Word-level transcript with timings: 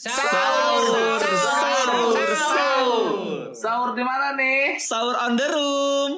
Sahur, 0.00 1.20
sahur, 1.20 2.32
sahur. 2.32 3.52
Sahur 3.52 3.90
di 3.92 4.00
mana 4.00 4.32
nih? 4.32 4.80
Sahur 4.80 5.12
on 5.12 5.36
the 5.36 5.44
room. 5.44 6.12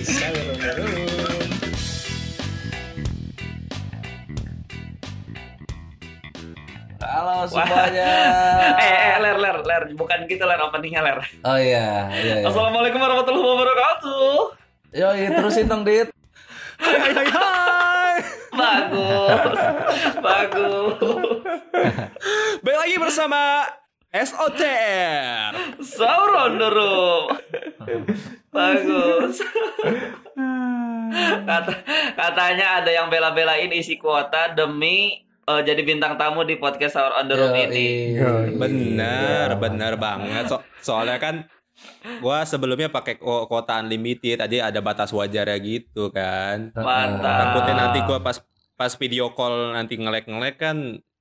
Sahur 0.00 0.40
on 0.40 0.56
the 0.56 0.72
room. 0.80 1.48
Halo 7.04 7.44
semuanya. 7.44 8.12
eh, 8.80 8.96
eh, 9.04 9.16
ler, 9.20 9.36
ler, 9.36 9.56
ler, 9.60 9.82
bukan 10.00 10.24
gitu 10.32 10.48
ler 10.48 10.64
openingnya 10.64 11.04
ler. 11.04 11.20
Oh 11.44 11.60
iya, 11.60 12.08
iya. 12.24 12.40
iya. 12.40 12.48
Assalamualaikum 12.48 13.04
warahmatullahi 13.04 13.48
wabarakatuh. 13.52 14.32
Yoi, 14.96 15.28
terusin 15.28 15.68
dong, 15.68 15.84
Dit. 15.84 16.08
Hai 16.80 16.96
hai 16.96 17.12
hai. 17.12 17.69
Bagus, 18.60 19.58
bagus. 20.20 20.98
Baik 22.60 22.78
lagi 22.78 22.96
bersama 22.96 23.64
SOTR. 24.10 25.52
Sahur 25.80 26.30
on 26.36 26.52
the 26.56 26.68
room. 26.68 27.24
Bagus. 28.50 29.40
Kata, 31.40 31.72
katanya 32.14 32.82
ada 32.82 32.90
yang 32.90 33.08
bela-belain 33.08 33.70
isi 33.70 33.96
kuota 33.96 34.52
demi 34.52 35.18
eh, 35.24 35.60
jadi 35.62 35.82
bintang 35.82 36.14
tamu 36.14 36.44
di 36.44 36.54
podcast 36.56 36.94
Sahur 36.94 37.16
on 37.16 37.26
the 37.26 37.34
room 37.34 37.54
Yoi. 37.54 37.66
ini. 37.66 37.88
Bener, 38.54 39.56
bener 39.56 39.94
banget. 39.96 40.46
So- 40.46 40.62
soalnya 40.80 41.16
kan 41.16 41.46
gua 42.20 42.44
sebelumnya 42.44 42.92
pakai 42.92 43.16
ku- 43.16 43.46
kuota 43.46 43.80
unlimited, 43.80 44.36
tadi 44.38 44.60
ada 44.60 44.78
batas 44.78 45.10
wajarnya 45.10 45.56
gitu 45.58 46.12
kan. 46.12 46.70
Mantap. 46.76 47.56
Takutnya 47.56 47.74
nanti 47.74 47.98
gua 48.04 48.20
pas 48.20 48.36
pas 48.80 48.96
video 48.96 49.28
call 49.30 49.76
nanti 49.76 49.94
ngelek-ngelek 49.94 50.56
kan 50.56 50.76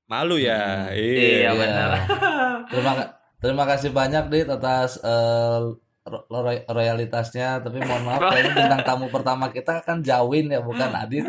malu 0.07 0.39
ya. 0.39 0.87
Iya, 0.89 1.51
Iya. 1.51 1.51
benar. 1.51 1.89
Terima 2.71 2.91
terima 3.37 3.63
kasih 3.65 3.91
banyak 3.91 4.23
Dit 4.27 4.47
atas 4.47 4.95
eh, 5.01 5.59
ro- 6.05 6.25
ro- 6.25 6.65
royalitasnya 6.65 7.59
tapi 7.59 7.79
mohon 7.79 8.03
maaf 8.03 8.21
kayaknya 8.31 8.51
bintang 8.53 8.83
tamu 8.83 9.07
pertama 9.07 9.47
kita 9.47 9.79
kan 9.81 9.99
Jawin 9.99 10.47
ya 10.47 10.59
bukan 10.59 10.87
Adit 10.97 11.27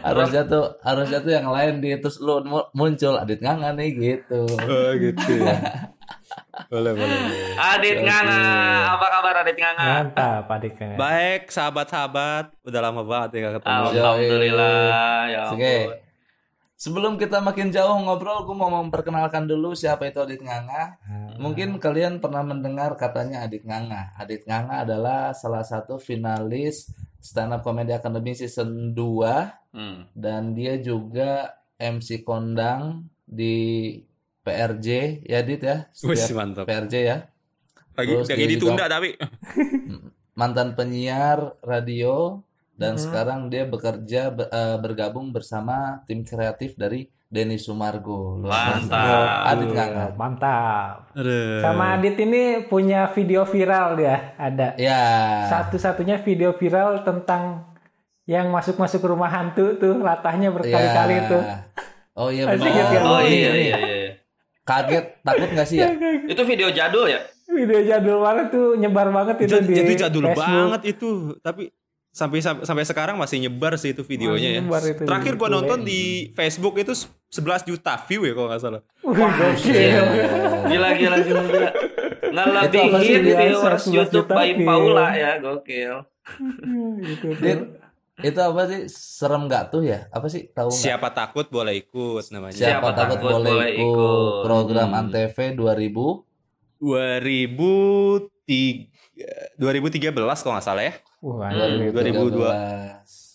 harusnya 0.00 0.42
tuh 0.44 0.64
harusnya 0.80 1.18
tuh 1.18 1.32
yang 1.32 1.48
lain 1.48 1.78
di 1.78 1.94
terus 1.96 2.18
lu 2.18 2.40
mu- 2.42 2.68
muncul 2.72 3.14
Adit 3.14 3.38
nganga 3.38 3.74
nih 3.74 3.90
gitu 3.94 4.42
Oh 4.46 4.90
gitu 4.94 5.32
ya. 5.38 5.56
Boleh, 6.68 6.92
boleh. 6.92 7.18
boleh. 7.18 7.54
Adit 7.56 7.98
Nganga, 7.98 8.42
apa 8.92 9.06
kabar 9.08 9.34
Adit 9.42 9.56
Nganga? 9.56 9.84
Mantap 9.84 10.44
Adik 10.48 10.72
Kang. 10.74 10.94
Baik, 10.94 11.42
sahabat-sahabat, 11.48 12.44
udah 12.62 12.80
lama 12.80 13.02
banget 13.02 13.28
ya 13.30 13.38
gak 13.44 13.54
ketemu. 13.60 13.84
Alhamdulillah, 13.94 14.78
ya 15.26 15.38
Oke. 15.50 15.74
ampun. 15.84 15.96
Sebelum 16.78 17.18
kita 17.18 17.42
makin 17.42 17.74
jauh 17.74 17.98
ngobrol, 17.98 18.46
gue 18.46 18.54
mau 18.54 18.70
memperkenalkan 18.70 19.44
dulu 19.44 19.74
siapa 19.74 20.06
itu 20.06 20.22
Adit 20.22 20.38
Nganga. 20.38 20.94
Mungkin 21.36 21.82
kalian 21.82 22.22
pernah 22.22 22.42
mendengar 22.42 22.94
katanya 22.94 23.42
Adit 23.42 23.66
Nganga. 23.66 24.14
Adit 24.14 24.46
Nganga 24.46 24.86
adalah 24.86 25.34
salah 25.34 25.66
satu 25.66 25.98
finalis 25.98 26.86
Stand 27.18 27.50
Up 27.50 27.66
Comedy 27.66 27.90
Academy 27.90 28.30
Season 28.32 28.94
2 28.94 29.58
Hmm. 29.68 30.08
dan 30.16 30.56
dia 30.56 30.78
juga 30.78 31.50
MC 31.76 32.24
kondang 32.24 33.04
di 33.22 33.92
PRJ 34.48 34.88
ya 35.22 35.40
Dit 35.42 35.60
ya. 35.60 35.76
Wih, 36.00 36.16
mantap. 36.32 36.64
PRJ 36.64 36.94
ya. 36.98 37.16
Lagi 37.92 38.12
Terus 38.14 38.26
lagi 38.26 38.38
dia 38.38 38.48
ditunda 38.48 38.74
juga- 38.78 38.88
tapi 38.88 39.08
Mantan 40.34 40.72
penyiar 40.72 41.38
radio 41.60 42.40
dan 42.72 42.94
Mhm. 42.94 43.00
sekarang 43.00 43.40
dia 43.48 43.66
bekerja 43.66 44.30
be- 44.30 44.46
eh, 44.46 44.78
bergabung 44.78 45.28
bersama 45.28 45.76
tim 46.04 46.22
kreatif 46.22 46.72
dari 46.74 47.04
Denny 47.26 47.58
Sumargo. 47.58 48.38
Mantap. 48.38 49.50
Adit 49.50 49.68
Nganga. 49.68 50.14
Mantap. 50.14 51.10
Aduh. 51.12 51.58
Sama 51.60 51.98
Adit 51.98 52.16
ini 52.16 52.42
punya 52.64 53.10
video 53.10 53.42
viral 53.44 53.98
dia, 53.98 54.32
ada. 54.38 54.78
Ya. 54.78 55.02
Satu-satunya 55.44 56.16
video 56.18 56.54
viral 56.54 57.02
tentang 57.02 57.74
yang 58.24 58.48
masuk-masuk 58.48 59.02
rumah 59.02 59.28
hantu 59.28 59.74
tuh, 59.74 59.98
latahnya 59.98 60.48
berkali-kali 60.48 61.16
Ya. 61.16 61.26
tuh. 61.26 61.42
Oh 62.14 62.30
iya 62.30 62.44
benar. 62.46 62.66
ya, 62.66 63.00
Oh 63.00 63.20
ini, 63.20 63.36
iya 63.36 63.50
iya 63.50 63.76
iya. 63.78 63.97
Kaget, 64.68 65.04
takut 65.24 65.48
gak 65.56 65.64
sih 65.64 65.80
ya? 65.80 65.88
Itu 66.28 66.44
video 66.44 66.68
jadul 66.68 67.08
ya? 67.08 67.24
Video 67.48 67.80
jadul 67.80 68.20
banget 68.20 68.46
tuh, 68.52 68.76
nyebar 68.76 69.08
banget 69.08 69.48
itu 69.48 69.56
Itu, 69.56 69.64
di 69.64 69.72
itu 69.80 69.92
jadul 69.96 70.28
Facebook. 70.28 70.44
banget 70.44 70.82
itu, 70.92 71.08
tapi 71.40 71.72
sampai 72.12 72.42
sampai 72.42 72.84
sekarang 72.84 73.16
masih 73.16 73.40
nyebar 73.40 73.78
sih 73.80 73.94
itu 73.94 74.02
videonya 74.02 74.60
Masih 74.64 74.90
ya. 74.90 74.94
itu 74.96 75.02
Terakhir 75.06 75.32
gua 75.38 75.48
nonton 75.48 75.86
di 75.86 76.32
Facebook 76.34 76.74
itu 76.76 76.92
11 77.32 77.64
juta 77.68 77.94
view 78.04 78.28
ya 78.28 78.32
kalau 78.36 78.48
nggak 78.52 78.60
salah. 78.60 78.82
Gokil. 79.04 80.04
Gila 80.68 80.88
gila 80.98 81.16
gila. 81.24 81.42
Ngelebihin 82.28 83.22
viewers 83.24 83.82
11 83.88 83.92
YouTube 83.94 84.28
by. 84.28 84.52
Paula 84.60 85.08
ya, 85.16 85.30
gokil. 85.40 85.94
Gitu 87.00 87.28
tuh. 87.32 87.87
Itu 88.18 88.42
apa 88.42 88.66
sih? 88.66 88.90
Serem 88.90 89.46
gak 89.46 89.70
tuh 89.70 89.86
ya? 89.86 90.10
Apa 90.10 90.26
sih? 90.26 90.50
Tahu 90.50 90.66
nggak? 90.68 90.82
Siapa 90.82 91.08
takut 91.14 91.46
boleh 91.48 91.78
ikut 91.78 92.24
namanya. 92.34 92.54
Siapa, 92.54 92.82
Siapa 92.82 92.90
takut, 92.90 93.22
takut 93.22 93.30
boleh 93.38 93.52
boleh 93.54 93.70
ikut, 93.78 93.86
ikut. 93.86 94.42
program 94.42 94.88
Hmm. 94.90 95.00
Antv 95.06 95.38
2000 95.54 96.26
2003 96.78 98.90
2013 99.58 100.14
kalau 100.42 100.54
nggak 100.58 100.66
salah 100.66 100.84
ya. 100.86 100.94
Wah, 101.18 101.50
Hmm, 101.50 101.90
2002. 101.90 102.54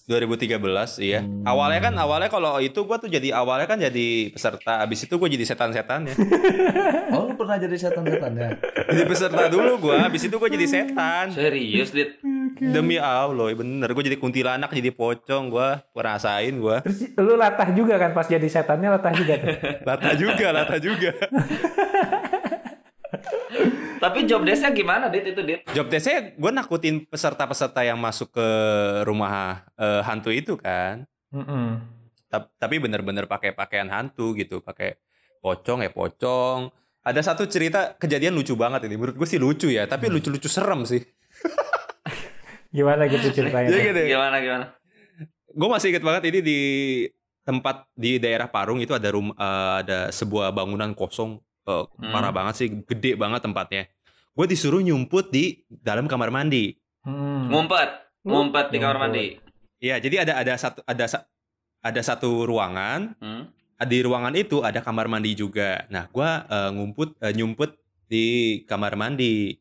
2013 0.03 1.00
iya. 1.00 1.23
Hmm. 1.23 1.47
Awalnya 1.47 1.79
kan 1.79 1.95
awalnya 1.95 2.27
kalau 2.27 2.59
itu 2.59 2.75
gua 2.83 3.00
tuh 3.00 3.07
jadi 3.07 3.31
awalnya 3.31 3.71
kan 3.71 3.79
jadi 3.79 4.35
peserta. 4.35 4.83
Abis 4.83 5.07
itu 5.07 5.15
gua 5.15 5.31
jadi 5.31 5.47
setan-setan 5.47 6.11
ya. 6.11 6.15
Oh, 7.13 7.29
lu 7.29 7.38
pernah 7.38 7.61
jadi 7.61 7.77
setan-setan 7.77 8.33
ya? 8.33 8.57
jadi 8.89 9.05
peserta 9.05 9.45
dulu 9.45 9.77
gua, 9.77 10.09
abis 10.09 10.25
itu 10.25 10.33
gua 10.33 10.50
jadi 10.50 10.65
setan. 10.65 11.29
Serius, 11.29 11.94
Dit. 11.94 12.17
Demi 12.59 12.97
Allah, 12.97 13.50
ya 13.50 13.56
bener. 13.56 13.90
Gue 13.91 14.03
jadi 14.03 14.18
kuntilanak, 14.18 14.69
jadi 14.69 14.90
pocong. 14.90 15.50
Gue 15.50 15.69
ngerasain 15.91 16.53
gue. 16.53 16.78
Terus 16.84 17.00
lu 17.16 17.34
latah 17.34 17.69
juga 17.72 17.96
kan 17.96 18.12
pas 18.12 18.25
jadi 18.25 18.44
setannya 18.44 18.90
latah 18.91 19.14
juga 19.14 19.34
tuh. 19.40 19.50
Lata 19.88 20.12
juga, 20.14 20.47
lata 20.50 20.75
juga. 20.78 21.12
Tapi 24.00 24.28
job 24.28 24.44
desk-nya 24.44 24.75
gimana, 24.75 25.08
Dit 25.08 25.24
itu, 25.24 25.40
Dit? 25.40 25.63
Job 25.72 25.88
desk-nya 25.88 26.36
gue 26.36 26.52
nakutin 26.52 27.08
peserta-peserta 27.08 27.81
yang 27.81 27.96
masuk 27.96 28.36
ke 28.36 28.47
rumah 29.08 29.63
eh, 29.80 30.02
hantu 30.03 30.28
itu 30.28 30.59
kan. 30.59 31.08
Mm-mm. 31.31 31.80
Ta- 32.28 32.52
Tapi 32.52 32.84
bener-bener 32.84 33.24
pakai 33.25 33.56
pakaian 33.56 33.88
hantu 33.88 34.36
gitu. 34.36 34.59
Pakai 34.59 35.00
pocong 35.40 35.88
ya 35.88 35.92
pocong. 35.94 36.68
Ada 37.03 37.31
satu 37.31 37.47
cerita 37.47 37.96
kejadian 37.96 38.36
lucu 38.36 38.56
banget 38.56 38.88
ini. 38.88 39.00
Menurut 39.00 39.16
gue 39.16 39.28
sih 39.28 39.40
lucu 39.40 39.72
ya. 39.72 39.88
Tapi 39.88 40.12
lucu-lucu 40.12 40.52
serem 40.52 40.84
sih. 40.84 41.00
Gimana 42.73 43.06
gitu 43.06 43.29
ceritanya? 43.29 43.69
Jadi 43.69 43.78
tuh? 43.79 43.85
gini, 43.94 44.01
Gimana 44.09 44.38
gimana? 44.41 44.66
gue 45.53 45.69
masih 45.69 45.94
inget 45.94 46.01
banget 46.01 46.23
ini 46.34 46.39
di 46.41 46.59
tempat 47.45 47.85
di 47.94 48.17
daerah 48.17 48.50
Parung 48.50 48.81
itu 48.81 48.89
ada 48.97 49.06
rum 49.13 49.29
eh, 49.29 49.73
ada 49.85 50.09
sebuah 50.09 50.50
bangunan 50.50 50.89
kosong 50.97 51.38
eh, 51.63 51.83
parah 52.01 52.33
banget 52.33 52.53
sih 52.57 52.67
gede 52.81 53.13
banget 53.13 53.45
tempatnya 53.45 53.85
gue 54.33 54.45
disuruh 54.50 54.81
nyumput 54.81 55.29
di 55.29 55.62
dalam 55.69 56.09
kamar 56.09 56.33
mandi 56.33 56.73
Hmm. 57.03 57.51
Ngumpet. 57.51 57.89
Ngumpet 58.23 58.72
di 58.72 58.79
kamar 58.79 58.95
mandi. 58.95 59.35
Iya 59.78 60.00
jadi 60.00 60.23
ada 60.23 60.39
ada 60.39 60.53
satu 60.56 60.79
ada 60.88 61.03
ada 61.83 62.01
satu 62.01 62.47
ruangan 62.47 63.12
Hmm. 63.19 63.51
di 63.83 64.00
ruangan 64.00 64.31
itu 64.33 64.63
ada 64.63 64.79
kamar 64.79 65.12
mandi 65.12 65.35
juga 65.35 65.83
nah 65.91 66.07
gue 66.07 66.29
eh, 66.47 66.69
ngumput 66.72 67.19
eh, 67.19 67.35
nyumput 67.35 67.75
di 68.07 68.25
kamar 68.63 68.95
mandi 68.95 69.59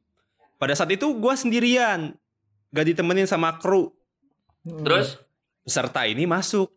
pada 0.56 0.72
saat 0.72 0.94
itu 0.94 1.18
gue 1.18 1.34
sendirian 1.34 2.14
gak 2.72 2.88
ditemenin 2.88 3.28
sama 3.28 3.54
kru 3.60 3.92
Terus 4.62 5.18
peserta 5.66 6.06
ini 6.06 6.24
masuk. 6.26 6.70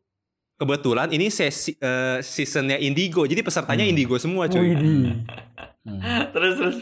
Kebetulan 0.56 1.12
ini 1.12 1.28
sesi 1.28 1.76
eh, 1.76 2.24
seasonnya 2.24 2.80
Indigo, 2.80 3.28
jadi 3.28 3.44
pesertanya 3.44 3.84
Hmm. 3.84 3.92
Indigo 3.92 4.16
semua 4.16 4.48
cuy. 4.48 4.72
Hmm. 4.72 5.28
terus 6.34 6.54
terus. 6.56 6.78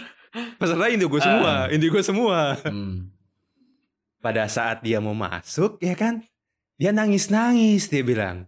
Peserta 0.62 0.86
Indigo 0.94 1.18
semua, 1.18 1.74
Indigo 1.74 1.98
semua. 2.06 2.54
Hmm. 2.62 3.10
Pada 4.21 4.45
saat 4.45 4.86
dia 4.86 5.01
mau 5.01 5.18
masuk, 5.18 5.81
ya 5.81 5.98
kan, 5.98 6.21
dia 6.77 6.94
nangis 6.94 7.33
nangis 7.33 7.89
dia 7.89 8.06
bilang, 8.06 8.45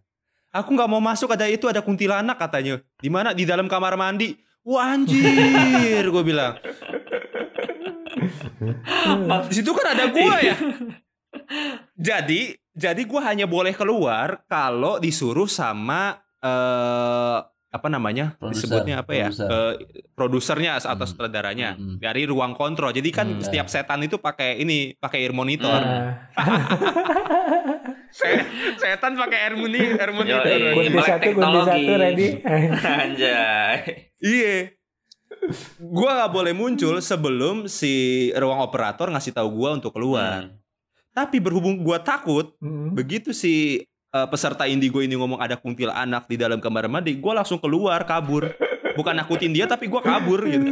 aku 0.53 0.77
nggak 0.77 0.87
mau 0.93 1.01
masuk 1.01 1.33
ada 1.33 1.49
itu 1.49 1.65
ada 1.65 1.81
kuntilanak 1.81 2.37
katanya. 2.37 2.79
Di 3.01 3.09
mana 3.09 3.33
di 3.33 3.49
dalam 3.49 3.65
kamar 3.65 3.97
mandi. 3.97 4.37
Wah 4.61 4.93
anjir, 4.93 6.05
gue 6.05 6.23
bilang. 6.25 6.57
Di 9.49 9.53
situ 9.53 9.71
kan 9.71 9.85
ada 9.91 10.05
gua 10.09 10.35
ya. 10.39 10.55
Jadi, 11.95 12.55
jadi 12.71 13.01
gua 13.03 13.21
hanya 13.25 13.45
boleh 13.45 13.71
keluar 13.71 14.43
kalau 14.45 14.97
disuruh 14.97 15.47
sama 15.47 16.19
eh 16.39 17.37
apa 17.69 17.87
namanya? 17.91 18.39
Produser, 18.39 18.55
disebutnya 18.55 18.95
apa 19.03 19.11
ya? 19.11 19.27
produser. 19.27 19.47
Eh, 19.51 19.73
produsernya 20.15 20.71
atau 20.79 20.95
Hmm. 20.95 21.05
sutradaranya 21.05 21.69
Hmm. 21.75 21.99
dari 21.99 22.23
ruang 22.23 22.55
kontrol. 22.55 22.89
Jadi 22.89 23.09
kan 23.11 23.27
Hmm. 23.27 23.43
setiap 23.43 23.67
setan 23.67 23.99
itu 23.99 24.15
pakai 24.15 24.57
ini, 24.57 24.95
pakai 24.95 25.27
ear 25.27 25.35
monitor. 25.35 25.75
Se- 28.15 28.47
setan 28.79 29.19
pakai 29.19 29.37
air 29.43 29.55
muni, 29.59 29.91
air 29.91 30.11
muni. 30.15 30.31
Yo, 30.31 30.39
teknologi. 30.39 31.67
satu, 31.67 31.91
ready. 31.99 32.27
Anjay. 33.03 33.75
Iya. 34.23 34.74
Gua 35.77 36.09
nggak 36.17 36.31
boleh 36.33 36.53
muncul 36.55 36.97
sebelum 36.99 37.69
si 37.69 38.27
ruang 38.33 38.61
operator 38.63 39.11
ngasih 39.11 39.33
tahu 39.35 39.49
gua 39.61 39.77
untuk 39.77 39.93
keluar. 39.93 40.49
Hmm. 40.49 40.57
Tapi 41.15 41.39
berhubung 41.39 41.79
gua 41.79 42.01
takut, 42.01 42.51
Mm. 42.59 42.91
begitu 42.91 43.31
si 43.31 43.85
uh, 44.11 44.27
peserta 44.27 44.67
indigo 44.67 44.99
ini 44.99 45.15
ngomong 45.15 45.39
ada 45.39 45.55
kuntilanak 45.55 46.27
di 46.27 46.35
dalam 46.35 46.59
kamar 46.59 46.91
mandi, 46.91 47.15
gua 47.15 47.39
langsung 47.39 47.59
keluar 47.59 48.03
kabur. 48.03 48.51
Bukan 48.95 49.15
nakutin 49.15 49.51
dia 49.55 49.67
tapi 49.67 49.87
gua 49.87 50.03
kabur 50.03 50.43
gitu. 50.43 50.71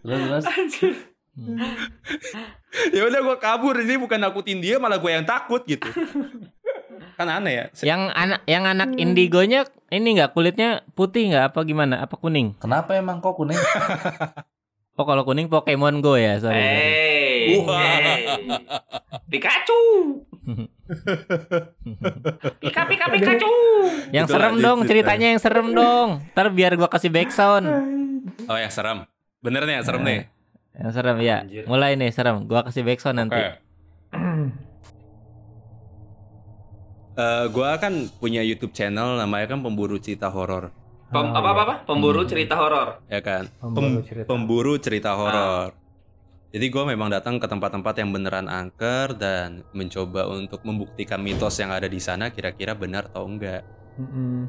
Terus 0.00 0.44
terus. 0.76 0.96
Ya 2.92 3.04
udah 3.04 3.20
gua 3.20 3.36
kabur 3.36 3.76
ini 3.80 3.96
bukan 4.00 4.20
nakutin 4.20 4.60
dia 4.60 4.76
malah 4.80 4.96
gua 5.00 5.12
yang 5.12 5.24
takut 5.28 5.60
gitu. 5.68 5.88
Kan 7.20 7.28
aneh 7.28 7.52
ya. 7.52 7.64
Se- 7.70 7.84
Yang 7.84 8.08
anak 8.10 8.40
yang 8.48 8.64
anak 8.64 8.96
indigonya 8.96 9.68
ini 9.88 10.16
nggak 10.16 10.32
kulitnya 10.32 10.80
putih 10.90 11.28
nggak 11.28 11.52
apa 11.52 11.60
gimana? 11.62 12.00
Apa 12.00 12.16
kuning? 12.16 12.56
Kenapa 12.56 12.96
emang 12.96 13.20
kok 13.20 13.36
kuning? 13.36 13.60
Oh 14.96 15.08
kalau 15.08 15.24
kuning 15.24 15.48
Pokemon 15.48 16.04
Go 16.04 16.12
ya, 16.12 16.36
sorry. 16.36 16.60
Hey, 16.60 17.56
hey. 17.56 18.20
Pikachu. 19.26 19.80
Pika 22.60 22.84
pika 22.84 23.08
Pikachu. 23.08 23.48
Yang 24.10 24.26
Itu 24.26 24.32
serem 24.34 24.54
dong, 24.60 24.78
lanjut. 24.78 24.90
ceritanya 24.92 25.26
yang 25.32 25.40
serem 25.40 25.72
dong. 25.72 26.20
Ntar 26.30 26.52
biar 26.52 26.76
gua 26.76 26.92
kasih 26.92 27.08
backsound. 27.08 27.64
Oh 28.44 28.56
ya 28.56 28.68
serem. 28.68 29.08
Bener 29.40 29.64
nih 29.64 29.80
serem 29.80 30.04
nih. 30.04 30.20
Yang 30.76 30.92
serem 30.92 31.16
ya. 31.18 31.36
Anjir. 31.44 31.64
Mulai 31.64 31.96
nih 31.96 32.10
serem. 32.12 32.44
Gua 32.44 32.60
kasih 32.60 32.84
backsound 32.84 33.16
nanti. 33.18 33.40
Oke. 37.20 37.28
Eh, 37.36 37.44
gua 37.52 37.76
kan 37.76 37.92
punya 38.16 38.40
YouTube 38.40 38.72
channel 38.72 39.20
namanya 39.20 39.44
kan 39.46 39.60
pemburu 39.60 40.00
cerita 40.00 40.32
horor, 40.32 40.72
Pem, 41.10 41.26
apa 41.28 41.48
apa 41.52 41.60
apa? 41.62 41.74
Pemburu 41.84 42.24
cerita 42.24 42.56
horor. 42.56 43.04
ya 43.06 43.20
kan? 43.20 43.44
Pemburu 43.60 44.00
Pem- 44.00 44.06
cerita. 44.06 44.26
pemburu 44.26 44.74
cerita 44.80 45.10
horor. 45.12 45.76
Jadi 46.50 46.66
gua 46.66 46.82
memang 46.82 47.12
datang 47.12 47.36
ke 47.36 47.46
tempat-tempat 47.46 47.94
yang 47.94 48.10
beneran 48.10 48.48
angker 48.48 49.14
dan 49.14 49.62
mencoba 49.70 50.26
untuk 50.26 50.64
membuktikan 50.64 51.20
mitos 51.20 51.60
yang 51.60 51.70
ada 51.70 51.86
di 51.86 52.00
sana 52.00 52.32
kira-kira 52.32 52.72
benar 52.72 53.06
atau 53.06 53.28
enggak. 53.28 53.62
Hmm. 53.94 54.48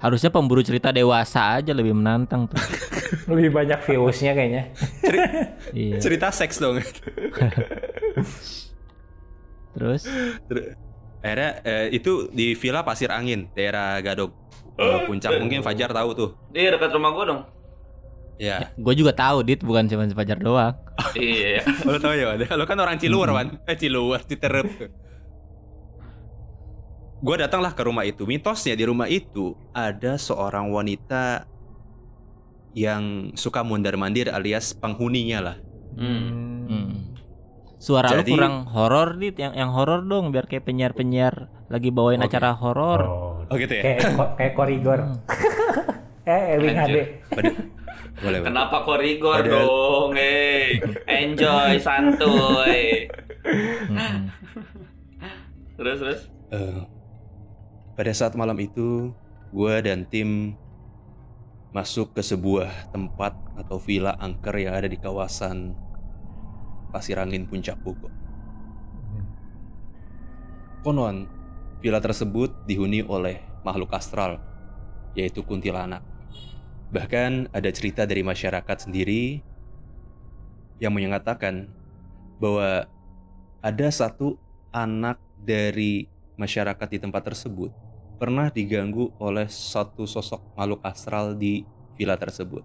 Harusnya 0.00 0.28
pemburu 0.28 0.60
cerita 0.60 0.92
dewasa 0.92 1.60
aja 1.60 1.72
lebih 1.72 1.92
menantang 1.92 2.48
tuh. 2.48 2.56
Lebih 3.30 3.50
banyak 3.50 3.82
viewsnya 3.82 4.32
kayaknya. 4.32 4.64
iya. 5.74 5.98
Cerita 5.98 6.30
seks 6.30 6.62
dong. 6.62 6.78
Terus 9.74 10.02
Ter- 10.46 10.78
Akhirnya 11.20 11.50
eh, 11.64 11.86
itu 11.92 12.32
di 12.32 12.56
Villa 12.56 12.80
Pasir 12.80 13.12
Angin, 13.12 13.52
daerah 13.52 14.00
Gadog. 14.00 14.32
Eh, 14.80 14.98
puncak 15.04 15.36
mungkin 15.36 15.60
Fajar 15.60 15.92
tahu 15.92 16.10
tuh. 16.16 16.30
Dia 16.56 16.72
dekat 16.72 16.96
rumah 16.96 17.12
gua 17.12 17.24
dong. 17.28 17.42
Ya. 18.40 18.72
gue 18.72 18.94
juga 18.96 19.12
tahu 19.12 19.44
dit 19.44 19.60
bukan 19.60 19.84
cuma 19.84 20.08
Fajar 20.08 20.40
doang. 20.40 20.72
Iya. 21.16 21.60
Lo 21.84 22.00
tau 22.00 22.16
ya, 22.16 22.32
Wan? 22.32 22.40
Lo 22.56 22.64
kan 22.64 22.80
orang 22.80 22.96
Ciluar, 22.96 23.28
Wan. 23.36 23.60
Eh, 23.68 23.76
Ciluar, 23.76 24.24
Citerep. 24.24 24.64
Gue 27.20 27.36
datanglah 27.36 27.76
ke 27.76 27.84
rumah 27.84 28.08
itu. 28.08 28.24
Mitosnya 28.24 28.72
di 28.72 28.84
rumah 28.88 29.04
itu 29.12 29.52
ada 29.76 30.16
seorang 30.16 30.72
wanita 30.72 31.44
yang 32.72 33.34
suka 33.36 33.60
mondar-mandir 33.60 34.32
alias 34.32 34.72
penghuninya 34.72 35.38
lah. 35.52 35.56
Hmm. 36.00 36.64
Hmm. 36.64 36.89
Suara 37.80 38.12
Jadi- 38.12 38.28
lu 38.28 38.36
kurang 38.36 38.68
horor 38.68 39.16
dit, 39.16 39.32
yang 39.40 39.56
yang 39.56 39.72
horor 39.72 40.04
dong 40.04 40.36
biar 40.36 40.44
kayak 40.44 40.68
penyiar-penyiar 40.68 41.48
lagi 41.72 41.88
bawain 41.88 42.20
Oke. 42.20 42.28
acara 42.28 42.52
horor. 42.52 43.00
Oh 43.48 43.56
gitu 43.56 43.72
ya? 43.72 43.82
Kayak 43.96 44.00
ko- 44.20 44.32
kayak 44.36 44.52
koridor. 44.52 45.00
eh, 46.28 46.60
Ewing 46.60 46.76
HD. 46.76 46.96
Boleh, 47.32 47.52
boleh. 48.20 48.38
Kenapa 48.44 48.76
korigor 48.84 49.40
Padahal- 49.40 49.64
dong? 49.64 50.12
Eh, 50.12 50.76
enjoy 51.08 51.80
santuy. 51.80 53.08
Hmm. 53.88 54.28
Terus 55.80 55.96
terus. 56.04 56.20
Eh, 56.52 56.84
pada 57.96 58.12
saat 58.12 58.36
malam 58.36 58.60
itu, 58.60 59.16
gue 59.56 59.74
dan 59.80 60.04
tim 60.04 60.52
masuk 61.72 62.12
ke 62.12 62.20
sebuah 62.20 62.92
tempat 62.92 63.32
atau 63.56 63.80
villa 63.80 64.20
angker 64.20 64.52
yang 64.58 64.76
ada 64.76 64.84
di 64.84 65.00
kawasan 65.00 65.72
Pasir 66.90 67.16
Angin 67.16 67.46
Puncak 67.46 67.78
Bogor. 67.80 68.12
Konon, 70.82 71.28
villa 71.80 72.00
tersebut 72.02 72.66
dihuni 72.66 73.00
oleh 73.06 73.40
makhluk 73.64 73.92
astral, 73.94 74.42
yaitu 75.14 75.46
kuntilanak. 75.46 76.04
Bahkan 76.90 77.54
ada 77.54 77.70
cerita 77.70 78.02
dari 78.04 78.26
masyarakat 78.26 78.76
sendiri 78.90 79.40
yang 80.82 80.90
menyatakan 80.90 81.70
bahwa 82.40 82.88
ada 83.60 83.88
satu 83.92 84.40
anak 84.72 85.20
dari 85.38 86.08
masyarakat 86.40 86.88
di 86.88 86.98
tempat 86.98 87.22
tersebut 87.28 87.70
pernah 88.16 88.48
diganggu 88.48 89.12
oleh 89.20 89.48
satu 89.48 90.08
sosok 90.08 90.56
makhluk 90.56 90.80
astral 90.84 91.36
di 91.36 91.64
villa 91.96 92.16
tersebut. 92.16 92.64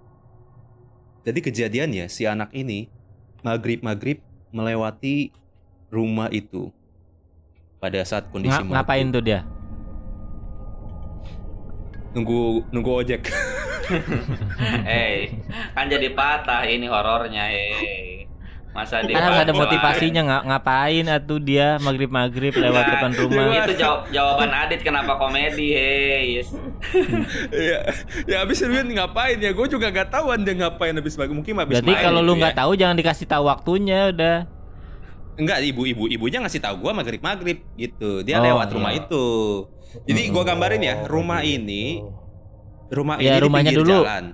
Jadi 1.28 1.40
kejadiannya 1.44 2.08
si 2.08 2.24
anak 2.24 2.56
ini 2.56 2.88
maghrib-maghrib 3.46 4.18
melewati 4.50 5.30
rumah 5.88 6.34
itu 6.34 6.74
pada 7.78 8.02
saat 8.02 8.26
kondisi 8.34 8.50
Nga- 8.52 8.74
ngapain 8.74 9.14
tuh 9.14 9.22
dia? 9.22 9.46
nunggu 12.12 12.64
nunggu 12.72 12.92
ojek 12.96 13.22
Eh, 14.90 15.30
kan 15.78 15.86
jadi 15.86 16.10
patah 16.10 16.66
ini 16.66 16.90
horornya, 16.90 17.54
eh. 17.54 18.15
Masa 18.76 19.00
di 19.00 19.16
Kan 19.16 19.24
harus 19.24 19.40
ada 19.40 19.54
motivasinya 19.56 20.22
nggak 20.22 20.44
ngapain 20.46 21.06
atuh 21.08 21.40
dia 21.40 21.80
maghrib-maghrib 21.80 22.52
lewat 22.52 22.76
Nah, 22.78 22.92
depan 22.92 23.12
rumah. 23.16 23.46
Itu 23.64 23.74
jawab 23.80 24.02
jawaban 24.12 24.52
Adit 24.52 24.84
kenapa 24.84 25.16
komedi, 25.16 25.72
hei. 25.72 26.28
Yes. 26.36 26.52
ya, 27.72 27.80
ya 28.28 28.36
habis 28.44 28.60
Irwin 28.60 28.92
ngapain 28.92 29.40
ya 29.40 29.50
gue 29.50 29.66
juga 29.66 29.88
gak 29.90 30.12
tahu 30.12 30.28
anda 30.30 30.52
ngapain 30.52 30.92
habis 30.92 31.16
maghrib 31.16 31.40
mungkin 31.40 31.56
habis 31.56 31.80
Berarti 31.80 31.88
main 31.90 32.04
kalau 32.04 32.20
gitu 32.20 32.28
lu 32.28 32.34
ya. 32.34 32.40
nggak 32.44 32.56
tahu 32.58 32.72
jangan 32.76 32.96
dikasih 32.96 33.26
tahu 33.26 33.44
waktunya 33.48 34.00
udah. 34.12 34.38
Enggak, 35.36 35.58
ibu-ibu 35.66 36.04
ibunya 36.08 36.40
ngasih 36.40 36.60
tahu 36.60 36.76
gua 36.78 36.92
maghrib-maghrib 36.94 37.64
gitu. 37.76 38.24
Dia 38.24 38.40
Oh, 38.40 38.44
lewat 38.44 38.68
iya. 38.68 38.76
rumah 38.76 38.92
itu. 38.92 39.26
Jadi 40.04 40.22
gua 40.28 40.44
gambarin 40.44 40.84
ya, 40.84 40.96
rumah 41.08 41.40
ini 41.42 42.04
rumah 42.86 43.16
Ya, 43.18 43.36
ini 43.36 43.40
rumahnya 43.40 43.72
di 43.72 43.74
pinggir 43.74 43.88
dulu. 43.88 44.04
jalan. 44.04 44.26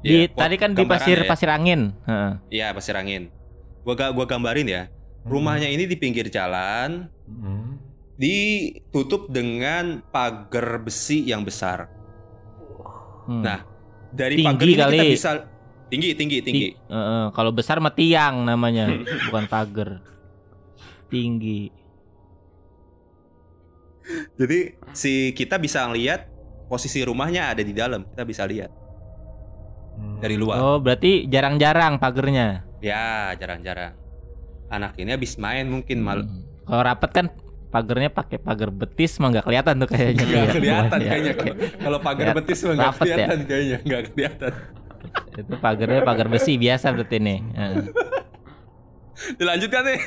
Di 0.00 0.16
Ya, 0.20 0.30
tadi 0.32 0.54
kan 0.54 0.70
di 0.70 0.82
pasir 0.82 1.18
ya. 1.18 1.26
pasir 1.26 1.46
angin. 1.46 1.94
Heeh. 2.00 2.32
Iya, 2.48 2.66
pasir 2.70 2.94
angin. 2.94 3.41
Gua 3.82 3.94
gua 4.10 4.24
gambarin 4.24 4.66
ya. 4.66 4.82
Rumahnya 5.22 5.66
ini 5.66 5.84
di 5.84 5.94
pinggir 5.94 6.26
jalan, 6.26 7.06
Mm. 7.22 7.78
ditutup 8.14 9.26
dengan 9.26 10.02
pagar 10.04 10.78
besi 10.78 11.22
yang 11.22 11.42
besar. 11.42 11.86
Hmm. 13.24 13.40
Nah, 13.40 13.62
Dari 14.10 14.38
pagar 14.38 14.58
ini 14.60 14.72
kita 14.74 14.86
kali. 14.88 14.98
bisa 15.08 15.30
tinggi, 15.88 16.10
tinggi, 16.12 16.38
tinggi. 16.40 16.66
Ti- 16.68 16.76
Heeh, 16.88 17.24
kalau 17.30 17.50
besar 17.50 17.78
mah 17.78 17.90
tiang 17.90 18.42
namanya, 18.42 18.90
bukan 19.26 19.46
pagar. 19.46 20.02
Tinggi. 21.06 21.70
Jadi 24.34 24.58
si 24.90 25.30
kita 25.30 25.56
bisa 25.56 25.86
ngelihat 25.86 26.26
posisi 26.66 26.98
rumahnya 27.00 27.46
ada 27.48 27.62
di 27.62 27.70
dalam. 27.70 28.02
Kita 28.04 28.22
bisa 28.22 28.42
lihat 28.42 28.70
dari 30.18 30.34
luar. 30.34 30.58
Oh, 30.58 30.78
berarti 30.78 31.24
jarang-jarang 31.24 31.96
pagernya. 31.96 32.66
Ya, 32.82 33.30
jarang-jarang. 33.32 33.94
Anak 34.68 34.98
ini 34.98 35.10
habis 35.10 35.36
main 35.36 35.64
mungkin 35.64 36.00
mal 36.00 36.20
Hmm. 36.20 36.42
Kalau 36.62 36.82
rapet 36.82 37.10
kan 37.12 37.26
pagernya 37.68 38.08
pakai 38.08 38.36
pagar 38.36 38.68
betis 38.68 39.16
mah 39.16 39.30
nggak 39.30 39.44
kelihatan 39.44 39.74
tuh 39.78 39.88
kayaknya. 39.88 40.22
nggak 40.22 40.42
ya. 40.42 40.52
kelihatan 40.52 40.98
Ya, 40.98 41.10
kayaknya 41.10 41.32
kalau 41.78 41.98
pagar 41.98 42.26
Ya, 42.26 42.32
betis 42.34 42.58
mah 42.62 42.72
nggak 42.72 42.86
ya. 42.86 42.98
kelihatan 42.98 43.38
kayaknya 43.44 43.78
nggak 43.82 44.02
kelihatan. 44.08 44.52
Itu 45.32 45.54
pagarnya 45.58 46.00
pagar 46.02 46.26
besi 46.26 46.52
biasa 46.56 46.86
berarti 46.90 47.16
nih. 47.18 47.38
Heeh. 47.52 47.84
Dilanjutkan 49.34 49.82
nih. 49.84 50.00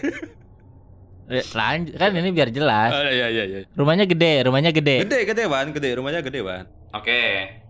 Eh, 1.25 1.41
Lanjut 1.51 1.97
kan 1.97 2.13
ini 2.13 2.29
biar 2.29 2.49
jelas. 2.49 2.93
Oh, 2.93 3.01
iya 3.01 3.27
iya 3.27 3.43
iya. 3.43 3.59
Rumahnya 3.73 4.05
gede, 4.05 4.45
rumahnya 4.45 4.69
gede. 4.69 5.01
Gede 5.01 5.25
gede 5.25 5.43
Wan, 5.49 5.73
gede 5.73 5.89
rumahnya 5.97 6.21
gede 6.21 6.39
Wan. 6.39 6.69
Oke. 6.93 7.21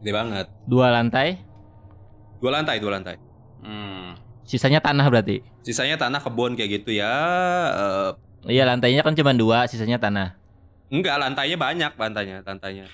Gede 0.04 0.12
banget. 0.12 0.46
Dua 0.68 0.92
lantai. 0.92 1.40
Dua 2.38 2.52
lantai, 2.52 2.78
dua 2.84 2.92
lantai. 2.94 3.16
Hmm. 3.64 4.05
Sisanya 4.46 4.78
tanah 4.78 5.10
berarti. 5.10 5.42
Sisanya 5.62 5.98
tanah 5.98 6.22
kebun 6.22 6.54
kayak 6.54 6.80
gitu 6.80 6.94
ya. 6.94 7.10
Eh, 7.74 8.10
Iya 8.46 8.62
lantainya 8.62 9.02
kan 9.02 9.18
cuma 9.18 9.34
dua, 9.34 9.66
sisanya 9.66 9.98
tanah. 9.98 10.38
enggak, 10.86 11.18
lantainya 11.18 11.58
banyak 11.58 11.92
lantainya, 11.98 12.46
lantainya. 12.46 12.86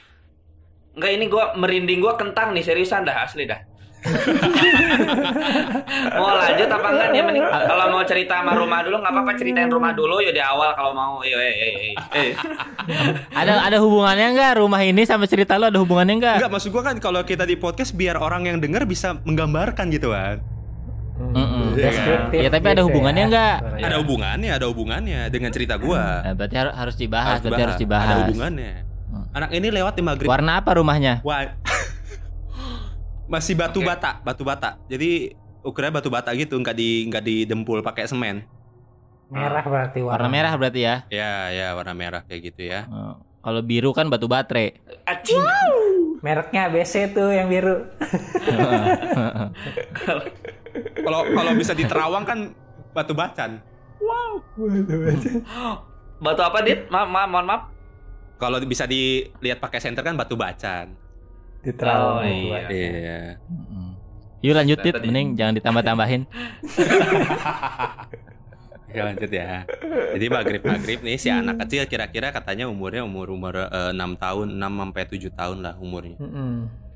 Enggak 0.91 1.12
ini 1.12 1.25
gua 1.27 1.51
merinding 1.53 2.00
gua 2.00 2.15
kentang 2.15 2.55
nih 2.55 2.63
seriusan 2.63 3.03
dah 3.03 3.27
asli 3.27 3.43
dah. 3.43 3.60
Mau 6.12 6.34
lanjut 6.34 6.65
apa 6.65 6.88
enggak 6.89 7.08
nih? 7.12 7.22
Mending 7.22 7.46
kalau 7.46 7.86
mau 7.88 8.01
cerita 8.01 8.41
sama 8.41 8.55
rumah 8.55 8.81
dulu 8.81 8.98
nggak 8.98 9.13
apa-apa 9.13 9.31
ceritain 9.36 9.70
rumah 9.70 9.91
dulu 9.91 10.17
yuk 10.20 10.31
di 10.31 10.41
awal 10.41 10.74
kalau 10.74 10.91
mau. 10.91 11.22
Yuk, 11.22 11.38
eh, 11.38 11.53
eh, 11.53 11.72
eh, 11.72 11.93
eh. 12.15 12.29
Ada 13.29 13.62
ada 13.62 13.77
hubungannya 13.77 14.34
nggak 14.34 14.53
rumah 14.58 14.81
ini 14.81 15.05
sama 15.05 15.27
cerita 15.27 15.55
lo 15.55 15.67
ada 15.67 15.77
hubungannya 15.77 16.15
nggak? 16.17 16.36
Enggak, 16.41 16.51
maksud 16.51 16.70
gua 16.72 16.84
kan 16.84 16.98
kalau 16.98 17.22
kita 17.22 17.46
di 17.46 17.53
podcast 17.55 17.93
biar 17.93 18.17
orang 18.17 18.48
yang 18.48 18.58
denger 18.58 18.84
bisa 18.84 19.22
menggambarkan 19.22 19.91
gitu 19.91 20.10
kan. 20.10 20.41
Mm-mm. 21.31 21.65
Iya 21.71 21.71
kan? 21.71 21.93
Deskriptif 21.93 22.37
Ya, 22.37 22.49
tapi 22.49 22.65
ada 22.65 22.73
gitu 22.75 22.87
hubungannya 22.89 23.23
ya. 23.23 23.29
nggak? 23.29 23.55
Suaranya. 23.61 23.85
Ada 23.85 23.97
hubungannya, 24.01 24.51
ada 24.51 24.65
hubungannya 24.67 25.19
dengan 25.29 25.49
cerita 25.53 25.75
gua. 25.77 26.03
Nah, 26.25 26.33
berarti 26.33 26.55
harus 26.57 26.73
harus 26.73 26.95
dibahas, 26.97 27.37
Harus 27.37 27.43
berarti 27.45 27.63
harus 27.63 27.77
dibahas. 27.77 28.09
Ada 28.09 28.17
hubungannya. 28.25 28.73
Hmm. 29.11 29.25
Anak 29.31 29.49
ini 29.51 29.67
lewat 29.69 29.93
di 29.93 30.03
maghrib. 30.03 30.27
Warna 30.27 30.51
apa 30.57 30.71
rumahnya? 30.75 31.13
Wah. 31.21 31.51
Masih 33.31 33.55
batu 33.55 33.79
Oke. 33.79 33.87
bata, 33.87 34.19
batu 34.19 34.43
bata. 34.43 34.75
Jadi 34.87 35.31
ukurannya 35.61 35.95
batu 35.95 36.09
bata 36.11 36.29
gitu, 36.35 36.57
nggak 36.57 36.75
di 36.75 37.07
nggak 37.07 37.23
didempul 37.23 37.79
pakai 37.79 38.03
semen. 38.03 38.43
Merah 39.31 39.63
berarti 39.63 40.03
Warna 40.03 40.27
merah 40.27 40.51
berarti 40.59 40.83
ya. 40.83 41.07
Ya, 41.07 41.47
ya 41.47 41.67
warna 41.71 41.95
merah 41.95 42.19
kayak 42.27 42.51
gitu 42.51 42.67
ya. 42.67 42.83
Oh, 42.91 43.15
Kalau 43.39 43.63
biru 43.63 43.95
kan 43.95 44.11
batu 44.11 44.27
baterai. 44.27 44.75
Acing. 45.07 45.39
Mereknya 46.19 46.67
ABC 46.67 47.15
tuh 47.15 47.31
yang 47.31 47.47
biru. 47.47 47.79
Kalau 50.97 51.21
kalau 51.27 51.51
bisa 51.53 51.71
di 51.71 51.83
Terawang 51.83 52.23
kan 52.23 52.39
batu 52.91 53.11
bacan. 53.11 53.59
Batu 56.21 56.41
apa 56.41 56.59
dit? 56.61 56.85
Maaf, 56.87 57.07
maaf, 57.07 57.27
mohon 57.27 57.45
maaf. 57.45 57.61
Kalau 58.37 58.57
bisa 58.61 58.85
dilihat 58.85 59.57
pakai 59.57 59.77
senter 59.77 60.01
kan 60.01 60.13
batu 60.13 60.33
bacan. 60.33 60.93
Di 61.61 61.71
Terawang. 61.73 62.21
Oh, 62.21 62.25
iya. 62.25 62.67
Iya. 62.67 63.19
Yuk 64.41 64.57
lanjut 64.57 64.81
Dit, 64.81 64.93
Tadi- 64.97 65.05
mending 65.05 65.37
jangan 65.37 65.53
ditambah-tambahin. 65.53 66.21
Oke 68.91 68.99
lanjut 68.99 69.31
ya. 69.31 69.63
Jadi 70.17 70.25
maghrib 70.27 70.61
maghrib 70.65 70.99
nih 70.99 71.15
si 71.15 71.31
anak 71.31 71.63
kecil 71.63 71.87
kira-kira 71.87 72.33
katanya 72.33 72.67
umurnya 72.67 73.07
umur 73.07 73.31
umur 73.31 73.55
eh, 73.55 73.91
6 73.95 74.19
tahun 74.19 74.47
6 74.59 74.59
sampai 74.59 75.03
7 75.07 75.31
tahun 75.31 75.57
lah 75.63 75.73
umurnya. 75.79 76.17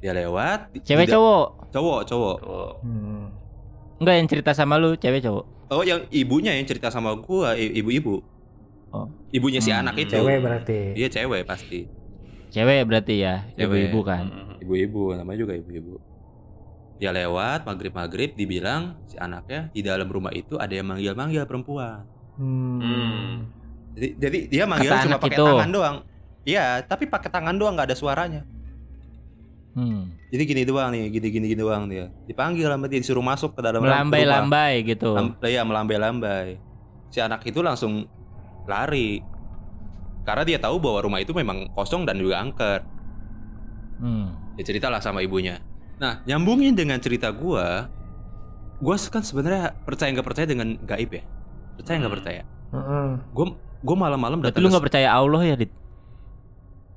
Dia 0.03 0.11
lewat. 0.11 0.75
Cewek 0.83 1.07
di- 1.07 1.13
cowok? 1.15 1.71
Cowok 1.71 1.99
cowok. 2.03 2.37
Hmm. 2.83 3.25
Enggak 3.99 4.15
yang 4.19 4.27
cerita 4.27 4.51
sama 4.51 4.75
lu 4.75 4.95
cewek 4.99 5.23
cowok. 5.23 5.45
Oh 5.71 5.81
yang 5.81 6.05
ibunya 6.13 6.53
yang 6.53 6.67
cerita 6.67 6.91
sama 6.91 7.15
gua 7.17 7.55
ibu-ibu. 7.55 8.21
Oh. 8.95 9.07
Ibunya 9.31 9.59
si 9.59 9.71
Hmm, 9.71 9.83
anak 9.83 9.95
itu. 9.99 10.15
Cewek 10.15 10.39
berarti. 10.39 10.79
Dia 10.95 11.07
cewek 11.11 11.43
pasti. 11.43 11.87
Cewek 12.53 12.87
berarti 12.87 13.15
ya, 13.19 13.43
Cewek. 13.59 13.91
ibu-ibu 13.91 13.99
kan. 14.07 14.23
Mm. 14.31 14.63
Ibu-ibu 14.63 15.01
namanya 15.19 15.39
juga 15.43 15.53
ibu-ibu. 15.59 15.99
Dia 16.95 17.11
lewat 17.11 17.67
maghrib 17.67 17.91
maghrib 17.91 18.31
dibilang 18.39 18.95
si 19.03 19.19
anaknya 19.19 19.67
di 19.75 19.83
dalam 19.83 20.07
rumah 20.07 20.31
itu 20.31 20.55
ada 20.55 20.71
yang 20.71 20.87
manggil-manggil 20.87 21.43
perempuan. 21.43 22.07
Hmm. 22.39 22.79
Hmm. 22.79 23.31
Jadi, 23.95 24.09
jadi 24.15 24.37
dia 24.47 24.63
manggil 24.63 24.91
Kata 24.91 25.03
cuma 25.07 25.19
pakai 25.19 25.39
tangan 25.39 25.71
doang. 25.71 25.95
Iya, 26.45 26.65
tapi 26.87 27.03
pakai 27.11 27.29
tangan 27.31 27.55
doang 27.59 27.73
nggak 27.75 27.91
ada 27.91 27.97
suaranya. 27.97 28.41
Hmm. 29.75 30.15
Jadi 30.31 30.43
gini 30.47 30.61
doang 30.63 30.87
nih, 30.89 31.11
gini 31.11 31.27
gini 31.27 31.45
gini 31.51 31.59
doang 31.59 31.91
dia. 31.91 32.07
Dipanggil 32.23 32.63
sama 32.63 32.87
dia 32.87 33.03
disuruh 33.03 33.19
masuk 33.19 33.53
ke 33.53 33.61
dalam 33.61 33.83
rumah. 33.83 34.07
Melambai-lambai 34.07 34.73
gitu. 34.87 35.11
Lam- 35.11 35.35
Iya 35.43 35.67
melambai-lambai. 35.67 36.55
Si 37.11 37.19
anak 37.19 37.43
itu 37.43 37.59
langsung 37.59 38.07
lari. 38.63 39.19
Karena 40.23 40.41
dia 40.41 40.57
tahu 40.57 40.79
bahwa 40.79 41.03
rumah 41.03 41.19
itu 41.19 41.35
memang 41.35 41.67
kosong 41.75 42.07
dan 42.07 42.15
juga 42.15 42.39
angker. 42.39 42.87
Hmm. 43.99 44.31
Dia 44.55 44.63
ceritalah 44.63 45.03
sama 45.03 45.19
ibunya. 45.19 45.59
Nah, 45.99 46.23
nyambungin 46.23 46.71
dengan 46.71 46.95
cerita 46.97 47.27
gua, 47.29 47.91
gua 48.79 48.95
kan 48.97 49.23
sebenarnya 49.23 49.75
percaya 49.83 50.07
nggak 50.11 50.23
percaya 50.25 50.47
dengan 50.47 50.79
gaib 50.81 51.11
ya. 51.11 51.23
Percaya 51.75 51.95
nggak 51.99 52.07
Hmm. 52.07 52.17
percaya. 52.23 52.43
Mm-mm. 52.71 53.07
Gua 53.31 53.45
gua 53.83 53.95
malam-malam 53.99 54.39
Berarti 54.39 54.55
datang. 54.55 54.63
lu 54.63 54.71
nggak 54.71 54.85
percaya 54.87 55.07
Allah 55.11 55.41
ya, 55.43 55.55
Dit? 55.55 55.71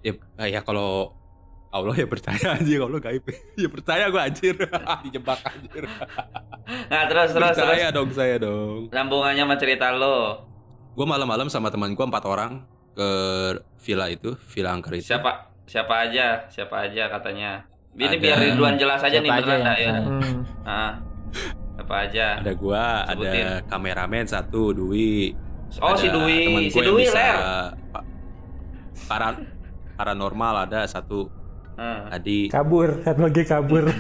Ya, 0.00 0.14
ya 0.46 0.60
kalau 0.62 1.17
Allah 1.68 1.94
ya 1.94 2.06
percaya 2.08 2.48
aja 2.58 2.74
kalau 2.78 2.98
gaib. 2.98 3.24
ya 3.60 3.68
percaya 3.68 4.04
gua 4.08 4.24
anjir. 4.24 4.56
Dijebak 5.04 5.40
anjir. 5.44 5.84
Nah 6.88 7.02
terus 7.06 7.30
terus 7.30 7.52
terus. 7.52 7.68
percaya 7.68 7.88
dong 7.92 8.10
saya 8.10 8.36
dong. 8.40 8.88
Sambungannya 8.88 9.44
sama 9.44 9.56
cerita 9.56 9.92
lo. 9.92 10.48
Gue 10.92 11.06
malam-malam 11.06 11.46
sama 11.46 11.68
teman 11.68 11.94
gue 11.94 12.02
empat 12.02 12.24
orang 12.24 12.66
ke 12.90 13.08
villa 13.78 14.10
itu, 14.10 14.34
villa 14.50 14.74
angker 14.74 14.98
itu. 14.98 15.06
Siapa 15.06 15.46
siapa 15.62 16.08
aja? 16.08 16.48
Siapa 16.48 16.88
aja 16.88 17.06
katanya? 17.06 17.62
Ini 17.94 18.10
Ada. 18.10 18.18
biar 18.18 18.36
Ridwan 18.40 18.74
jelas 18.74 18.98
aja 18.98 19.14
Siapa 19.14 19.22
nih 19.22 19.30
aja 19.30 19.42
beneran 19.42 19.60
nggak 19.60 19.78
ya. 19.78 19.92
Hmm. 19.94 20.36
Ah. 20.64 20.92
Siapa 21.78 21.94
aja? 22.02 22.26
Ada 22.42 22.52
gua, 22.54 22.84
Sebutin. 23.06 23.44
ada 23.44 23.46
kameramen 23.66 24.24
satu, 24.26 24.62
Dwi. 24.72 25.30
Oh 25.78 25.92
Ada 25.92 26.00
si 26.00 26.06
Dwi, 26.08 26.40
si 26.68 26.80
Dwi 26.80 27.04
ler. 27.06 27.36
pa- 27.92 28.06
para 29.06 29.28
paranormal 29.94 30.54
ada 30.64 30.82
satu 30.84 31.30
Hmm. 31.78 32.10
Adi, 32.10 32.50
Kabur, 32.50 33.06
satu 33.06 33.20
lagi 33.22 33.42
kabur. 33.46 33.86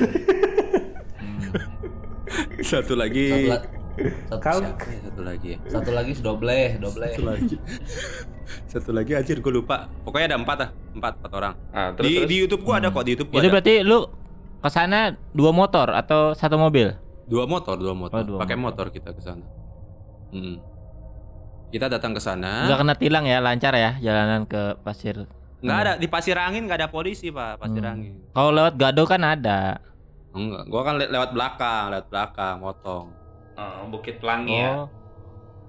satu 2.60 2.92
lagi 2.92 3.26
Satu, 3.30 3.46
la- 3.48 3.64
satu, 4.30 4.58
siapa 4.62 4.86
ya 4.86 4.98
satu 5.02 5.22
lagi 5.22 5.52
satu 5.66 5.90
lagi 5.90 6.12
doble, 6.18 6.60
doble. 6.78 7.06
Satu 7.08 7.22
lagi. 7.24 7.56
satu 8.72 8.90
lagi 8.90 9.12
anjir 9.14 9.38
gue 9.38 9.52
lupa. 9.52 9.86
Pokoknya 10.02 10.34
ada 10.34 10.38
empat 10.38 10.56
lah, 10.58 10.70
empat, 10.92 11.12
empat 11.18 11.32
orang. 11.32 11.54
Ah, 11.70 11.90
terus, 11.94 12.06
Di, 12.06 12.14
terus. 12.18 12.28
di 12.28 12.36
YouTube 12.36 12.62
gua 12.62 12.74
ada 12.78 12.90
kok, 12.90 13.02
di 13.02 13.10
YouTube 13.14 13.30
gua 13.30 13.38
Itu 13.38 13.46
ada. 13.46 13.54
berarti 13.54 13.74
lu 13.82 13.98
ke 14.58 14.68
sana 14.68 14.98
dua 15.30 15.50
motor 15.50 15.90
atau 15.90 16.34
satu 16.34 16.58
mobil? 16.58 16.90
Dua 17.26 17.46
motor, 17.46 17.78
dua 17.78 17.94
motor. 17.94 18.22
Oh, 18.22 18.38
Pakai 18.38 18.54
motor. 18.54 18.90
motor 18.90 18.94
kita 18.94 19.10
ke 19.14 19.22
sana. 19.22 19.46
Hmm. 20.30 20.58
Kita 21.68 21.86
datang 21.86 22.10
ke 22.10 22.20
sana. 22.20 22.66
Nggak 22.66 22.78
kena 22.80 22.94
tilang 22.96 23.24
ya, 23.24 23.38
lancar 23.38 23.74
ya 23.74 23.98
jalanan 23.98 24.46
ke 24.46 24.78
pasir. 24.82 25.26
Nggak 25.58 25.78
ada 25.80 25.92
di 25.96 26.06
pasir 26.06 26.34
angin 26.34 26.64
nggak 26.64 26.78
ada 26.78 26.88
polisi 26.88 27.28
pak 27.28 27.58
pasir 27.58 27.82
Hmm. 27.82 27.92
angin. 27.92 28.14
Kalau 28.30 28.50
lewat 28.52 28.74
Gado 28.74 29.02
kan 29.04 29.22
ada. 29.22 29.82
Enggak, 30.30 30.62
gua 30.66 30.82
kan 30.82 30.94
le- 30.94 31.10
lewat 31.10 31.30
belakang, 31.32 31.84
lewat 31.90 32.06
belakang, 32.06 32.54
motong. 32.58 33.06
Oh, 33.58 33.90
Bukit 33.90 34.22
Pelangi 34.22 34.54
ya. 34.54 34.70
Oh. 34.76 34.86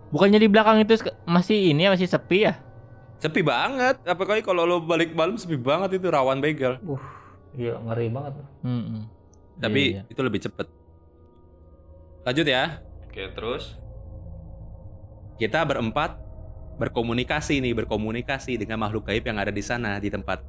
Bukannya 0.09 0.37
di 0.37 0.45
belakang 0.45 0.77
itu 0.77 0.93
masih 1.23 1.73
ini 1.73 1.85
ya, 1.85 1.89
masih 1.89 2.05
sepi 2.05 2.45
ya? 2.45 2.53
Sepi 3.17 3.41
banget. 3.41 3.97
Apalagi 4.03 4.41
kalau 4.41 4.63
lo 4.63 4.77
balik 4.79 5.13
malam 5.13 5.35
sepi 5.35 5.57
banget 5.57 5.97
itu 5.97 6.05
rawan 6.07 6.37
begal. 6.37 6.77
Uh, 6.81 7.01
iya 7.51 7.77
ngeri 7.77 8.07
banget. 8.07 8.33
Mm-mm. 8.61 9.09
Tapi 9.57 9.81
Iya, 9.91 10.01
iya. 10.01 10.01
itu 10.05 10.21
lebih 10.21 10.39
cepet. 10.39 10.67
Lanjut 12.21 12.45
ya. 12.45 12.77
Oke, 13.03 13.25
terus. 13.31 13.73
Kita 15.35 15.63
berempat 15.63 16.19
berkomunikasi 16.79 17.59
nih, 17.59 17.75
berkomunikasi 17.75 18.55
dengan 18.55 18.79
makhluk 18.79 19.11
gaib 19.11 19.27
yang 19.27 19.37
ada 19.37 19.51
di 19.51 19.59
sana 19.59 19.99
di 19.99 20.07
tempat 20.07 20.41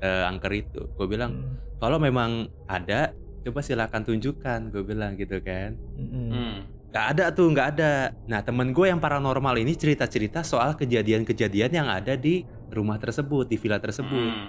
eh, 0.00 0.24
angker 0.28 0.52
itu. 0.52 0.80
Gue 0.96 1.06
bilang 1.06 1.32
Hmm. 1.32 1.56
kalau 1.78 1.96
memang 2.00 2.48
ada, 2.66 3.12
coba 3.44 3.60
silakan 3.60 4.02
tunjukkan. 4.04 4.72
Gue 4.72 4.82
bilang 4.84 5.14
gitu 5.16 5.38
kan. 5.44 5.76
Mm-mm. 5.96 6.28
Hmm. 6.32 6.56
Gak 6.94 7.06
ada 7.16 7.24
tuh, 7.34 7.50
gak 7.52 7.78
ada. 7.78 8.12
Nah 8.28 8.40
temen 8.40 8.70
gue 8.70 8.86
yang 8.86 9.00
paranormal 9.00 9.54
ini 9.60 9.74
cerita-cerita 9.74 10.46
soal 10.46 10.76
kejadian-kejadian 10.76 11.72
yang 11.72 11.88
ada 11.90 12.14
di 12.14 12.46
rumah 12.70 12.96
tersebut, 12.96 13.48
di 13.48 13.56
villa 13.58 13.80
tersebut. 13.82 14.30
Hmm. 14.30 14.48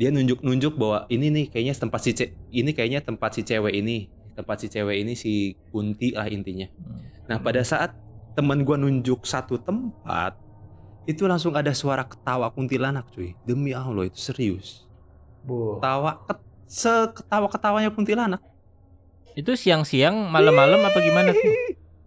Dia 0.00 0.08
nunjuk-nunjuk 0.08 0.74
bahwa 0.74 1.04
ini 1.12 1.28
nih 1.28 1.46
kayaknya 1.52 1.74
tempat 1.76 2.00
si 2.02 2.10
ce- 2.16 2.32
ini 2.50 2.72
kayaknya 2.72 3.04
tempat 3.04 3.36
si 3.36 3.44
cewek 3.44 3.76
ini, 3.76 4.08
tempat 4.34 4.56
si 4.58 4.66
cewek 4.72 4.96
ini 5.04 5.12
si 5.14 5.54
Kunti 5.68 6.16
lah 6.16 6.26
intinya. 6.32 6.66
Nah 7.28 7.38
pada 7.38 7.60
saat 7.62 7.94
temen 8.32 8.62
gue 8.62 8.76
nunjuk 8.76 9.22
satu 9.22 9.56
tempat, 9.56 10.36
itu 11.04 11.24
langsung 11.24 11.52
ada 11.52 11.70
suara 11.72 12.02
ketawa 12.02 12.48
kuntilanak 12.48 13.10
cuy. 13.10 13.34
Demi 13.42 13.70
Allah 13.70 14.04
itu 14.04 14.16
serius. 14.16 14.84
Bu. 15.42 15.76
Tawa 15.78 16.22
ket- 16.22 16.44
seketawa-ketawanya 16.64 17.90
kuntilanak. 17.90 18.40
Itu 19.32 19.52
siang-siang, 19.52 20.28
malam-malam 20.28 20.80
apa 20.80 20.98
gimana 20.98 21.30
tuh? 21.30 21.52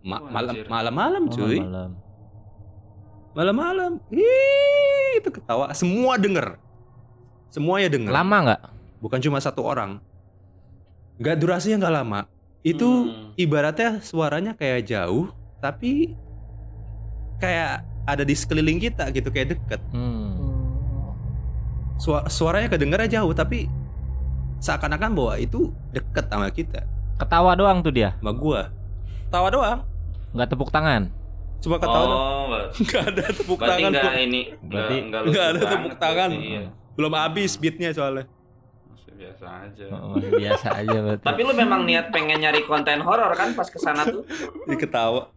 Ma- 0.01 0.21
malam 0.23 0.53
malam-malam 0.65 1.23
Oh, 1.25 1.31
cuy. 1.31 1.57
malam. 1.59 1.91
malam-malam 3.33 3.99
itu 5.11 5.27
ketawa 5.27 5.67
semua 5.73 6.15
denger 6.15 6.55
semuanya 7.49 7.91
denger 7.91 8.11
Lama 8.13 8.37
nggak? 8.41 8.61
bukan 9.01 9.19
cuma 9.19 9.39
satu 9.39 9.59
orang 9.59 9.99
nggak 11.17 11.35
durasinya 11.35 11.83
nggak 11.83 11.95
lama 11.95 12.19
itu 12.61 12.87
Hmm. 12.87 13.35
ibaratnya 13.35 13.99
suaranya 13.99 14.55
kayak 14.55 14.87
jauh 14.87 15.35
tapi 15.65 16.13
kayak 17.37 17.73
ada 18.05 18.21
di 18.21 18.31
sekeliling 18.31 18.77
kita 18.77 19.09
gitu 19.09 19.27
kayak 19.27 19.57
deket 19.57 19.81
Hmm. 19.89 20.37
Sua- 21.97 22.27
suaranya 22.27 22.69
kedengarannya 22.69 23.09
jauh 23.11 23.31
tapi 23.31 23.65
seakan-akan 24.57 25.11
bahwa 25.11 25.33
itu 25.37 25.71
deket 25.89 26.25
sama 26.27 26.49
kita 26.49 26.85
Ketawa 27.15 27.55
doang 27.55 27.79
tuh 27.79 27.89
dia, 27.89 28.13
sama 28.15 28.31
gua 28.31 28.61
tawa 29.25 29.47
doang 29.49 29.79
nggak 30.31 30.47
tepuk 30.47 30.69
tangan. 30.69 31.07
cuma 31.57 31.75
ketawa 31.77 32.05
doang 32.05 32.21
Oh, 32.21 32.43
ber- 32.51 32.69
nggak 32.77 33.03
ada 33.09 33.23
tepuk 33.31 33.57
berarti 33.57 33.71
tangan 33.73 33.89
enggak 33.89 34.05
kok. 34.05 34.15
ini 34.21 34.41
Berarti 34.61 34.95
enggak 35.01 35.21
nggak 35.25 35.45
ada 35.47 35.61
tepuk 35.65 35.93
tangan. 35.97 36.29
Iya. 36.31 36.63
belum 36.93 37.13
habis 37.13 37.51
beatnya 37.55 37.89
soalnya 37.89 38.25
Masih 38.87 39.11
biasa 39.13 39.45
aja. 39.61 39.85
Oh, 39.91 40.15
biasa 40.15 40.67
aja 40.77 40.97
berarti. 40.97 41.23
Tapi 41.25 41.41
lu 41.41 41.51
memang 41.53 41.81
niat 41.83 42.07
pengen 42.09 42.37
nyari 42.37 42.63
konten 42.63 42.99
horor 42.99 43.31
kan 43.33 43.51
pas 43.51 43.65
ke 43.65 43.75
sana 43.75 44.03
tuh? 44.03 44.23
Ini 44.67 44.75
ketawa. 44.75 45.31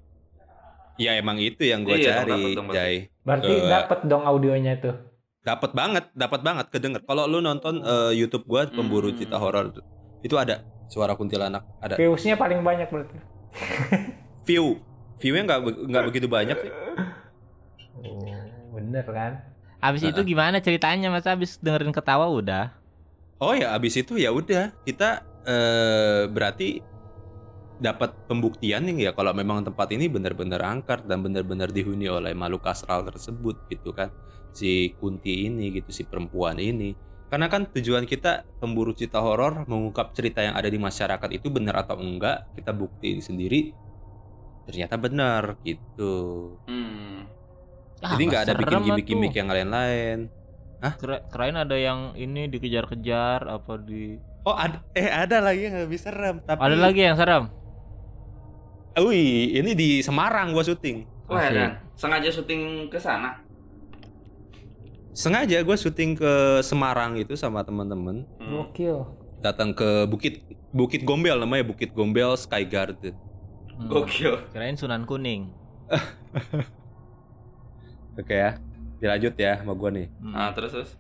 Ya 0.99 1.14
emang 1.14 1.38
itu 1.38 1.62
yang 1.62 1.87
gue 1.87 1.95
Iya, 1.95 2.02
dong, 2.02 2.14
cari, 2.19 2.31
dapet 2.35 2.50
dong, 2.52 2.67
berarti. 2.67 2.78
Jai. 2.78 2.97
Berarti 3.23 3.52
Eh. 3.55 3.69
dapet 3.71 3.99
dong 4.05 4.23
audionya 4.23 4.75
tuh. 4.76 4.95
Dapat 5.38 5.71
banget, 5.73 6.05
dapat 6.12 6.40
banget 6.43 6.67
kedenger. 6.69 7.00
Kalau 7.02 7.25
lu 7.25 7.38
nonton 7.38 7.81
eh, 7.81 8.12
YouTube 8.12 8.45
gua 8.45 8.67
pemburu 8.67 9.09
Hmm. 9.09 9.17
cerita 9.17 9.38
horor 9.38 9.71
itu 10.21 10.35
ada 10.35 10.67
suara 10.90 11.14
kuntilanak, 11.14 11.62
ada 11.78 11.95
Viewsnya 11.95 12.35
paling 12.35 12.61
banyak 12.61 12.90
berarti. 12.90 13.17
view. 14.47 14.83
View-nya 15.19 15.43
nggak 15.47 15.61
nggak 15.87 16.05
begitu 16.05 16.26
banyak 16.26 16.57
sih. 16.59 16.71
Oh, 17.99 18.23
bener 18.75 19.02
kan? 19.05 19.33
Abis 19.78 20.02
itu 20.05 20.21
gimana 20.25 20.59
ceritanya 20.59 21.11
Mas? 21.11 21.26
Abis 21.26 21.59
dengerin 21.59 21.95
ketawa 21.95 22.26
udah. 22.26 22.75
Oh 23.38 23.55
ya, 23.55 23.71
abis 23.75 23.99
itu 23.99 24.19
ya 24.19 24.35
udah 24.35 24.75
kita 24.83 25.23
eh 25.43 26.26
berarti 26.26 26.83
dapat 27.79 28.15
pembuktian 28.27 28.83
nih 28.85 29.09
ya 29.09 29.13
kalau 29.15 29.31
memang 29.31 29.63
tempat 29.63 29.91
ini 29.95 30.11
benar-benar 30.11 30.59
angker 30.63 31.07
dan 31.07 31.23
benar-benar 31.23 31.71
dihuni 31.71 32.11
oleh 32.11 32.35
makhluk 32.35 32.67
astral 32.67 33.07
tersebut 33.07 33.71
gitu 33.71 33.95
kan. 33.95 34.11
Si 34.51 34.93
Kunti 34.99 35.47
ini 35.47 35.71
gitu 35.71 35.95
si 35.95 36.03
perempuan 36.03 36.59
ini. 36.59 36.93
Karena 37.29 37.47
kan 37.47 37.69
tujuan 37.69 38.09
kita 38.09 38.49
pemburu 38.59 38.97
cerita 38.97 39.21
horor 39.21 39.69
mengungkap 39.69 40.17
cerita 40.17 40.41
yang 40.41 40.57
ada 40.57 40.67
di 40.67 40.81
masyarakat 40.81 41.29
itu 41.31 41.53
benar 41.53 41.85
atau 41.85 42.01
enggak 42.01 42.51
kita 42.57 42.73
buktiin 42.73 43.21
sendiri 43.21 43.73
ternyata 44.65 44.97
benar 45.01 45.57
gitu. 45.63 46.57
Hmm. 46.69 47.25
Ah, 48.01 48.15
jadi 48.15 48.23
nggak 48.29 48.43
ada 48.45 48.55
bikin 48.55 48.79
gimmick-gimmick 48.85 49.35
yang 49.35 49.49
lain-lain. 49.49 50.19
Kira- 50.79 51.25
Kirain 51.27 51.59
ada 51.59 51.75
yang 51.75 52.15
ini 52.15 52.47
dikejar-kejar 52.47 53.51
apa 53.51 53.73
di 53.83 54.15
oh 54.47 54.55
ada 54.55 54.79
eh 54.95 55.11
ada 55.11 55.43
lagi 55.43 55.67
yang 55.67 55.77
lebih 55.85 55.99
serem 55.99 56.39
tapi 56.47 56.63
Ada 56.63 56.77
lagi 56.79 57.01
yang 57.03 57.19
serem? 57.19 57.45
Wih, 59.02 59.59
ini 59.59 59.75
di 59.75 59.88
Semarang 60.02 60.50
gua 60.50 60.64
syuting. 60.64 61.07
Wah, 61.28 61.45
Asik. 61.45 61.55
dan 61.55 61.71
sengaja 61.95 62.28
syuting 62.33 62.88
ke 62.88 62.99
sana. 62.99 63.45
Sengaja 65.12 65.61
gua 65.62 65.76
syuting 65.76 66.17
ke 66.17 66.62
Semarang 66.64 67.19
itu 67.19 67.37
sama 67.37 67.62
teman-teman. 67.62 68.25
Hmm. 68.40 68.64
Gokil. 68.64 69.07
Datang 69.38 69.71
ke 69.76 70.09
Bukit 70.11 70.43
Bukit 70.75 71.07
Gombel 71.07 71.38
namanya 71.38 71.64
Bukit 71.67 71.93
Gombel 71.93 72.35
Sky 72.38 72.67
Garden. 72.67 73.14
Hmm. 73.76 73.87
Gokil. 73.87 74.50
Kirain 74.50 74.75
Sunan 74.75 75.07
Kuning. 75.07 75.52
Oke 78.21 78.35
ya. 78.35 78.59
Dilanjut 78.99 79.35
ya 79.38 79.62
sama 79.62 79.78
gua 79.78 79.95
nih. 79.95 80.11
Hmm. 80.19 80.35
Nah, 80.35 80.50
terus 80.55 80.75
terus. 80.75 80.90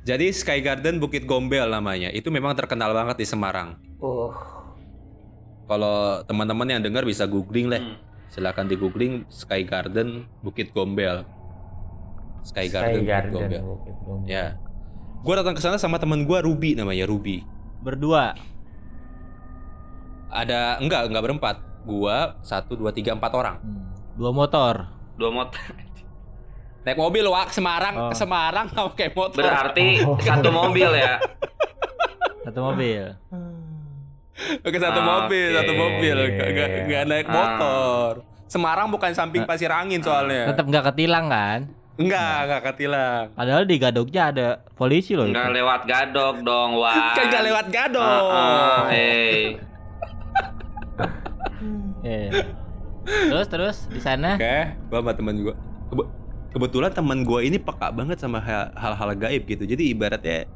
Jadi 0.00 0.32
Sky 0.32 0.64
Garden 0.64 0.96
Bukit 0.96 1.28
Gombel 1.28 1.68
namanya. 1.68 2.08
Itu 2.08 2.32
memang 2.32 2.56
terkenal 2.56 2.96
banget 2.96 3.20
di 3.20 3.26
Semarang. 3.28 3.76
Oh, 4.00 4.32
Kalau 5.70 6.26
teman-teman 6.26 6.66
yang 6.66 6.82
dengar 6.82 7.06
bisa 7.06 7.30
googling 7.30 7.70
lah. 7.70 7.78
Hmm. 7.78 7.94
Silakan 8.26 8.66
di 8.66 8.74
googling 8.74 9.22
Sky 9.30 9.62
Garden 9.62 10.26
Bukit 10.42 10.74
Gombel. 10.74 11.22
Sky 12.42 12.66
Garden, 12.66 13.06
Bukit 13.06 13.30
Gombel. 13.30 13.62
Bukit 13.62 13.96
Gombel. 14.02 14.26
Ya. 14.26 14.58
Gua 15.22 15.38
datang 15.38 15.54
ke 15.54 15.62
sana 15.62 15.78
sama 15.78 16.02
teman 16.02 16.26
gua 16.26 16.42
Ruby 16.42 16.74
namanya 16.74 17.06
Ruby. 17.06 17.46
Berdua. 17.86 18.34
Ada 20.26 20.82
enggak 20.82 21.06
enggak 21.06 21.22
berempat. 21.22 21.56
Gua 21.86 22.34
satu 22.42 22.74
dua 22.74 22.90
tiga 22.90 23.14
empat 23.14 23.30
orang. 23.30 23.62
Hmm. 23.62 23.94
Dua 24.18 24.34
motor. 24.34 24.90
Dua 25.14 25.30
motor. 25.30 25.62
Naik 26.82 26.98
mobil 26.98 27.22
wak 27.30 27.54
Semarang 27.54 27.94
Oh. 27.94 28.10
ke 28.10 28.16
Semarang 28.18 28.66
nggak 28.74 28.86
pakai 28.90 29.08
motor. 29.14 29.38
Berarti 29.38 29.86
Oh. 30.02 30.18
satu 30.18 30.50
mobil 30.50 30.90
ya. 30.98 31.14
Satu 32.42 32.58
mobil. 32.58 33.04
Oke 34.60 34.76
satu 34.76 34.96
Oke. 34.96 35.06
mobil, 35.06 35.48
satu 35.52 35.72
mobil, 35.74 36.16
nggak 36.16 36.48
nggak- 36.86 37.06
naik 37.06 37.26
Ah. 37.26 37.34
motor. 37.34 38.12
Semarang 38.46 38.88
bukan 38.88 39.12
samping 39.12 39.44
pasir 39.44 39.70
angin 39.70 40.00
soalnya. 40.00 40.50
Tetap 40.50 40.66
nggak 40.66 40.84
ketilang 40.90 41.28
kan? 41.28 41.60
Enggak, 41.94 42.36
enggak 42.42 42.62
ketilang. 42.66 43.24
Padahal 43.30 43.62
di 43.62 43.76
Gadognya 43.76 44.22
ada 44.26 44.48
polisi 44.72 45.12
loh. 45.12 45.28
Enggak 45.28 45.52
lewat 45.52 45.80
gadok 45.84 46.36
dong, 46.40 46.70
wah. 46.74 47.12
Kan 47.16 47.28
nggak 47.28 47.44
lewat 47.44 47.66
gado. 47.68 48.00
Ah, 48.00 48.24
ah, 48.24 48.82
eh. 48.88 49.60
Eh. 52.02 52.28
Terus 53.04 53.46
terus 53.46 53.76
di 53.86 54.00
sana 54.00 54.36
Oke, 54.36 54.56
gua 54.88 54.98
sama 55.00 55.12
temen 55.12 55.34
gua. 55.42 55.54
Kebe- 55.88 56.10
kebetulan 56.50 56.90
temen 56.90 57.18
gua 57.20 57.40
ini 57.40 57.60
peka 57.60 57.92
banget 57.92 58.16
sama 58.16 58.40
ha- 58.40 58.72
hal-hal 58.72 59.10
gaib 59.14 59.44
gitu. 59.44 59.64
Jadi 59.64 59.90
ibaratnya 59.90 60.48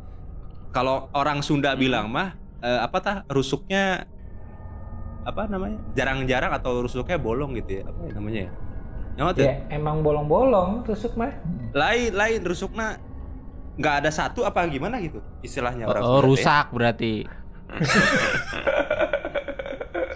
kalau 0.70 1.12
orang 1.12 1.40
Sunda 1.40 1.74
bilang 1.74 2.08
mah 2.08 2.32
eh, 2.64 2.80
apa 2.80 2.96
tah 3.04 3.16
rusuknya 3.28 4.08
apa 5.24 5.48
namanya? 5.48 5.80
Jarang-jarang 5.96 6.52
atau 6.52 6.84
rusuknya 6.84 7.16
bolong 7.20 7.56
gitu 7.60 7.80
ya. 7.80 7.82
Apa 7.88 8.00
ya 8.08 8.12
namanya 8.16 8.40
ya? 8.48 8.52
Tuh? 9.14 9.46
Ya 9.46 9.54
emang 9.70 10.02
bolong-bolong 10.02 10.82
tusuk 10.82 11.14
mah. 11.14 11.30
lain 11.70 12.10
lain 12.14 12.40
rusukna 12.42 12.98
nggak 13.74 13.94
ada 14.02 14.10
satu 14.10 14.46
apa 14.46 14.62
gimana 14.70 15.02
gitu 15.02 15.18
istilahnya 15.42 15.90
orang 15.90 16.02
oh, 16.02 16.18
teh. 16.22 16.26
rusak 16.30 16.66
berarti. 16.74 17.14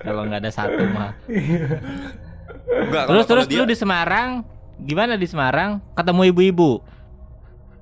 Kalau 0.02 0.22
nggak 0.26 0.40
ada 0.42 0.52
satu 0.54 0.82
mah. 0.94 1.12
Nggak, 2.68 3.02
kalau- 3.06 3.10
Terus 3.10 3.24
kalau 3.26 3.42
terus 3.42 3.46
dia 3.50 3.62
lu 3.62 3.66
di 3.70 3.78
Semarang 3.78 4.42
gimana 4.82 5.18
di 5.18 5.26
Semarang? 5.26 5.82
Ketemu 5.94 6.22
ibu-ibu? 6.34 6.82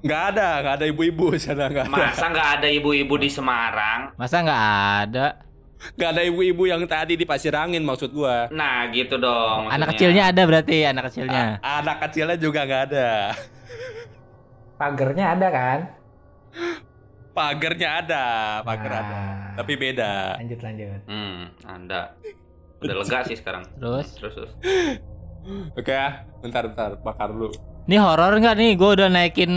Nggak 0.07 0.23
ada 0.31 0.49
nggak 0.61 0.75
ada 0.77 0.87
ibu-ibu 0.87 1.27
di 1.29 1.41
sana 1.41 1.67
nggak 1.67 1.85
ada 1.85 1.93
Masa 1.93 2.25
nggak 2.29 2.49
ada 2.55 2.69
ibu-ibu 2.71 3.15
di 3.17 3.29
Semarang? 3.29 4.01
Masa 4.15 4.37
nggak 4.41 4.65
ada? 5.03 5.27
nggak 5.93 6.09
ada 6.09 6.23
ibu-ibu 6.25 6.63
yang 6.65 6.81
tadi 6.85 7.15
di 7.15 7.23
pasir 7.23 7.53
angin 7.53 7.83
maksud 7.83 8.09
gua 8.11 8.49
Nah, 8.49 8.89
gitu 8.91 9.19
dong. 9.19 9.67
Anak 9.67 9.77
maksudnya. 9.85 9.89
kecilnya 9.93 10.23
ada 10.27 10.43
berarti 10.43 10.77
anak 10.83 11.05
kecilnya. 11.07 11.45
A- 11.61 11.85
anak 11.85 11.97
kecilnya 12.01 12.37
juga 12.37 12.61
nggak 12.63 12.83
ada 12.87 13.11
Pagernya 14.77 15.27
ada 15.31 15.49
kan? 15.51 15.79
pagernya 17.33 17.89
ada 18.01 18.25
pagar 18.63 18.93
ada 18.95 19.13
Nah, 19.13 19.53
tapi 19.55 19.73
beda 19.77 20.41
Lanjut 20.41 20.61
lanjut. 20.63 21.01
Hmm, 21.05 21.53
ada. 21.63 22.17
Udah 22.79 22.97
lega 22.97 23.19
sih 23.25 23.37
sekarang. 23.37 23.65
Terus 23.77 24.09
Terus 24.17 24.33
terus. 24.35 24.53
oke 25.73 25.87
ya 25.87 26.09
bentar 26.41 26.65
bentar 26.65 26.91
bakar 26.99 27.29
dulu 27.29 27.53
Ini 27.87 27.97
horor 27.97 28.35
nggak 28.35 28.57
nih? 28.57 28.71
Gue 28.75 28.91
udah 28.95 29.07
naikin 29.07 29.53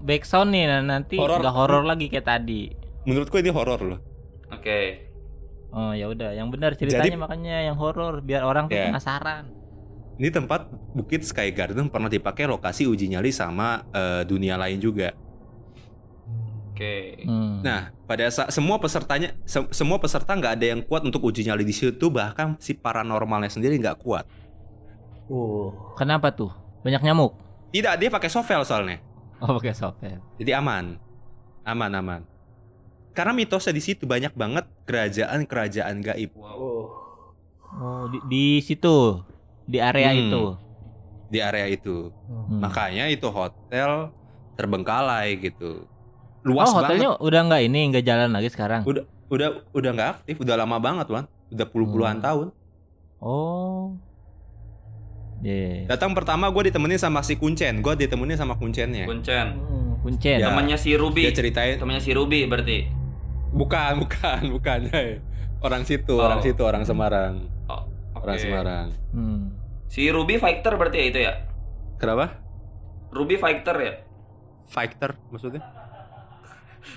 backsound 0.00 0.50
nih, 0.50 0.64
nah, 0.64 0.82
nanti 0.82 1.14
Horor. 1.14 1.38
nggak 1.38 1.54
horor 1.54 1.82
lagi 1.82 2.06
kayak 2.06 2.26
tadi. 2.26 2.62
menurutku 3.02 3.34
ini 3.34 3.50
horor 3.50 3.82
loh 3.82 3.98
Oke. 4.48 5.10
Oh 5.70 5.90
ya 5.90 6.06
udah, 6.06 6.30
yang 6.32 6.46
benar 6.48 6.72
ceritanya 6.72 7.08
Jadi- 7.08 7.18
makanya 7.18 7.56
yang 7.60 7.74
horor 7.74 8.20
biar 8.20 8.42
orang 8.42 8.66
tuh 8.66 8.76
Ya. 8.76 8.86
penasaran. 8.86 9.50
ini 10.14 10.28
tempat 10.28 10.70
Bukit 10.92 11.24
Sky 11.24 11.50
Garden 11.50 11.88
pernah 11.88 12.06
dipakai 12.06 12.46
lokasi 12.46 12.86
uji 12.86 13.08
nyali 13.08 13.30
sama 13.30 13.82
eh, 13.90 14.22
dunia 14.22 14.54
lain 14.54 14.78
juga 14.78 15.10
Oke. 16.68 17.20
Hmm. 17.22 17.60
Nah, 17.60 17.90
pada 18.02 18.24
saat 18.26 18.48
semua 18.48 18.78
pesertanya 18.78 19.34
se- 19.42 19.68
semua 19.72 19.98
peserta 19.98 20.32
nggak 20.32 20.54
ada 20.54 20.66
yang 20.68 20.80
kuat 20.80 21.02
untuk 21.02 21.20
uji 21.22 21.42
nyali 21.42 21.62
di 21.62 21.70
situ, 21.70 22.08
bahkan 22.08 22.56
si 22.56 22.72
paranormalnya 22.72 23.50
sendiri 23.50 23.76
nggak 23.76 23.98
kuat. 23.98 24.24
Uh, 25.26 25.68
Kenapa 25.94 26.30
tuh? 26.30 26.48
Banyak 26.80 27.02
nyamuk. 27.02 27.36
Tidak, 27.72 27.94
dia 27.96 28.08
pakai 28.08 28.28
sovel 28.28 28.62
soalnya. 28.62 29.00
Oh 29.38 29.56
pakai 29.56 29.72
software. 29.72 30.20
Jadi 30.36 30.52
aman. 30.52 31.00
Aman, 31.62 31.90
aman. 31.90 32.20
Karena 33.10 33.32
mitosnya 33.32 33.70
di 33.70 33.80
situ 33.80 34.04
banyak 34.04 34.32
banget 34.32 34.64
kerajaan-kerajaan 34.84 36.00
gaib 36.00 36.32
uh. 36.34 36.86
Oh 37.72 38.04
di, 38.06 38.18
di 38.26 38.44
situ, 38.58 39.20
di 39.64 39.78
area 39.78 40.10
Hmm. 40.10 40.20
itu. 40.22 40.42
di 41.26 41.40
area 41.40 41.64
itu. 41.66 42.12
Hmm. 42.28 42.60
Makanya 42.60 43.08
itu 43.08 43.24
hotel 43.26 44.12
terbengkalai 44.52 45.32
gitu. 45.38 45.88
Oh 46.38 46.44
Luas 46.44 46.68
hotelnya 46.68 47.16
banget. 47.16 47.24
udah 47.24 47.40
nggak 47.42 47.62
ini 47.64 47.80
nggak 47.88 48.04
jalan 48.04 48.30
lagi 48.30 48.48
sekarang. 48.48 48.84
Udah 48.84 49.02
udah 49.26 49.48
udah 49.72 49.90
nggak 49.90 50.10
aktif, 50.14 50.36
udah 50.38 50.54
lama 50.54 50.76
banget, 50.76 51.08
Wan. 51.08 51.24
Udah 51.48 51.64
puluh-puluhan 51.64 52.20
Hmm. 52.20 52.22
tahun. 52.22 52.46
Oh. 53.18 53.96
Yeah. 55.42 55.90
Datang 55.90 56.14
pertama 56.14 56.46
gue 56.48 56.70
ditemenin 56.70 56.96
sama 56.96 57.18
si 57.20 57.34
Kuncen. 57.34 57.82
Gue 57.82 57.98
ditemenin 57.98 58.38
sama 58.38 58.54
Kuncennya. 58.54 59.10
Kuncen. 59.10 59.58
Hmm. 59.58 59.98
Kuncen. 59.98 60.38
Ya. 60.38 60.48
Temannya 60.48 60.78
si 60.78 60.94
Ruby. 60.94 61.26
Dia 61.26 61.34
ceritain 61.34 61.82
Temannya 61.82 61.98
si 61.98 62.14
Ruby 62.14 62.46
berarti. 62.46 62.86
Bukan, 63.50 63.98
bukan, 64.06 64.40
bukan. 64.54 64.80
Hei. 64.94 65.18
Orang 65.62 65.82
situ, 65.82 66.14
Oh. 66.14 66.22
orang 66.22 66.42
situ, 66.42 66.62
orang 66.62 66.82
Semarang. 66.82 67.46
Oh, 67.66 67.86
oke. 68.14 68.22
Orang 68.22 68.38
Semarang. 68.38 68.86
Hmm. 69.10 69.54
Si 69.86 70.06
Ruby 70.08 70.38
fighter 70.38 70.74
berarti 70.78 70.98
ya 70.98 71.06
itu 71.06 71.18
ya? 71.22 71.32
Kenapa? 71.98 72.38
Ruby 73.12 73.36
fighter 73.36 73.76
ya? 73.78 73.92
Fighter 74.66 75.18
maksudnya? 75.28 75.60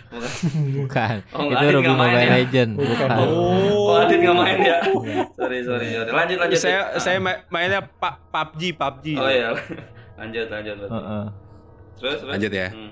Bukan. 0.08 0.30
Bukan. 0.76 1.16
Oh, 1.32 1.44
itu 1.46 1.56
Adit 1.58 1.72
Ruby 1.72 1.84
nggak 1.84 1.96
main 1.96 2.10
Mobile 2.10 2.22
ya? 2.22 2.36
Legend. 2.36 2.72
Bukan. 2.76 3.08
Bukan. 3.08 3.28
Oh, 3.28 3.94
Adit 3.98 4.20
nggak 4.20 4.38
main 4.38 4.58
ya? 4.60 4.78
sorry, 5.36 5.58
sorry, 5.62 5.88
sorry. 5.92 6.12
Lanjut, 6.12 6.38
lanjut. 6.40 6.58
saya 6.58 6.80
saya 6.98 7.18
ma- 7.20 7.42
mainnya 7.48 7.82
pa- 7.82 8.18
PUBG, 8.24 8.62
PUBG. 8.74 9.06
Oh 9.16 9.28
iya. 9.28 9.50
lanjut, 10.20 10.48
lanjut. 10.48 10.76
Heeh. 10.82 11.26
Terus, 11.96 12.18
terus. 12.18 12.32
Lanjut 12.32 12.52
ya. 12.52 12.70
Hmm. 12.70 12.92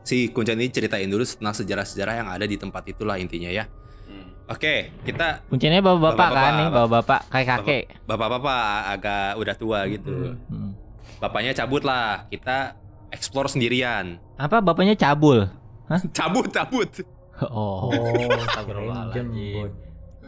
si 0.00 0.32
Kuncen 0.32 0.56
ini 0.56 0.68
ceritain 0.68 1.04
dulu 1.04 1.20
tentang 1.20 1.52
sejarah-sejarah 1.52 2.14
yang 2.16 2.28
ada 2.30 2.42
di 2.42 2.56
tempat 2.56 2.80
itulah 2.86 3.20
intinya 3.20 3.52
ya. 3.52 3.68
Hmm. 4.08 4.32
Oke, 4.48 4.88
kita 5.04 5.44
Kuncinya 5.46 5.84
bapak-bapak 5.84 6.28
kan 6.32 6.52
nih, 6.56 6.68
bapak-bapak 6.70 7.20
kakek-kakek. 7.28 7.82
bapak-bapak 8.08 8.62
agak 8.88 9.36
udah 9.36 9.54
tua 9.54 9.84
gitu. 9.86 10.32
Hmm. 10.48 10.72
Bapaknya 11.18 11.52
cabut 11.52 11.84
lah, 11.84 12.24
kita 12.26 12.72
explore 13.10 13.52
sendirian. 13.52 14.16
Apa 14.40 14.62
bapaknya 14.62 14.94
cabul? 14.94 15.52
Cabut, 16.16 16.48
cabut. 16.48 16.90
Oh. 17.40 17.88
Oh, 17.88 18.34
Astagfirullahaladzim. 18.34 19.26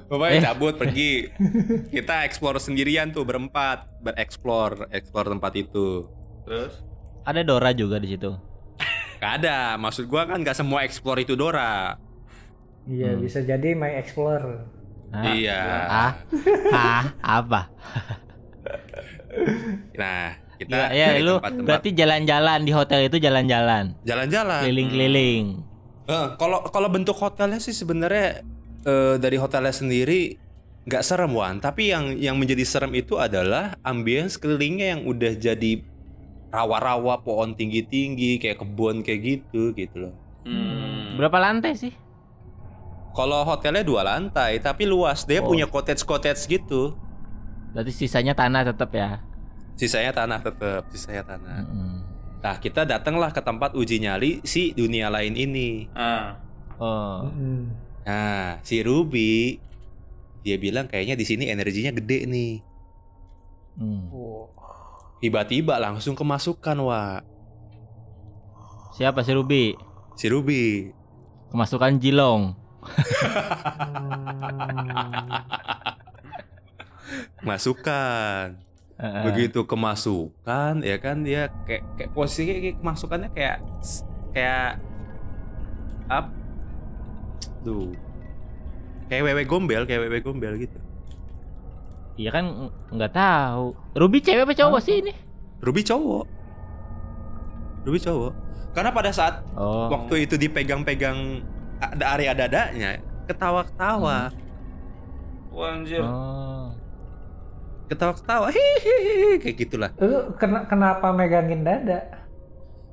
Bapaknya 0.07 0.37
Eh. 0.37 0.42
cabut 0.42 0.75
pergi. 0.75 1.11
Kita 1.94 2.23
explore 2.23 2.59
sendirian 2.59 3.11
tuh 3.11 3.23
berempat, 3.23 3.87
bereksplor, 4.01 4.90
explore 4.90 5.29
tempat 5.29 5.53
itu. 5.55 6.07
Terus? 6.42 6.83
Ada 7.23 7.42
Dora 7.42 7.70
juga 7.70 7.99
di 7.99 8.11
situ. 8.11 8.31
Gak 9.20 9.33
ada, 9.38 9.77
maksud 9.77 10.07
gua 10.07 10.25
kan 10.25 10.40
gak 10.40 10.57
semua 10.57 10.83
explore 10.83 11.20
itu 11.20 11.35
Dora. 11.35 11.94
Iya, 12.85 13.12
Hmm. 13.12 13.20
bisa 13.20 13.38
jadi 13.40 13.77
My 13.77 14.01
Explorer. 14.01 14.64
Ah, 15.11 15.25
Iya. 15.29 15.61
Ah, 15.87 16.12
ah, 16.73 17.05
apa? 17.20 17.68
Nah, 19.92 20.38
kita 20.61 20.92
Ya, 20.92 21.16
ya 21.16 21.18
lu 21.18 21.37
tempat-tempat 21.37 21.64
berarti 21.64 21.90
jalan-jalan 21.90 22.59
di 22.61 22.73
hotel 22.73 23.01
itu 23.03 23.16
jalan-jalan, 23.16 23.85
jalan-jalan. 24.03 24.61
keliling-keliling. 24.62 25.44
Eh, 26.05 26.27
Kalau 26.37 26.66
kalau 26.68 26.88
bentuk 26.88 27.16
hotelnya 27.16 27.57
sih 27.57 27.73
sebenarnya 27.73 28.44
eh, 28.83 29.16
dari 29.16 29.37
hotelnya 29.37 29.73
sendiri 29.73 30.37
nggak 30.83 31.01
serem 31.01 31.31
Wan, 31.31 31.59
tapi 31.59 31.88
yang 31.88 32.16
yang 32.16 32.35
menjadi 32.35 32.64
serem 32.64 32.92
itu 32.94 33.16
adalah 33.16 33.77
ambience 33.83 34.37
kelilingnya 34.37 34.96
yang 34.96 35.03
udah 35.05 35.33
jadi 35.35 35.85
rawa-rawa, 36.51 37.20
pohon 37.20 37.55
tinggi-tinggi, 37.55 38.37
kayak 38.37 38.59
kebun 38.59 39.01
kayak 39.01 39.20
gitu 39.23 39.70
gitu 39.70 40.09
loh. 40.09 40.14
Hmm. 40.42 41.14
Berapa 41.14 41.38
lantai 41.38 41.79
sih? 41.79 41.94
Kalau 43.11 43.42
hotelnya 43.42 43.83
dua 43.83 44.03
lantai, 44.03 44.59
tapi 44.59 44.83
luas. 44.83 45.23
Dia 45.23 45.42
Oh. 45.42 45.46
punya 45.46 45.66
cottage-cottage 45.66 46.46
gitu. 46.49 46.94
Berarti 47.70 47.92
sisanya 47.92 48.35
tanah 48.35 48.66
tetap 48.66 48.90
ya. 48.90 49.23
Sisanya 49.81 50.12
tanah 50.12 50.45
tetap, 50.45 50.85
sisanya 50.93 51.25
tanah. 51.25 51.64
Mm-mm. 51.64 52.05
Nah, 52.45 52.57
kita 52.61 52.85
datanglah 52.85 53.33
ke 53.33 53.40
tempat 53.40 53.73
uji 53.73 54.05
nyali 54.05 54.45
si 54.45 54.77
dunia 54.77 55.09
lain 55.09 55.33
ini. 55.33 55.88
Ah. 55.97 56.37
Oh. 56.77 57.25
Mm-mm. 57.25 57.73
Nah, 58.05 58.61
si 58.61 58.85
Ruby 58.85 59.57
dia 60.45 60.61
bilang 60.61 60.85
kayaknya 60.85 61.16
di 61.16 61.25
sini 61.25 61.49
energinya 61.49 61.97
gede 61.97 62.29
nih. 62.29 62.61
Hmm. 63.81 64.05
Tiba-tiba 65.25 65.81
langsung 65.81 66.12
kemasukan, 66.12 66.77
Wak. 66.85 67.25
Siapa 69.01 69.25
si 69.25 69.33
Ruby? 69.33 69.73
Si 70.12 70.29
Ruby. 70.29 70.93
Kemasukan 71.49 71.97
Jilong. 71.97 72.53
Masukan. 77.40 78.69
Heeh. 79.01 79.25
Begitu 79.25 79.65
kemasukan, 79.65 80.85
ya 80.85 80.97
kan 81.01 81.25
dia 81.25 81.49
kayak 81.65 81.83
kayak 81.97 82.11
posisinya 82.13 82.53
kayak 82.55 82.77
kemasukannya 82.79 83.29
kayak 83.33 83.57
kayak 84.31 84.77
up 86.07 86.27
tuh 87.63 87.97
kayak 89.07 89.25
wewe 89.25 89.43
gombel 89.43 89.83
kayak 89.85 90.05
wewe 90.05 90.21
gombel 90.21 90.53
gitu 90.57 90.77
Iya 92.15 92.29
kan 92.31 92.45
ng- 92.45 92.73
nggak 92.93 93.17
tahu. 93.17 93.73
Ruby 93.97 94.21
cewek 94.21 94.45
apa 94.45 94.53
cowok 94.53 94.81
sih 94.85 95.01
ini? 95.01 95.17
Ruby 95.59 95.81
cowok 95.81 96.29
Ruby 97.81 97.97
cowok 97.99 98.33
karena 98.71 98.93
pada 98.93 99.09
saat 99.11 99.41
Oh. 99.57 99.89
waktu 99.89 100.29
itu 100.29 100.37
dipegang-pegang 100.37 101.41
ada 101.81 102.05
area 102.13 102.37
dadanya 102.37 103.01
ketawa-ketawa 103.25 104.29
Wah, 105.51 105.73
anjir. 105.73 106.05
Oh. 106.05 106.60
Ketawa-ketawa 107.90 108.48
hihihi 108.48 109.37
kayak 109.38 109.57
gitulah 109.59 109.90
Lu 109.98 110.33
kena, 110.35 110.64
kenapa 110.64 111.11
megangin 111.11 111.61
dada? 111.61 112.22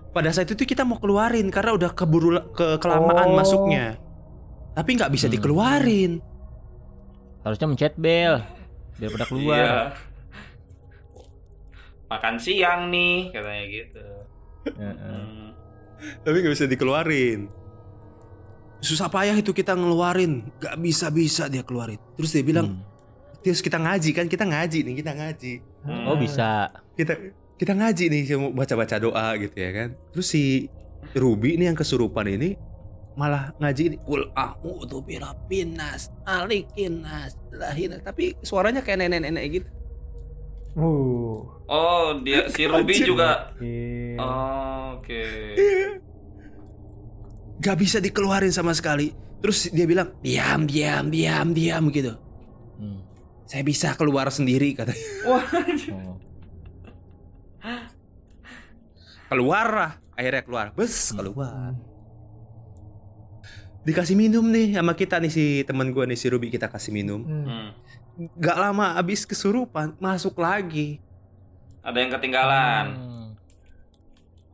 pada 0.09 0.33
saat 0.33 0.49
itu 0.49 0.65
kita 0.65 0.81
mau 0.81 0.97
keluarin 0.97 1.47
karena 1.47 1.77
udah 1.77 1.91
keburu 1.93 2.33
ke 2.51 2.81
kelamaan 2.81 3.29
Oh. 3.31 3.37
masuknya 3.37 4.01
tapi 4.73 4.93
nggak 4.93 5.09
bisa 5.09 5.25
Hmm. 5.25 5.35
dikeluarin 5.37 6.11
Harusnya 7.41 7.67
mencet 7.67 7.95
bel 7.95 8.43
biar 8.97 9.09
pada 9.09 9.25
keluar. 9.25 9.55
Iya. 9.55 9.75
Makan 12.07 12.35
siang 12.35 12.89
nih, 12.89 13.29
katanya 13.29 13.63
gitu. 13.67 14.05
Heeh. 14.67 14.95
Hmm. 14.99 15.47
tapi 16.21 16.35
nggak 16.39 16.53
bisa 16.53 16.65
dikeluarin 16.65 17.47
susah 18.77 19.07
payah 19.07 19.33
itu 19.33 19.49
kita 19.49 19.73
ngeluarin 19.73 20.45
nggak 20.55 20.75
bisa 20.77 21.07
bisa 21.09 21.47
dia 21.47 21.63
keluarin 21.63 21.97
terus 22.13 22.29
dia 22.29 22.43
bilang 22.43 22.75
Hmm. 22.75 22.96
Terus 23.49 23.61
kita 23.61 23.77
ngaji 23.77 24.09
kan 24.11 24.25
kita 24.25 24.43
ngaji 24.43 24.79
nih 24.83 24.95
kita 24.95 25.11
ngaji 25.13 25.53
Oh 26.03 26.15
bisa. 26.15 26.67
kita 26.93 27.15
kita 27.55 27.71
ngaji 27.71 28.03
nih 28.07 28.21
mau 28.35 28.51
baca 28.51 28.73
baca 28.73 28.95
doa 28.97 29.27
gitu 29.35 29.55
ya 29.55 29.71
kan 29.71 29.89
terus 30.11 30.27
si 30.27 30.67
Ruby 31.11 31.55
nih 31.55 31.71
yang 31.71 31.77
kesurupan 31.77 32.27
ini 32.27 32.59
malah 33.13 33.49
ngaji 33.57 33.81
ini 33.85 33.97
kul 33.99 34.29
a'udzu 34.31 35.01
birabbin 35.01 35.73
nas 35.73 36.13
alikin 36.21 37.01
nas 37.01 37.33
ilahin 37.49 37.91
nas." 37.91 38.01
tapi 38.01 38.37
suaranya 38.39 38.81
kayak 38.81 39.01
nenek-nenek 39.01 39.45
gitu 39.53 39.69
Uh. 40.77 41.41
Oh, 41.65 42.21
dia 42.21 42.53
si 42.53 42.61
Ruby 42.69 42.93
Anjir. 42.93 43.09
juga. 43.09 43.49
Iya. 43.57 44.21
Oh, 44.21 45.01
Oke. 45.01 45.25
Gak 47.57 47.81
bisa 47.81 47.97
dikeluarin 47.97 48.53
sama 48.53 48.77
sekali 48.77 49.09
terus 49.37 49.69
dia 49.69 49.85
bilang 49.85 50.13
diam 50.19 50.65
diam 50.65 51.09
diam 51.09 51.49
diam 51.49 51.83
gitu 51.89 52.13
Hmm. 52.77 53.01
Saya 53.47 53.63
bisa 53.63 53.95
keluar 53.95 54.27
sendiri 54.27 54.75
katanya 54.75 54.99
Wah, 55.23 55.43
Oh. 55.89 56.15
keluar 59.27 59.67
lah 59.67 59.91
akhirnya 60.13 60.41
keluar 60.41 60.65
bes 60.71 61.11
Hmm. 61.11 61.17
keluar 61.21 61.71
dikasih 63.83 64.15
minum 64.15 64.43
nih 64.43 64.75
sama 64.75 64.93
kita 64.93 65.15
nih 65.17 65.31
si 65.31 65.45
teman 65.63 65.89
gua 65.89 66.03
nih 66.03 66.15
si 66.15 66.27
Ruby 66.27 66.47
kita 66.49 66.67
kasih 66.67 66.91
minum 66.91 67.23
Hmm. 67.23 67.45
Hmm. 67.45 67.69
Gak 68.33 68.57
lama 68.57 68.97
abis 68.97 69.23
kesurupan 69.23 69.93
masuk 69.97 70.35
lagi 70.37 70.97
Ada 71.79 71.97
yang 71.97 72.11
ketinggalan. 72.11 72.85
Hmm. 72.89 73.27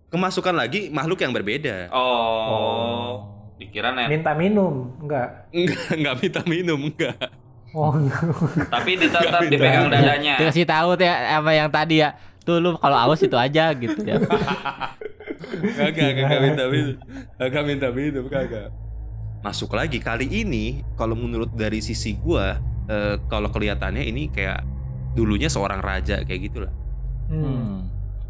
kemasukan 0.08 0.54
lagi 0.54 0.90
makhluk 0.90 1.18
yang 1.20 1.32
berbeda 1.32 1.90
Oh. 1.90 3.30
Dikira 3.56 3.90
net. 3.90 4.10
Minta 4.10 4.34
minum, 4.34 4.94
enggak? 5.00 5.50
enggak 5.50 5.86
enggak 5.94 6.16
minta 6.20 6.42
minum 6.44 6.80
enggak 6.84 7.18
Oh. 7.74 7.94
Tapi 8.74 8.96
tetap 8.96 9.22
Nggak 9.24 9.50
dipegang 9.50 9.90
dadanya. 9.90 10.38
Dikasih 10.38 10.66
tahu 10.66 10.94
ya 10.96 11.42
apa 11.42 11.52
yang 11.52 11.68
tadi 11.68 12.00
ya. 12.00 12.14
Tuh 12.42 12.60
lu 12.60 12.78
kalau 12.78 12.96
awas 12.96 13.20
itu 13.20 13.34
aja 13.34 13.74
gitu 13.74 14.00
ya. 14.00 14.22
kagak 15.54 16.18
kagak 16.18 16.40
minta 16.42 16.64
minum 16.66 16.96
kagak 17.36 17.64
minta 17.64 17.88
minum 17.90 18.26
kagak 18.26 18.74
masuk 19.40 19.70
lagi 19.72 20.00
kali 20.00 20.26
ini 20.26 20.82
kalau 20.94 21.14
menurut 21.14 21.52
dari 21.52 21.78
sisi 21.78 22.16
gua 22.16 22.58
eh, 22.86 23.16
kalau 23.28 23.48
kelihatannya 23.48 24.02
ini 24.02 24.28
kayak 24.28 24.64
dulunya 25.14 25.48
seorang 25.48 25.80
raja 25.80 26.22
kayak 26.22 26.42
gitulah 26.44 26.74
Hmm. 27.24 27.40
Hmm. 27.40 27.78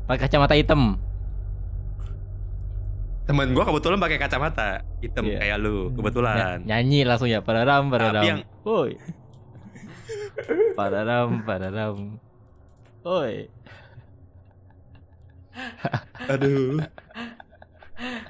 Pakai 0.06 0.27
kacamata 0.27 0.53
hitam. 0.53 0.99
teman 3.23 3.56
gua 3.56 3.63
kebetulan 3.63 3.97
pakai 3.97 4.17
kacamata 4.19 4.69
hitam 4.99 5.23
Iya. 5.23 5.38
kayak 5.39 5.58
lu 5.58 5.73
Ya, 5.73 5.91
kebetulan 5.95 6.36
nyanyi 6.63 6.99
langsung 7.03 7.27
ya 7.27 7.39
pararam 7.39 7.88
pararam. 7.88 8.19
Tapi 8.19 8.27
yang- 8.29 8.43
Woi. 8.63 8.91
Pararam 10.78 11.41
pararam. 11.43 11.98
Woi. 13.04 13.48
aduh 16.26 16.82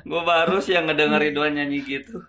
Gue 0.03 0.21
baru 0.27 0.59
sih 0.59 0.75
yang 0.75 0.85
ngedenger 0.91 1.23
Ridwan 1.23 1.55
nyanyi 1.55 1.79
gitu. 1.81 2.19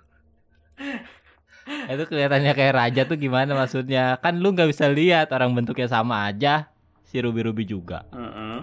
Itu 1.64 2.02
kelihatannya 2.06 2.52
kayak 2.54 2.74
raja 2.76 3.02
tuh 3.04 3.18
gimana 3.18 3.52
maksudnya? 3.52 4.16
Kan 4.22 4.38
lu 4.38 4.54
nggak 4.54 4.70
bisa 4.70 4.87
lihat 4.87 5.34
orang 5.34 5.50
bentuknya 5.52 5.90
sama 5.90 6.30
aja. 6.30 6.70
Si 7.04 7.18
Ruby 7.18 7.42
Ruby 7.42 7.66
juga. 7.66 8.06
Heeh. 8.14 8.58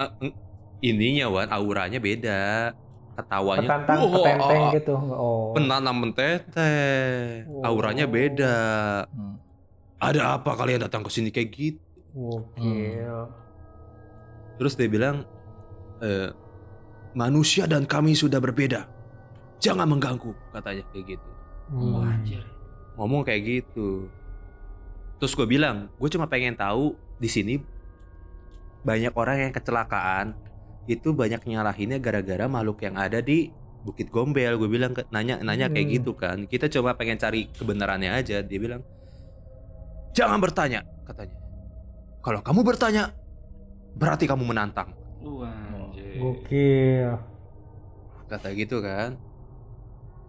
Eh, 0.00 0.10
eng- 0.24 0.38
ininya 0.80 1.28
wan 1.28 1.48
auranya 1.52 2.00
beda 2.00 2.72
ketawanya 3.20 3.68
Petantang, 3.68 3.98
Wah, 4.00 4.12
petenteng 4.16 4.62
ah, 4.64 4.72
gitu. 4.72 4.94
Oh. 4.96 5.52
penanam 5.52 5.96
menteteh 6.00 7.44
Oh. 7.44 7.60
auranya 7.68 8.08
beda 8.08 8.56
Hmm. 9.12 9.36
Ada 10.00 10.34
apa 10.34 10.50
kalian 10.50 10.80
datang 10.80 11.00
ke 11.00 11.10
sini 11.10 11.28
kayak 11.28 11.50
gitu 11.50 11.80
Gokil. 12.10 13.28
terus 14.56 14.74
dia 14.74 14.88
bilang 14.88 15.22
eh, 16.00 16.32
manusia 17.12 17.64
dan 17.64 17.84
kami 17.84 18.12
sudah 18.12 18.38
berbeda 18.38 18.88
jangan 19.58 19.86
mengganggu 19.86 20.32
katanya 20.50 20.82
kayak 20.90 21.06
gitu 21.10 21.28
Hmm. 21.70 22.02
Anjir. 22.02 22.42
ngomong 22.96 23.22
kayak 23.22 23.62
gitu 23.62 24.10
terus 25.16 25.32
gue 25.32 25.46
bilang 25.46 25.86
gue 25.94 26.08
cuma 26.08 26.26
pengen 26.26 26.52
tahu 26.52 26.92
di 27.14 27.28
sini 27.28 27.54
banyak 28.80 29.14
orang 29.14 29.36
yang 29.40 29.52
kecelakaan 29.52 30.34
itu 30.86 31.12
banyak 31.12 31.38
nyalahinnya 31.40 31.96
gara-gara 31.96 32.42
makhluk 32.44 32.82
yang 32.82 32.96
ada 32.96 33.20
di 33.20 33.54
Bukit 33.80 34.10
Gombel 34.10 34.58
gue 34.58 34.66
bilang 34.66 34.92
nanya 35.08 35.38
nanya 35.38 35.68
kayak 35.68 35.86
Hmm. 35.86 35.94
gitu 35.94 36.12
kan 36.12 36.38
kita 36.44 36.66
coba 36.68 36.98
pengen 36.98 37.16
cari 37.16 37.46
kebenarannya 37.48 38.10
aja 38.10 38.42
dia 38.42 38.58
bilang 38.58 38.82
jangan 40.10 40.38
bertanya 40.38 40.82
katanya 41.04 41.36
kalau 42.20 42.40
kamu 42.40 42.60
bertanya 42.62 43.14
berarti 43.94 44.24
kamu 44.24 44.44
menantang 44.44 44.92
Wah. 45.20 45.92
Gokil. 46.20 47.16
kata 48.26 48.52
gitu 48.52 48.78
kan 48.78 49.18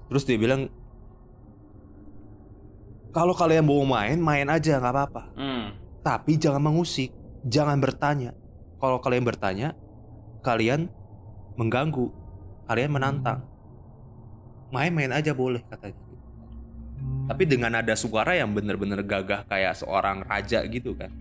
terus 0.08 0.24
dia 0.24 0.36
bilang 0.36 0.68
kalau 3.12 3.36
kalian 3.36 3.62
mau 3.62 3.84
main 3.84 4.18
main 4.18 4.48
aja 4.48 4.80
nggak 4.80 4.90
apa-apa 4.90 5.24
Hmm. 5.36 5.68
tapi 6.02 6.36
jangan 6.36 6.64
mengusik 6.64 7.12
jangan 7.44 7.78
bertanya 7.78 8.34
kalau 8.78 8.98
kalian 8.98 9.22
bertanya 9.22 9.78
kalian 10.42 10.90
mengganggu 11.54 12.10
kalian 12.66 12.90
menantang 12.90 13.46
main-main 14.72 15.12
aja 15.12 15.36
boleh 15.36 15.62
katanya 15.68 16.00
Hmm. 16.00 16.11
Tapi 17.28 17.44
dengan 17.48 17.80
ada 17.80 17.96
suara 17.96 18.36
yang 18.36 18.52
bener-bener 18.52 19.02
gagah 19.02 19.48
kayak 19.48 19.78
seorang 19.78 20.24
raja 20.26 20.64
gitu 20.68 20.94
kan 20.98 21.12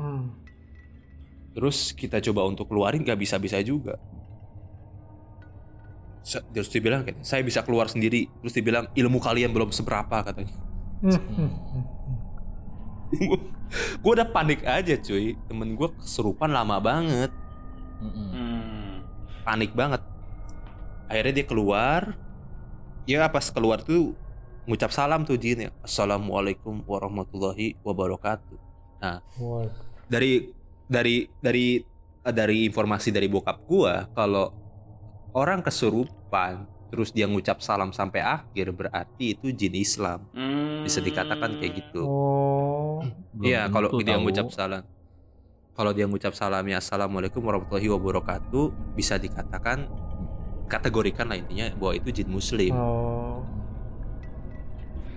Hmm. 0.00 0.32
Terus 1.52 1.92
kita 1.92 2.24
coba 2.24 2.48
untuk 2.48 2.72
keluarin 2.72 3.04
gak 3.04 3.20
bisa-bisa 3.20 3.60
juga 3.60 4.00
terus 6.52 6.68
dia 6.72 6.80
bilang 6.80 7.04
kayak, 7.04 7.20
saya 7.20 7.44
bisa 7.44 7.60
keluar 7.64 7.88
sendiri 7.88 8.28
terus 8.40 8.52
dia 8.56 8.64
bilang 8.64 8.88
ilmu 8.92 9.20
kalian 9.20 9.52
belum 9.52 9.72
seberapa 9.72 10.20
katanya 10.24 10.56
Hmm. 13.10 13.34
gue 13.98 14.12
udah 14.14 14.30
panik 14.30 14.62
aja 14.62 14.94
cuy 14.94 15.34
temen 15.50 15.74
gue 15.74 15.88
kesurupan 15.98 16.46
lama 16.54 16.78
banget. 16.78 17.34
Hmm. 17.98 19.02
panik 19.42 19.74
banget 19.74 19.98
akhirnya 21.10 21.42
dia 21.42 21.46
keluar 21.50 22.14
ya 23.04 23.26
pas 23.26 23.50
keluar 23.50 23.82
tuh 23.82 24.14
ngucap 24.64 24.90
salam 24.90 25.22
tuh 25.22 25.34
jin 25.34 25.66
ya 25.66 25.70
assalamualaikum 25.80 26.84
warahmatullahi 26.84 27.78
wabarakatuh 27.80 28.58
Wah. 29.38 29.66
dari 30.06 30.52
dari 30.84 31.16
dari 31.40 31.80
dari 32.22 32.58
informasi 32.64 33.08
dari 33.08 33.26
bokap 33.26 33.64
gua 33.64 34.06
kalau 34.10 34.52
orang 35.32 35.60
kesurupan 35.60 36.64
terus 36.88 37.08
dia 37.08 37.24
ngucap 37.24 37.58
salam 37.58 37.90
sampai 37.90 38.20
akhir 38.20 38.66
berarti 38.70 39.32
itu 39.32 39.50
jin 39.50 39.74
Islam 39.74 40.26
Hmm. 40.30 40.82
bisa 40.82 40.98
dikatakan 40.98 41.56
kayak 41.56 41.72
gitu 41.78 42.02
Oh. 42.02 43.00
Iya 43.38 43.68
kalau 43.68 43.88
dia 43.96 44.14
tahu. 44.14 44.24
ngucap 44.24 44.46
salam 44.50 44.84
kalau 45.72 45.92
dia 45.92 46.04
ngucap 46.04 46.32
salamnya 46.32 46.76
assalamualaikum 46.76 47.40
warahmatullahi 47.40 47.88
wabarakatuh 47.88 48.64
bisa 48.92 49.16
dikatakan 49.16 49.88
kategorikan 50.66 51.26
lah 51.26 51.34
intinya 51.34 51.72
bahwa 51.74 51.94
itu 51.94 52.08
jin 52.12 52.28
muslim 52.28 52.74
Oh. 52.74 53.19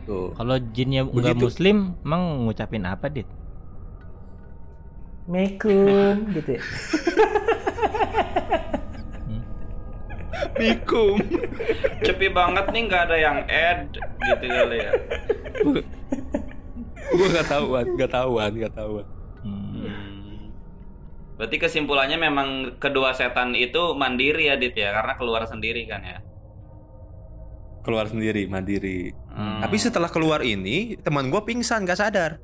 Tuh 0.03 0.31
Kalau 0.33 0.55
jinnya 0.71 1.03
enggak 1.03 1.35
Begitu. 1.35 1.45
muslim, 1.45 1.77
emang 2.01 2.21
ngucapin 2.45 2.83
apa, 2.83 3.07
Dit? 3.07 3.27
Mekum 5.23 6.15
gitu 6.35 6.59
ya. 6.59 6.63
Mikum 10.53 11.17
Cepi 12.03 12.27
banget 12.29 12.65
nih 12.69 12.81
nggak 12.85 13.03
ada 13.09 13.17
yang 13.17 13.37
add 13.47 13.89
gitu 13.97 14.45
kali 14.45 14.77
ya. 14.79 14.91
gua 17.13 17.27
nggak 17.29 17.47
tahuan 17.47 17.85
nggak 17.95 18.11
tahuan 18.11 18.51
nggak 18.53 18.73
tahuan. 18.73 19.05
Hmm. 19.43 20.49
Berarti 21.35 21.57
kesimpulannya 21.57 22.17
memang 22.17 22.47
kedua 22.77 23.11
setan 23.13 23.55
itu 23.55 23.95
mandiri 23.95 24.47
ya 24.47 24.55
Dit 24.55 24.75
ya 24.75 24.93
karena 24.93 25.13
keluar 25.15 25.43
sendiri 25.45 25.87
kan 25.87 26.03
ya. 26.03 26.19
keluar 27.83 28.07
sendiri 28.07 28.47
mandiri 28.47 29.11
Hmm. 29.33 29.59
tapi 29.59 29.75
setelah 29.75 30.07
keluar 30.07 30.45
ini 30.45 30.93
teman 30.97 31.27
gua 31.27 31.41
pingsan 31.41 31.83
gak 31.83 31.97
sadar 31.97 32.37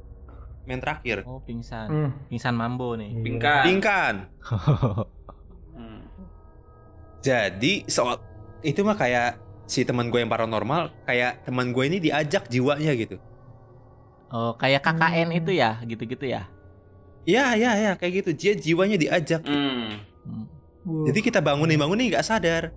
main 0.65 0.77
terakhir 0.77 1.25
Oh, 1.25 1.41
pingsan. 1.41 1.87
Hmm. 1.87 2.09
Pingsan 2.27 2.53
mambo 2.53 2.93
nih. 2.93 3.13
Pingkan. 3.15 3.63
pingkan 3.63 4.15
Hmm. 5.73 6.01
Jadi 7.25 7.83
soal 7.85 8.21
itu 8.61 8.79
mah 8.81 8.93
kayak 8.93 9.39
si 9.65 9.83
teman 9.83 10.09
gue 10.09 10.17
yang 10.17 10.29
paranormal 10.29 10.89
kayak 11.03 11.43
teman 11.43 11.69
gue 11.69 11.83
ini 11.85 11.97
diajak 11.99 12.47
jiwanya 12.47 12.93
gitu. 12.95 13.17
Oh, 14.29 14.53
kayak 14.55 14.85
KKN 14.85 15.29
Hmm. 15.29 15.39
itu 15.41 15.51
ya, 15.51 15.81
gitu-gitu 15.83 16.25
ya. 16.25 16.45
Ya 17.25 17.53
ya 17.53 17.75
ya 17.75 17.91
kayak 17.93 18.23
gitu. 18.23 18.29
Dia 18.33 18.53
jiwanya 18.53 18.95
diajak. 18.95 19.41
Hmm. 19.43 19.99
Hmm. 20.23 20.45
Wuh. 20.85 21.05
Jadi 21.09 21.19
kita 21.19 21.41
bangunin 21.41 21.77
bangunin 21.77 22.09
nggak 22.09 22.23
sadar. 22.23 22.71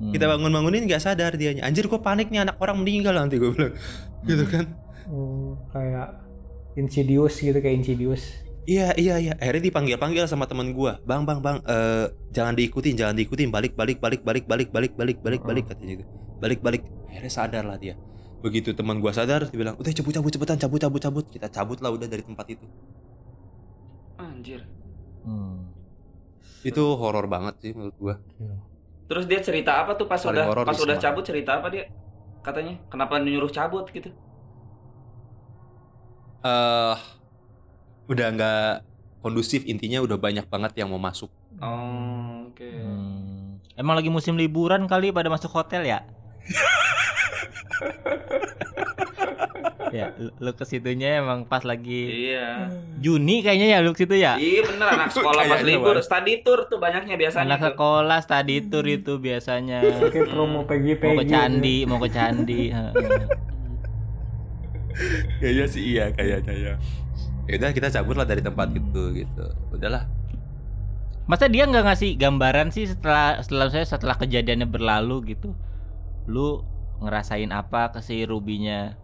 Hmm. 0.00 0.16
Kita 0.16 0.24
bangun 0.24 0.48
bangunin 0.48 0.88
nggak 0.88 1.02
sadar 1.04 1.36
dianya. 1.36 1.68
Anjir 1.68 1.84
gue 1.84 2.00
panik 2.00 2.32
nih 2.32 2.40
anak 2.48 2.56
orang 2.56 2.80
meninggal 2.80 3.12
nanti 3.12 3.36
gue 3.36 3.52
bilang. 3.52 3.76
Gitu 4.24 4.44
kan. 4.48 4.64
Oh, 5.12 5.60
kayak 5.76 6.24
insidious 6.80 7.36
gitu 7.36 7.60
kayak 7.60 7.84
insidious. 7.84 8.40
Iya 8.64 8.96
iya 8.96 9.20
iya. 9.20 9.32
Akhirnya 9.36 9.68
dipanggil 9.68 10.00
panggil 10.00 10.24
sama 10.24 10.48
teman 10.48 10.72
gue. 10.72 10.92
Bang 11.04 11.28
bang 11.28 11.44
bang. 11.44 11.60
eh 11.68 12.08
jangan 12.32 12.56
diikutin 12.56 12.96
jangan 12.96 13.12
diikutin. 13.12 13.52
Balik 13.52 13.76
balik 13.76 14.00
balik 14.00 14.24
balik 14.24 14.48
balik 14.48 14.68
balik 14.72 14.92
balik 14.96 15.18
balik 15.20 15.42
balik 15.44 15.64
katanya 15.68 15.94
gitu. 16.00 16.12
Balik 16.40 16.64
balik. 16.64 16.82
Akhirnya 17.12 17.32
sadar 17.32 17.68
lah 17.68 17.76
dia. 17.76 18.00
Begitu 18.40 18.72
teman 18.72 19.04
gue 19.04 19.12
sadar, 19.12 19.52
dia 19.52 19.58
bilang, 19.60 19.76
udah 19.76 19.92
cabut 19.92 20.16
cabut 20.16 20.32
cepetan 20.32 20.56
cabut 20.56 20.80
cabut 20.80 20.96
cabut. 20.96 21.24
Kita 21.28 21.52
cabut 21.52 21.76
lah 21.84 21.92
udah 21.92 22.08
dari 22.08 22.24
tempat 22.24 22.48
itu. 22.48 22.64
Anjir. 24.16 24.64
Hmm. 25.28 25.68
Itu 26.64 26.96
horor 26.96 27.28
banget 27.28 27.60
sih 27.60 27.72
menurut 27.76 27.96
gua. 28.00 28.16
Terus 29.10 29.26
dia 29.26 29.42
cerita 29.42 29.82
apa 29.82 29.98
tuh 29.98 30.06
pas 30.06 30.22
Paling 30.22 30.46
udah 30.46 30.62
pas 30.62 30.78
udah 30.78 30.94
cabut 31.02 31.26
cerita 31.26 31.58
apa 31.58 31.66
dia? 31.66 31.90
Katanya 32.46 32.78
kenapa 32.86 33.18
nyuruh 33.18 33.50
cabut 33.50 33.90
gitu? 33.90 34.14
Eh 36.46 36.96
udah 38.06 38.26
nggak 38.30 38.86
kondusif 39.18 39.66
intinya 39.66 39.98
udah 39.98 40.14
banyak 40.14 40.46
banget 40.46 40.78
yang 40.78 40.94
mau 40.94 41.02
masuk. 41.02 41.26
Oh, 41.58 42.54
oke. 42.54 42.62
Hmm. 42.62 43.58
Emang 43.74 43.98
lagi 43.98 44.14
musim 44.14 44.38
liburan 44.38 44.86
kali 44.86 45.10
pada 45.10 45.26
masuk 45.26 45.50
hotel 45.50 45.90
ya? 45.90 46.06
ya, 49.92 50.06
lu, 50.16 50.50
ke 50.52 50.62
situnya 50.62 51.18
emang 51.18 51.44
pas 51.44 51.60
lagi 51.60 52.30
Iya. 52.30 52.70
Juni 52.96 53.40
kayaknya 53.40 53.68
ya 53.68 53.78
lu 53.78 53.90
ke 53.90 54.02
situ 54.02 54.14
ya? 54.14 54.34
Iya 54.34 54.62
bener 54.64 54.88
anak 54.90 55.10
sekolah 55.10 55.42
pas 55.42 55.58
Kayaknya, 55.58 55.70
libur 55.70 55.94
Bang. 55.94 56.04
study 56.04 56.34
tour 56.40 56.60
tuh 56.66 56.78
banyaknya 56.78 57.14
biasanya 57.14 57.46
Anak 57.46 57.58
tuh. 57.58 57.66
sekolah 57.70 58.18
study 58.20 58.56
tour 58.66 58.84
itu 58.84 59.12
biasanya. 59.16 59.78
Kayak 59.82 60.28
promo 60.28 60.60
PG-PG. 60.64 61.04
Mau 61.04 61.16
ke 61.16 61.26
candi, 61.26 61.76
mau 61.84 61.98
ke 61.98 62.08
candi. 62.08 62.62
heeh. 62.74 62.94
Kayaknya 65.38 65.66
sih 65.66 65.82
iya 65.88 66.04
kayaknya 66.10 66.52
ya. 66.52 66.74
Ya 67.48 67.54
udah 67.56 67.70
kita 67.72 67.88
cabut 67.90 68.14
lah 68.14 68.24
dari 68.24 68.40
tempat 68.40 68.68
itu 68.70 69.02
gitu. 69.16 69.46
Udahlah. 69.70 70.06
Masa 71.24 71.46
dia 71.46 71.64
nggak 71.64 71.84
ngasih 71.84 72.10
gambaran 72.14 72.68
sih 72.70 72.84
setelah 72.84 73.38
setelah 73.40 73.70
saya 73.70 73.86
setelah 73.86 74.14
kejadiannya 74.14 74.66
berlalu 74.66 75.34
gitu? 75.34 75.54
Lu 76.26 76.62
ngerasain 77.00 77.48
apa 77.48 77.90
ke 77.90 78.02
si 78.02 78.22
Rubinya? 78.22 78.98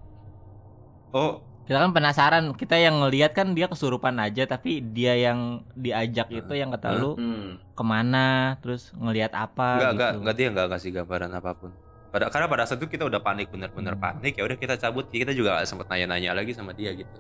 Oh 1.13 1.43
Kita 1.67 1.83
kan 1.83 1.91
penasaran, 1.91 2.55
kita 2.55 2.79
yang 2.79 3.03
ngelihat 3.03 3.35
kan 3.35 3.51
dia 3.51 3.67
kesurupan 3.67 4.15
aja, 4.23 4.47
tapi 4.47 4.79
dia 4.79 5.19
yang 5.19 5.67
diajak 5.75 6.31
itu 6.31 6.55
yang 6.55 6.71
kata 6.71 6.95
lu 6.95 7.19
Hmm. 7.19 7.59
ke 7.75 7.83
mana, 7.83 8.55
terus 8.63 8.95
ngelihat 8.95 9.35
apa 9.35 9.75
enggak 9.75 9.91
gitu. 9.91 9.95
enggak 9.99 10.11
enggak 10.15 10.35
dia 10.39 10.47
enggak 10.47 10.67
ngasih 10.71 10.91
gambaran 10.95 11.31
apa 11.35 11.51
pun. 11.59 11.71
Pada 12.15 12.31
karena 12.31 12.47
pada 12.47 12.63
saat 12.65 12.79
itu 12.79 12.87
kita 12.87 13.03
udah 13.03 13.19
panik 13.19 13.51
bener-bener 13.51 13.99
Hmm. 13.99 14.05
panik 14.05 14.39
ya 14.39 14.47
udah 14.47 14.55
kita 14.55 14.79
cabut 14.79 15.11
kita 15.11 15.35
juga 15.35 15.59
gak 15.59 15.67
sempet 15.67 15.91
nanya-nanya 15.91 16.39
lagi 16.39 16.55
sama 16.55 16.71
dia 16.71 16.95
gitu. 16.95 17.19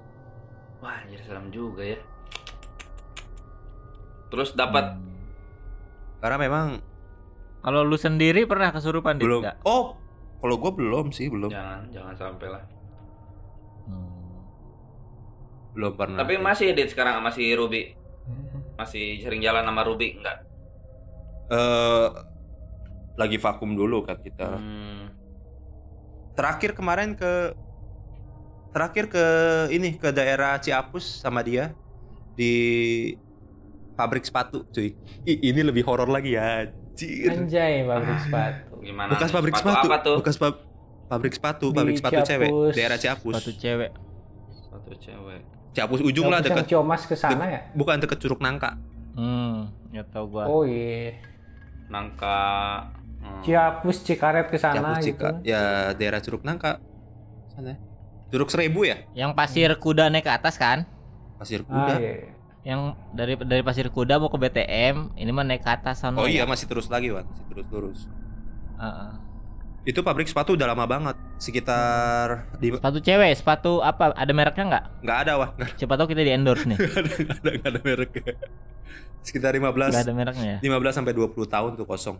Wah, 0.79 0.95
anjir 0.95 1.19
serem 1.21 1.51
juga 1.51 1.83
ya. 1.83 1.99
Terus 4.29 4.55
dapat 4.55 4.95
Hmm. 4.95 5.03
Karena 6.19 6.39
memang 6.39 6.67
Kalau 7.59 7.83
lu 7.83 7.99
sendiri 7.99 8.47
pernah 8.47 8.71
kesurupan 8.71 9.19
belum. 9.19 9.43
Oh 9.67 9.99
kalau 10.39 10.55
gue 10.55 10.71
belum 10.73 11.11
sih 11.11 11.27
belum 11.27 11.51
jangan 11.51 11.83
jangan 11.91 12.15
sampai 12.15 12.47
lah. 12.47 12.63
Belum 15.77 15.93
pernah. 15.93 16.25
Tapi 16.25 16.41
masih 16.41 16.73
Dit 16.73 16.89
sekarang 16.89 17.21
sama 17.21 17.31
si 17.31 17.53
Ruby. 17.53 17.93
Masih 18.75 19.21
sering 19.21 19.45
jalan 19.45 19.63
sama 19.63 19.85
Ruby 19.85 20.17
enggak? 20.17 20.43
eh 21.47 22.09
lagi 23.15 23.39
vakum 23.39 23.79
dulu 23.79 24.03
kan 24.03 24.19
kita. 24.19 24.59
Hmm. 24.59 25.15
terakhir 26.35 26.77
kemarin 26.77 27.17
ke 27.17 27.55
terakhir 28.75 29.09
ke 29.09 29.25
ini 29.73 29.97
ke 29.97 30.13
daerah 30.13 30.61
Ciapus 30.61 31.25
sama 31.25 31.41
dia 31.41 31.73
di 32.37 32.53
pabrik 33.97 34.21
sepatu 34.21 34.69
cuy 34.69 34.93
Ih, 35.25 35.39
ini 35.49 35.65
lebih 35.65 35.81
horor 35.89 36.13
lagi 36.13 36.37
ya 36.37 36.69
Anjir. 36.69 37.33
Anjay 37.33 37.89
pabrik 37.89 38.21
sepatu. 38.21 38.73
Gimana? 38.85 39.11
bekas 39.17 39.31
pabrik 39.33 39.55
sepatu, 39.57 39.87
apa 39.89 39.97
tuh? 40.05 40.17
bekas 40.21 40.37
pab- 40.37 40.61
pabrik 41.09 41.33
sepatu 41.33 41.67
Di 41.73 41.77
pabrik 41.79 41.97
sepatu 41.97 42.21
cewek 42.21 42.51
daerah 42.75 42.99
Ciapus 43.01 43.33
Sepatu 43.33 43.53
cewek. 43.57 43.91
Satu 44.69 44.93
cewek. 45.01 45.43
Ciapus 45.77 46.01
ujung 46.01 46.27
lah 46.27 46.41
dekat 46.41 46.65
Ciomas 46.65 47.05
ke 47.05 47.13
sana 47.13 47.45
ya? 47.45 47.61
bukan 47.71 48.01
dekat 48.01 48.17
Curug 48.17 48.41
Nangka 48.41 48.81
Hmm. 49.13 49.73
Nggak 49.89 50.07
tahu 50.11 50.29
gua. 50.31 50.45
Oh 50.45 50.63
iya. 50.63 51.17
Nangka. 51.89 52.41
hmm. 53.19 53.41
Ciapus 53.41 53.97
Cikaret 54.03 54.45
ke 54.47 54.57
sana 54.57 55.01
gitu. 55.01 55.17
Cika- 55.17 55.41
Ya 55.41 55.93
daerah 55.93 56.21
Curug 56.21 56.43
Nangka. 56.43 56.85
Sana. 57.49 57.81
Curug 58.29 58.49
Seribu 58.49 58.85
ya? 58.85 59.09
Yang 59.13 59.33
pasir 59.33 59.71
kuda 59.75 60.09
naik 60.09 60.21
ke 60.23 60.33
atas 60.35 60.57
kan? 60.57 60.85
Pasir 61.37 61.63
Ah, 61.63 61.69
Kuda. 61.89 61.95
iya. 61.97 62.13
Yang 62.61 62.81
dari 63.15 63.35
dari 63.39 63.63
pasir 63.63 63.89
kuda 63.89 64.19
mau 64.19 64.27
ke 64.27 64.37
BTM, 64.37 65.15
ini 65.15 65.31
mah 65.31 65.47
naik 65.47 65.63
ke 65.63 65.71
atas 65.71 66.03
sana. 66.03 66.19
Oh 66.19 66.27
iya 66.27 66.43
masih 66.43 66.67
terus 66.67 66.91
lagi 66.91 67.09
Wan, 67.09 67.25
masih 67.25 67.47
terus 67.47 67.67
terus. 67.71 68.01
Heeh. 68.77 69.11
Itu 69.87 70.03
pabrik 70.03 70.27
sepatu 70.27 70.53
udah 70.53 70.67
lama 70.67 70.85
banget, 70.85 71.17
sekitar 71.37 72.49
di 72.57 72.73
Sepatu 72.73 72.99
cewek, 72.99 73.33
sepatu 73.37 73.73
apa? 73.81 74.13
Ada 74.13 74.33
mereknya 74.33 74.65
nggak? 74.67 74.85
nggak 75.05 75.19
ada 75.23 75.33
wah, 75.37 75.51
Siapa 75.79 75.95
tahu 75.95 76.09
kita 76.11 76.23
di 76.23 76.33
endorse 76.33 76.65
nih. 76.65 76.79
ada 76.99 77.09
nggak 77.13 77.37
ada 77.37 77.51
nggak 77.53 77.71
ada 77.71 77.81
mereknya. 77.83 78.35
Sekitar 79.21 79.53
15 79.53 79.61
Nggak 79.91 80.05
ada 80.07 80.15
mereknya 80.15 80.49
ya? 80.49 80.59
15 80.63 80.97
sampai 80.97 81.13
20 81.13 81.35
tahun 81.47 81.71
tuh 81.75 81.85
kosong. 81.85 82.17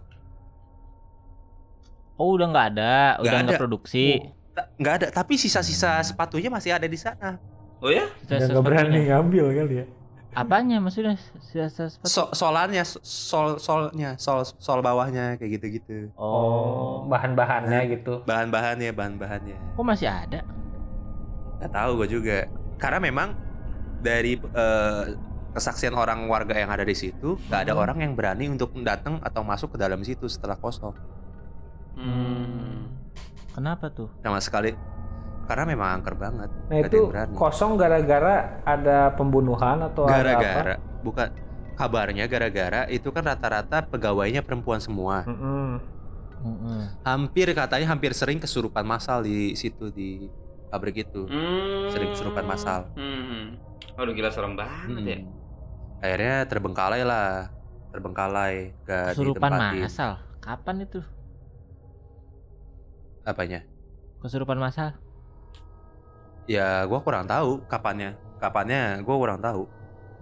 Oh 2.17 2.33
udah 2.33 2.49
nggak 2.49 2.67
ada, 2.75 2.95
Nggak 3.17 3.23
udah 3.23 3.39
nggak 3.39 3.53
ada. 3.53 3.61
produksi. 3.61 4.05
Nggak 4.77 4.95
ada, 4.95 5.07
tapi 5.13 5.37
sisa-sisa 5.37 6.01
sepatunya 6.01 6.49
masih 6.49 6.73
ada 6.73 6.85
di 6.85 6.97
sana. 6.97 7.37
Oh 7.79 7.93
ya? 7.93 8.09
Sisa- 8.25 8.49
nggak 8.49 8.65
berani 8.65 9.01
ngambil 9.07 9.45
kali 9.55 9.75
ya. 9.81 9.87
Apanya 10.37 10.77
maksudnya? 10.85 11.17
So, 12.05 12.29
solannya, 12.37 12.85
sol 13.01 13.57
solnya, 13.57 14.21
sol 14.21 14.45
sol 14.45 14.85
bawahnya 14.85 15.41
kayak 15.41 15.57
gitu-gitu. 15.57 16.13
Oh, 16.13 17.09
bahan-bahannya 17.09 17.97
gitu. 17.97 18.21
Bahan-bahannya, 18.29 18.93
bahan-bahannya. 18.93 19.57
Kok 19.73 19.85
masih 19.89 20.13
ada? 20.13 20.45
Nggak 21.57 21.73
tahu 21.73 21.91
gue 22.05 22.09
juga. 22.21 22.37
Karena 22.77 23.01
memang 23.01 23.33
dari 24.05 24.37
eh, 24.37 25.05
kesaksian 25.57 25.97
orang 25.97 26.29
warga 26.29 26.53
yang 26.53 26.69
ada 26.69 26.85
di 26.85 26.93
situ, 26.93 27.41
nggak 27.49 27.61
ada 27.65 27.73
Hmm. 27.73 27.83
orang 27.89 27.99
yang 28.05 28.13
berani 28.13 28.53
untuk 28.53 28.77
datang 28.85 29.17
atau 29.25 29.41
masuk 29.41 29.73
ke 29.73 29.79
dalam 29.81 30.05
situ 30.05 30.29
setelah 30.29 30.61
kosong. 30.61 30.93
Hmm. 31.97 32.93
Kenapa 33.57 33.89
tuh? 33.89 34.13
Sama 34.21 34.37
sekali. 34.45 34.77
Karena 35.47 35.65
memang 35.65 35.89
angker 35.99 36.15
banget. 36.19 36.51
Nah 36.67 36.79
itu 36.83 37.07
kosong 37.33 37.79
gara-gara 37.79 38.61
ada 38.67 39.15
pembunuhan 39.15 39.79
atau 39.87 40.05
ada 40.11 40.11
apa? 40.11 40.23
Gara-gara, 40.43 40.75
bukan 41.07 41.29
kabarnya 41.79 42.25
gara-gara 42.27 42.83
itu 42.91 43.09
kan 43.15 43.23
rata-rata 43.23 43.87
pegawainya 43.87 44.43
perempuan 44.43 44.83
semua. 44.83 45.23
Mm-mm. 45.23 45.79
Heeh. 46.37 46.83
Hampir 47.07 47.47
katanya 47.55 47.95
hampir 47.95 48.11
sering 48.13 48.43
kesurupan 48.43 48.83
massal 48.83 49.23
di 49.23 49.55
situ 49.55 49.89
di 49.95 50.27
pabrik 50.67 51.07
itu. 51.07 51.31
Hmm. 51.31 51.95
Sering 51.95 52.11
kesurupan 52.11 52.43
massal. 52.43 52.91
Hmm. 52.99 53.55
Aduh 53.97 54.13
gila 54.13 54.29
serem 54.29 54.59
banget 54.59 55.03
ya. 55.07 55.19
Mm. 55.23 55.31
Akhirnya 56.05 56.45
terbengkalai 56.45 57.01
lah, 57.01 57.49
terbengkalai 57.89 58.77
gak 58.85 59.17
Kesurupan 59.17 59.49
ditempatin. 59.49 59.83
massal. 59.89 60.13
Kapan 60.45 60.77
itu? 60.85 61.01
Apanya? 63.25 63.65
Kesurupan 64.21 64.61
massal? 64.61 64.95
Ya 66.47 66.87
gua 66.87 67.03
kurang 67.03 67.27
tahu 67.27 67.63
kapannya. 67.67 68.15
Kapannya 68.39 69.03
gua 69.03 69.17
kurang 69.19 69.41
tahu. 69.43 69.67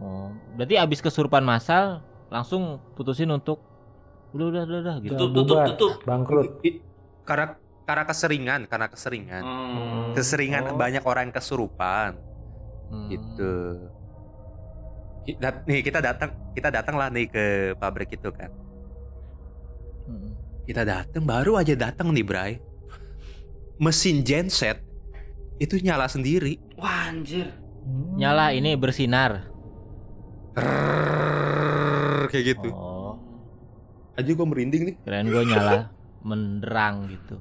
Oh, 0.03 0.29
berarti 0.59 0.75
abis 0.75 0.99
kesurupan 0.99 1.47
massal 1.47 2.03
langsung 2.27 2.83
putusin 2.99 3.31
untuk 3.31 3.63
udah 4.35 4.47
udah 4.51 4.63
udah, 4.67 4.81
udah 4.83 4.97
gitu. 5.05 5.15
Tutup 5.15 5.31
tutup 5.33 5.59
tutup. 5.71 5.93
Bangkrut. 6.03 6.59
Karena 7.23 7.55
karena 7.85 8.05
keseringan, 8.09 8.61
karena 8.67 8.87
keseringan. 8.91 9.43
Hmm. 9.45 10.11
Keseringan 10.17 10.73
Oh. 10.73 10.81
banyak 10.81 11.05
orang 11.05 11.31
yang 11.31 11.37
kesurupan 11.37 12.17
Hmm. 12.91 13.09
gitu. 13.13 13.53
Nih 15.65 15.81
kita 15.81 16.05
datang, 16.05 16.37
kita 16.53 16.69
datang 16.69 17.01
lah 17.01 17.09
nih 17.09 17.29
ke 17.33 17.45
pabrik 17.81 18.13
itu 18.13 18.29
kan. 18.29 18.53
Hmm. 20.05 20.37
Kita 20.69 20.85
datang 20.85 21.25
baru 21.25 21.57
aja 21.57 21.73
datang 21.73 22.13
nih 22.13 22.25
Bray. 22.25 22.53
Mesin 23.81 24.21
genset 24.21 24.84
itu 25.59 25.79
nyala 25.81 26.11
sendiri. 26.11 26.59
Wah 26.79 27.11
anjir. 27.11 27.51
Hmm. 27.85 28.17
Nyala 28.19 28.51
ini 28.57 28.75
bersinar. 28.75 29.51
Rrrr, 30.55 32.31
kayak 32.31 32.45
gitu. 32.57 32.71
Oh, 32.71 33.19
Aja 34.15 34.31
gua 34.31 34.47
merinding 34.47 34.83
nih. 34.87 34.97
kirain 35.03 35.27
gue 35.27 35.43
nyala 35.43 35.91
menderang 36.23 37.11
gitu. 37.11 37.37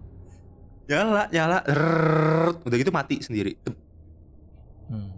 Nyala, 0.89 1.29
nyala. 1.29 1.57
Rrrr. 1.63 2.65
Udah 2.65 2.77
gitu 2.77 2.91
mati 2.91 3.21
sendiri. 3.21 3.55
Hmm. 4.89 5.13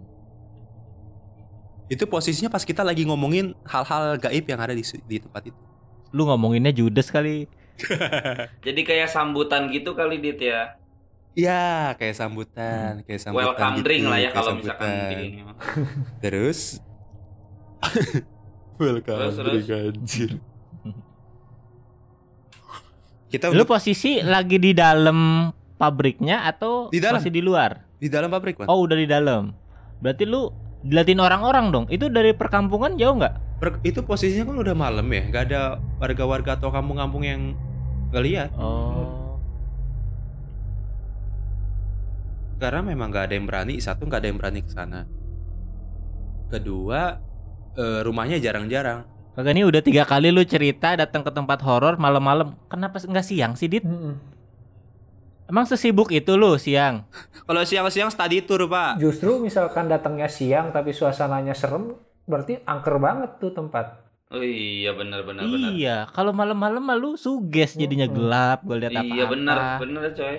Itu 1.90 2.06
posisinya 2.06 2.50
pas 2.50 2.62
kita 2.62 2.82
lagi 2.86 3.06
ngomongin 3.06 3.54
hal-hal 3.66 4.18
gaib 4.18 4.44
yang 4.46 4.60
ada 4.60 4.74
di, 4.74 4.82
di 4.82 5.16
tempat 5.18 5.42
itu. 5.50 5.60
Lu 6.14 6.26
ngomonginnya 6.28 6.70
judes 6.70 7.10
kali. 7.10 7.50
Jadi 8.66 8.80
kayak 8.86 9.10
sambutan 9.10 9.68
gitu 9.68 9.92
kali 9.98 10.22
dit 10.22 10.38
ya. 10.40 10.78
Ya, 11.36 11.92
kayak 11.94 12.16
sambutan, 12.16 13.04
kayak 13.04 13.20
sambutan. 13.20 13.52
Welcome 13.52 13.74
gitu, 13.76 13.84
drink 13.84 14.04
lah 14.08 14.18
ya 14.18 14.30
kalau 14.32 14.56
misalkan 14.56 14.88
Terus 16.18 16.80
Welcome 18.80 19.20
Terus, 19.20 19.34
terus. 19.36 19.52
drink 19.62 19.68
anjir. 19.68 20.30
Kita 23.28 23.52
Lu 23.52 23.68
posisi 23.68 24.24
lagi 24.24 24.56
di 24.56 24.72
dalam 24.72 25.50
pabriknya 25.76 26.48
atau 26.48 26.88
Di 26.88 27.04
dalam. 27.04 27.20
masih 27.20 27.28
di 27.28 27.44
luar? 27.44 27.84
di 27.96 28.08
dalam 28.08 28.28
pabrik, 28.28 28.60
Wan. 28.60 28.68
Oh, 28.68 28.84
udah 28.84 28.92
di 28.92 29.04
dalam. 29.04 29.52
Berarti 30.00 30.24
lu 30.24 30.52
dilatin 30.80 31.16
orang-orang 31.16 31.68
dong. 31.68 31.84
Itu 31.88 32.08
dari 32.08 32.32
perkampungan 32.32 32.96
jauh 32.96 33.16
nggak? 33.16 33.34
Per- 33.56 33.80
itu 33.84 34.04
posisinya 34.04 34.52
kan 34.52 34.56
udah 34.56 34.76
malam 34.76 35.04
ya, 35.08 35.22
gak 35.32 35.48
ada 35.48 35.60
warga-warga 35.96 36.56
atau 36.56 36.68
kampung-kampung 36.68 37.24
yang 37.24 37.56
ngeliat. 38.12 38.52
Oh. 38.56 38.95
Karena 42.56 42.80
memang 42.80 43.12
gak 43.12 43.30
ada 43.30 43.34
yang 43.36 43.44
berani, 43.44 43.76
satu 43.76 44.08
gak 44.08 44.24
ada 44.24 44.28
yang 44.32 44.38
berani 44.40 44.60
ke 44.64 44.70
sana. 44.72 45.04
Kedua, 46.48 47.20
eh, 47.76 48.00
rumahnya 48.00 48.40
jarang-jarang. 48.40 49.04
Kagak 49.36 49.52
nih 49.52 49.68
udah 49.68 49.82
tiga 49.84 50.08
kali 50.08 50.32
lu 50.32 50.40
cerita 50.48 50.96
datang 50.96 51.20
ke 51.20 51.28
tempat 51.28 51.60
horor 51.60 52.00
malam-malam. 52.00 52.56
Kenapa 52.72 52.96
nggak 52.96 53.26
siang 53.26 53.52
sih, 53.52 53.68
Dit? 53.68 53.84
Mm-mm. 53.84 54.16
Emang 55.46 55.68
sesibuk 55.68 56.08
itu 56.08 56.40
lu 56.40 56.56
siang? 56.56 57.04
Kalau 57.44 57.60
siang-siang 57.60 58.08
study 58.08 58.40
tour, 58.48 58.64
Pak. 58.64 58.96
Justru 58.96 59.36
misalkan 59.36 59.92
datangnya 59.92 60.26
siang 60.32 60.72
tapi 60.72 60.96
suasananya 60.96 61.52
serem, 61.52 61.92
berarti 62.24 62.64
angker 62.64 62.96
banget 62.96 63.36
tuh 63.36 63.52
tempat. 63.52 64.08
Oh 64.26 64.42
iya 64.42 64.90
benar 64.90 65.22
benar 65.22 65.46
benar. 65.46 65.70
Iya, 65.70 65.96
kalau 66.10 66.34
malam-malam 66.34 66.82
mah 66.82 66.98
lu 66.98 67.14
suges 67.14 67.78
jadinya 67.78 68.10
gelap, 68.10 68.66
gue 68.66 68.74
lihat 68.74 68.98
apa-apa. 68.98 69.14
Iya 69.14 69.24
benar 69.30 69.56
benar 69.78 70.02
coy. 70.16 70.36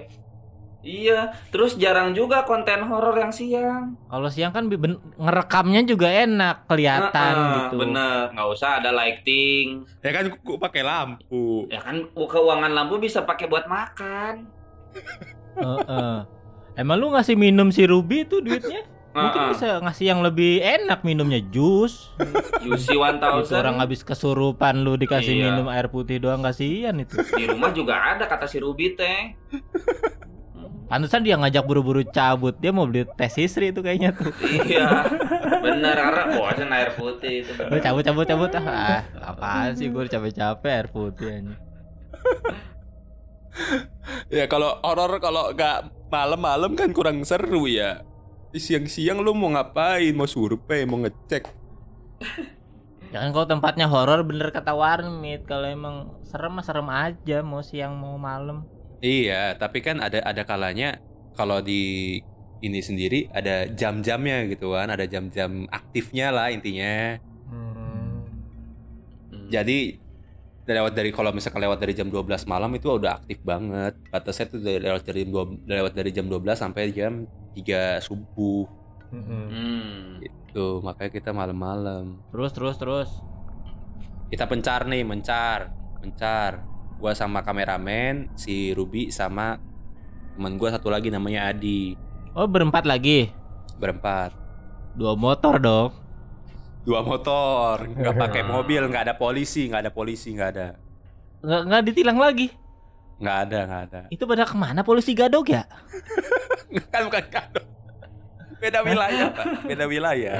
Iya, 0.85 1.33
terus 1.49 1.75
jarang 1.75 2.13
juga 2.13 2.45
konten 2.45 2.85
horor 2.85 3.17
yang 3.17 3.33
siang. 3.33 3.97
Kalau 4.07 4.29
siang 4.29 4.53
kan 4.53 4.69
ngerekamnya 5.17 5.83
juga 5.83 6.07
enak, 6.07 6.69
kelihatan 6.69 7.33
Heeh, 7.33 7.53
gitu. 7.57 7.75
Bener, 7.81 8.31
nggak 8.31 8.47
usah 8.47 8.79
ada 8.79 8.93
lighting. 8.93 9.83
Ya 9.99 10.11
kan 10.13 10.31
gua 10.45 10.57
pakai 10.61 10.85
lampu. 10.85 11.65
Ya 11.67 11.81
kan 11.81 12.07
keuangan 12.13 12.71
lampu 12.71 13.01
bisa 13.01 13.25
pakai 13.25 13.49
buat 13.49 13.65
makan. 13.65 14.47
Heeh. 15.57 16.17
Emang 16.77 16.97
lu 17.01 17.09
ngasih 17.09 17.33
minum 17.33 17.73
si 17.73 17.83
Ruby 17.89 18.23
itu 18.23 18.37
duitnya? 18.37 18.85
Mungkin 19.17 19.41
Heeh. 19.41 19.51
bisa 19.57 19.81
ngasih 19.81 20.05
yang 20.13 20.21
lebih 20.21 20.61
enak 20.61 21.01
minumnya 21.01 21.41
jus. 21.41 22.13
UC 22.61 22.93
Itu 22.93 23.01
1000 23.01 23.49
orang 23.57 23.81
habis 23.81 24.05
kesurupan 24.05 24.85
lu 24.85 24.93
dikasih 24.93 25.33
Iya. 25.33 25.43
minum 25.51 25.67
air 25.73 25.89
putih 25.89 26.21
doang 26.21 26.45
kasihan 26.45 26.93
itu. 27.01 27.17
di 27.33 27.49
rumah 27.49 27.73
juga 27.73 27.97
ada 28.13 28.29
kata 28.29 28.45
si 28.45 28.61
Ruby 28.61 28.93
teh. 28.93 29.33
Pantesan 30.87 31.21
dia 31.23 31.35
ngajak 31.35 31.63
buru-buru 31.67 32.01
cabut. 32.07 32.55
Dia 32.57 32.71
mau 32.71 32.87
beli 32.87 33.03
tes 33.19 33.35
istri 33.35 33.75
itu 33.75 33.83
kayaknya 33.83 34.15
tuh. 34.15 34.31
iya, 34.67 35.03
bener 35.59 35.95
karena 35.95 36.23
bosan 36.35 36.69
air 36.71 36.95
putih 36.95 37.43
itu. 37.43 37.51
Cabut 37.57 38.03
cabut 38.03 38.25
cabut 38.25 38.51
ah. 38.55 39.03
Apaan 39.19 39.75
sih 39.75 39.91
gue 39.91 40.03
capek-capek 40.07 40.71
air 40.71 40.87
putih 40.87 41.27
aja. 41.27 41.55
Ya 44.29 44.45
kalau 44.45 44.77
horor 44.83 45.17
kalau 45.19 45.51
nggak 45.55 45.89
malam-malam 46.13 46.75
kan 46.77 46.91
kurang 46.93 47.23
seru 47.23 47.67
ya. 47.67 48.05
Siang-siang 48.55 49.21
lu 49.21 49.35
mau 49.35 49.53
ngapain? 49.53 50.15
Mau 50.15 50.25
survei, 50.25 50.87
mau 50.87 50.97
ngecek. 51.03 51.45
Ya 53.07 53.23
kan 53.23 53.31
kalau 53.31 53.47
tempatnya 53.47 53.87
horor 53.87 54.23
bener 54.27 54.51
kata 54.51 54.75
Warmit 54.75 55.47
kalau 55.47 55.67
emang 55.67 55.95
serem 56.27 56.59
mah 56.59 56.65
serem 56.65 56.87
aja 56.91 57.39
mau 57.39 57.63
siang 57.63 57.95
mau 57.95 58.19
malam. 58.19 58.67
Iya, 59.01 59.53
tapi 59.57 59.85
kan 59.85 60.01
ada 60.01 60.21
ada 60.25 60.41
kalanya 60.41 60.97
kalau 61.37 61.61
di 61.61 62.17
ini 62.57 62.81
sendiri 62.81 63.29
ada 63.29 63.69
jam-jamnya 63.69 64.49
gitu 64.49 64.73
kan, 64.73 64.89
ada 64.89 65.05
jam-jam 65.05 65.69
aktifnya 65.69 66.33
lah 66.33 66.49
intinya. 66.49 67.21
Hmm. 67.45 68.25
Jadi 69.53 70.01
lewat 70.67 70.93
dari 70.99 71.15
kalau 71.15 71.31
misalkan 71.31 71.63
lewat 71.63 71.79
dari 71.79 71.93
jam 71.95 72.11
12 72.11 72.43
malam 72.49 72.73
itu 72.75 72.89
udah 72.91 73.21
aktif 73.23 73.39
banget. 73.45 73.95
Batasnya 74.11 74.45
tuh 74.51 74.59
dari- 74.59 74.83
lewat 74.83 75.03
dari 75.05 75.21
dua, 75.23 75.43
lewat 75.63 75.93
dari 75.95 76.11
jam 76.11 76.27
12 76.27 76.59
sampai 76.59 76.91
jam 76.91 77.23
3 77.55 78.01
subuh. 78.03 78.67
Hmm. 79.07 80.19
gitu. 80.19 80.83
Makanya 80.83 81.11
kita 81.13 81.31
malam-malam. 81.31 82.19
Terus 82.33 82.51
terus 82.51 82.75
terus. 82.81 83.11
kita 84.27 84.43
pencar 84.43 84.83
nih 84.83 85.07
mencar 85.07 85.71
mencar 86.03 86.59
gua 86.97 87.13
sama 87.13 87.41
kameramen 87.41 88.29
si 88.33 88.71
Ruby 88.71 89.09
sama 89.09 89.61
temen 90.33 90.55
gua 90.55 90.69
satu 90.69 90.87
lagi 90.87 91.07
namanya 91.07 91.47
Adi 91.47 91.93
Oh 92.31 92.45
berempat 92.45 92.85
lagi. 92.85 93.33
berempat 93.75 94.33
Dua 94.93 95.13
motor 95.13 95.57
dong. 95.57 95.89
dua 96.81 97.01
motor 97.01 97.83
nggak 97.83 98.15
pakai 98.23 98.41
mobil 98.41 98.79
nggak 98.83 99.03
ada 99.03 99.13
polisi 99.13 99.65
nggak 99.65 99.81
ada 99.83 99.91
polisi 99.91 100.31
nggak 100.31 100.49
ada 100.49 100.67
Nggak 101.37 101.61
nggak 101.63 101.81
ditilang 101.83 102.17
lagi. 102.17 102.47
nggak 103.17 103.37
ada 103.43 103.59
nggak 103.63 103.81
ada 103.83 104.01
Itu 104.07 104.23
pada 104.23 104.45
ke 104.45 104.53
mana 104.53 104.81
polisi 104.81 105.11
gadok 105.11 105.49
ya? 105.49 105.65
kan 106.93 107.05
bukan 107.05 107.25
kado 107.27 107.61
beda 108.57 108.81
wilayah 108.81 109.29
pak 109.29 109.45
beda 109.65 109.85
wilayah 109.85 110.37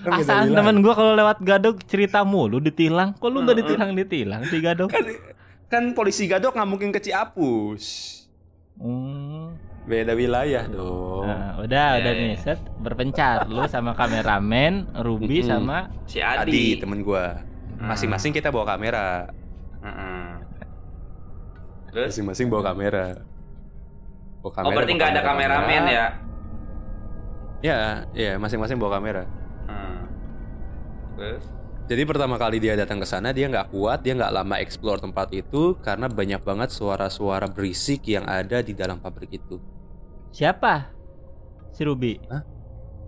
Kan 0.00 0.16
wilayah. 0.16 0.48
temen 0.54 0.76
gua 0.80 0.92
kalau 0.92 1.12
lewat 1.12 1.36
gadok 1.38 1.84
cerita 1.84 2.20
mulu 2.22 2.56
ditilang. 2.58 3.12
Kok 3.12 3.28
lu 3.28 3.44
nggak 3.44 3.58
ditilang 3.58 3.90
ditilang 3.92 4.40
di 4.42 4.56
gadok? 4.58 4.88
kan 4.88 5.04
kan 5.66 5.92
polisi 5.92 6.24
gadok 6.24 6.52
nggak 6.52 6.68
mungkin 6.68 6.90
ke 6.90 7.00
Ciapus 7.00 8.14
Hmm. 8.76 9.56
beda 9.82 10.12
wilayah 10.12 10.64
dong 10.66 11.24
Nah, 11.24 11.56
udah 11.58 11.86
Ya, 11.90 11.98
udah 11.98 12.12
ya. 12.12 12.22
nih 12.22 12.36
set 12.36 12.60
berpencar 12.76 13.46
lu 13.46 13.64
sama 13.66 13.92
kameramen 13.92 14.84
Ruby 14.94 15.40
Mm-mm. 15.40 15.48
sama 15.48 15.78
Si 16.04 16.18
Adi 16.18 16.44
Adi. 16.44 16.66
temen 16.76 17.00
gua 17.00 17.40
Hmm. 17.74 17.88
masing-masing 17.88 18.30
kita 18.30 18.48
bawa 18.48 18.68
kamera 18.68 19.32
Heeh. 19.80 20.26
Terus? 21.88 22.12
masing-masing 22.12 22.46
bawa 22.46 22.62
kamera 22.66 23.16
bawa 24.38 24.52
Oh 24.60 24.70
berarti 24.70 24.92
bawa 24.92 24.98
nggak 24.98 25.10
ada 25.10 25.22
kamera. 25.24 25.54
kameramen 25.56 25.82
ya? 25.88 26.06
ya 27.58 27.78
ya 28.12 28.32
masing-masing 28.36 28.76
bawa 28.76 29.00
kamera 29.00 29.24
Hmm. 29.64 30.04
Terus? 31.16 31.44
Jadi 31.86 32.02
pertama 32.02 32.34
kali 32.34 32.58
dia 32.58 32.74
datang 32.74 32.98
ke 32.98 33.06
sana 33.06 33.30
dia 33.30 33.46
nggak 33.46 33.70
kuat, 33.70 34.02
dia 34.02 34.12
nggak 34.12 34.34
lama 34.34 34.58
explore 34.58 34.98
tempat 34.98 35.30
itu 35.30 35.78
karena 35.78 36.10
banyak 36.10 36.42
banget 36.42 36.68
suara-suara 36.68 37.46
berisik 37.46 38.02
yang 38.04 38.26
ada 38.26 38.58
di 38.58 38.74
dalam 38.74 38.98
pabrik 38.98 39.30
itu. 39.32 39.62
siapa? 40.28 40.90
Si 41.70 41.80
Ruby. 41.80 42.18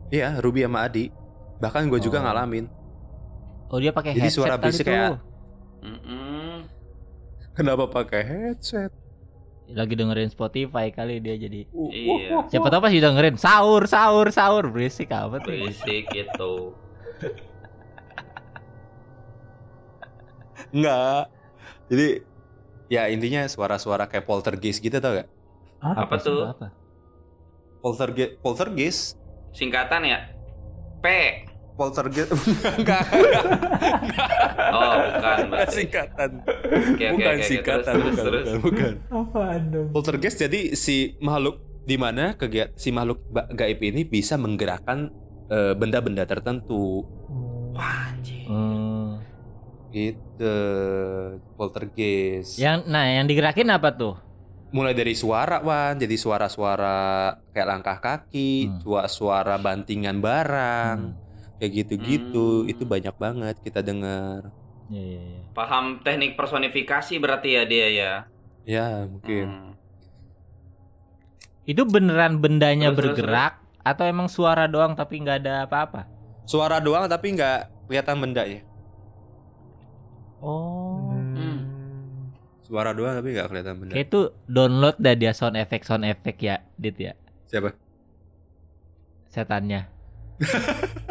Iya, 0.08 0.38
Ruby 0.38 0.62
sama 0.62 0.84
Adi. 0.84 1.12
Bahkan 1.58 1.88
gue 1.88 2.00
juga 2.00 2.20
Oh. 2.20 2.24
ngalamin. 2.24 2.64
Oh 3.68 3.76
dia 3.76 3.90
pakai 3.90 4.14
Jadi 4.14 4.22
headset 4.22 4.38
suara 4.38 4.54
kali 4.54 4.62
berisik 4.62 4.84
tuh. 4.84 4.88
kayak- 4.88 5.20
Mm-mm. 5.78 6.56
Kenapa 7.52 7.84
pakai 7.84 8.22
headset? 8.22 8.92
Lagi 9.68 9.92
dengerin 9.92 10.28
Spotify 10.28 10.88
kali 10.88 11.18
dia 11.18 11.36
jadi. 11.36 11.68
Iya. 11.68 12.48
Siapa 12.48 12.68
tahu 12.68 12.80
pas 12.80 12.88
dengerin 12.88 13.36
sahur 13.36 13.84
sahur 13.84 14.30
sahur 14.30 14.70
berisik 14.70 15.10
apa 15.10 15.36
tuh? 15.38 15.50
Berisik 15.50 16.08
itu. 16.08 16.52
Enggak. 20.70 21.32
Jadi 21.88 22.08
ya 22.88 23.08
intinya 23.08 23.44
suara-suara 23.44 24.04
kayak 24.04 24.24
poltergeist 24.24 24.78
gitu 24.78 24.96
tau 24.96 25.16
gak? 25.16 25.28
Apa 25.78 26.14
tuh? 26.18 26.44
Apa? 26.46 26.72
Poltergeist, 27.78 28.32
poltergeist, 28.40 29.00
Singkatan 29.50 30.02
ya? 30.02 30.18
P. 30.98 31.06
poltergeist 31.72 32.34
enggak, 32.80 33.06
Oh 34.74 34.92
bukan 34.98 35.38
berarti. 35.48 35.74
singkatan. 35.78 36.30
Oke, 36.42 36.74
oke, 36.74 37.06
bukan 37.14 37.36
oke. 37.36 37.46
singkatan, 37.46 37.92
Terus, 37.94 38.02
bukan, 38.02 38.16
terus, 38.18 38.46
bukan, 38.50 38.60
bukan. 38.60 38.92
Apaan 39.08 39.62
dong? 39.70 39.88
Poltergeist 39.94 40.38
jadi 40.38 40.74
si 40.74 40.96
makhluk 41.18 41.62
di 41.86 41.94
mana 41.94 42.34
kegiat 42.34 42.74
si 42.74 42.90
makhluk 42.90 43.22
gaib 43.54 43.78
ini 43.80 44.02
bisa 44.02 44.34
menggerakkan 44.34 45.08
eh, 45.48 45.72
benda-benda 45.72 46.26
tertentu 46.26 47.06
Wah, 47.72 48.10
anjing. 48.10 48.44
Hmm. 48.44 48.88
Gitu 49.89 50.57
poltergeist 51.55 52.57
Yang 52.57 52.78
nah 52.86 53.05
yang 53.05 53.24
digerakin 53.24 53.68
apa 53.70 53.91
tuh? 53.91 54.14
mulai 54.68 54.93
dari 54.93 55.16
suara 55.16 55.64
wan 55.64 55.97
jadi 55.97 56.12
suara-suara 56.12 57.01
kayak 57.51 57.68
langkah 57.68 57.97
kaki 57.99 58.68
Hmm. 58.68 58.78
suara 58.84 59.09
suara 59.09 59.57
bantingan 59.57 60.20
barang 60.20 60.99
kayak 61.57 61.72
gitu-gitu 61.72 62.62
Hmm. 62.62 62.70
itu 62.70 62.84
banyak 62.84 63.16
banget 63.16 63.57
kita 63.59 63.80
dengar 63.80 64.53
Iya, 64.89 65.01
iya, 65.01 65.20
iya. 65.22 65.41
Paham 65.53 66.01
teknik 66.01 66.32
personifikasi 66.32 67.16
berarti 67.16 67.49
ya 67.51 67.62
dia 67.64 67.89
ya. 67.89 68.12
ya 68.62 68.86
mungkin 69.05 69.47
Hmm. 69.49 69.72
Itu 71.64 71.84
beneran 71.84 72.41
bendanya 72.41 72.93
Terus, 72.93 72.97
terus, 72.97 73.16
bergerak 73.24 73.53
atau 73.80 74.05
emang 74.05 74.28
suara 74.28 74.64
doang 74.64 74.93
tapi 74.93 75.16
nggak 75.16 75.39
ada 75.43 75.55
apa-apa? 75.64 76.05
suara 76.45 76.76
doang 76.76 77.05
tapi 77.05 77.32
nggak 77.32 77.89
kelihatan 77.89 78.16
benda 78.18 78.45
ya 78.45 78.61
Oh. 80.39 81.11
Hmm. 81.12 81.59
suara 82.61 82.93
doang 82.93 83.14
tapi 83.14 83.32
nggak 83.32 83.49
kelihatan 83.49 83.74
benda 83.76 83.93
Kayak 83.93 84.07
itu 84.07 84.20
download 84.45 84.97
dah 84.97 85.14
dia 85.14 85.32
sound 85.32 85.57
effect 85.57 85.84
sound 85.84 86.05
effect 86.05 86.39
ya, 86.39 86.61
Dit 86.74 86.97
ya. 86.97 87.16
siapa 87.45 87.72
Setannya. 89.26 89.89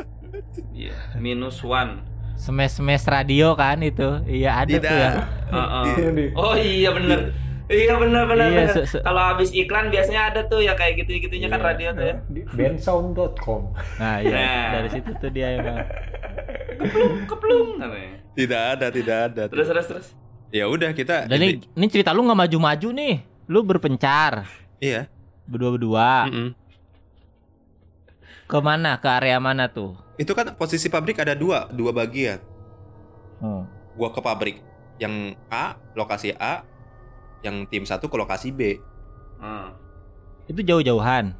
Iya. 0.72 0.94
Minus 1.18 1.62
one. 1.62 2.06
Smash 2.36 2.78
smash 2.78 3.06
radio 3.06 3.54
kan 3.54 3.82
itu. 3.82 4.22
Iya 4.24 4.62
ada 4.62 4.70
tidak 4.70 4.86
tuh 4.86 4.94
ya. 4.96 5.10
Heeh. 5.50 5.86
Iya 5.98 6.10
nih. 6.12 6.28
Oh 6.34 6.54
iya 6.54 6.90
bener. 6.92 7.20
Iya 7.68 7.94
bener 7.98 8.24
bener. 8.24 8.48
Iya, 8.48 8.66
se- 8.72 8.88
se- 8.88 9.02
Kalau 9.02 9.24
habis 9.26 9.50
iklan 9.52 9.90
biasanya 9.90 10.30
ada 10.30 10.42
tuh 10.46 10.62
ya 10.62 10.72
kayak 10.72 11.02
gitu 11.02 11.18
gitunya 11.20 11.48
kan 11.48 11.58
Iya. 11.58 11.68
radio 11.68 11.88
tuh 11.92 12.06
ya. 12.06 12.16
Di 12.34 12.42
bandsound.com. 12.48 13.62
Nah, 13.98 14.18
iya. 14.20 14.30
Nah. 14.32 14.68
Dari 14.78 14.90
situ 14.94 15.10
tuh 15.18 15.30
dia 15.30 15.48
emang. 15.58 15.82
Keplung 17.26 17.82
katanya. 17.82 18.18
Tidak 18.38 18.62
ada 18.78 18.88
tidak 18.88 19.18
ada 19.26 19.44
Terus 19.50 19.66
terus 19.66 19.86
terus. 19.88 20.08
ya 20.48 20.64
udah 20.64 20.94
kita 20.94 21.26
Dan 21.26 21.42
ini, 21.42 21.66
ini 21.66 21.86
cerita 21.90 22.14
lu 22.14 22.22
nggak 22.22 22.46
maju-maju 22.46 22.90
nih. 22.94 23.16
Lu 23.48 23.60
berpencar 23.62 24.46
iya 24.78 25.10
berdua-berdua. 25.44 26.30
Mm-mm. 26.30 26.50
Ke 28.46 28.58
mana? 28.60 28.96
Ke 28.96 29.08
area 29.12 29.38
mana 29.38 29.68
tuh? 29.68 29.98
itu 30.16 30.34
kan 30.34 30.50
posisi 30.54 30.88
pabrik 30.88 31.18
ada 31.18 31.34
dua 31.34 31.70
dua 31.70 31.90
bagian 31.92 32.42
Hmm. 33.38 33.70
gua 33.94 34.10
ke 34.10 34.18
pabrik 34.18 34.58
yang 34.98 35.14
A 35.46 35.78
lokasi 35.94 36.34
A 36.34 36.66
yang 37.40 37.66
tim 37.66 37.86
satu 37.86 38.06
ke 38.06 38.18
lokasi 38.18 38.50
B 38.50 38.82
Hmm. 39.38 39.78
Itu 40.46 40.58
jauh-jauhan. 40.60 41.38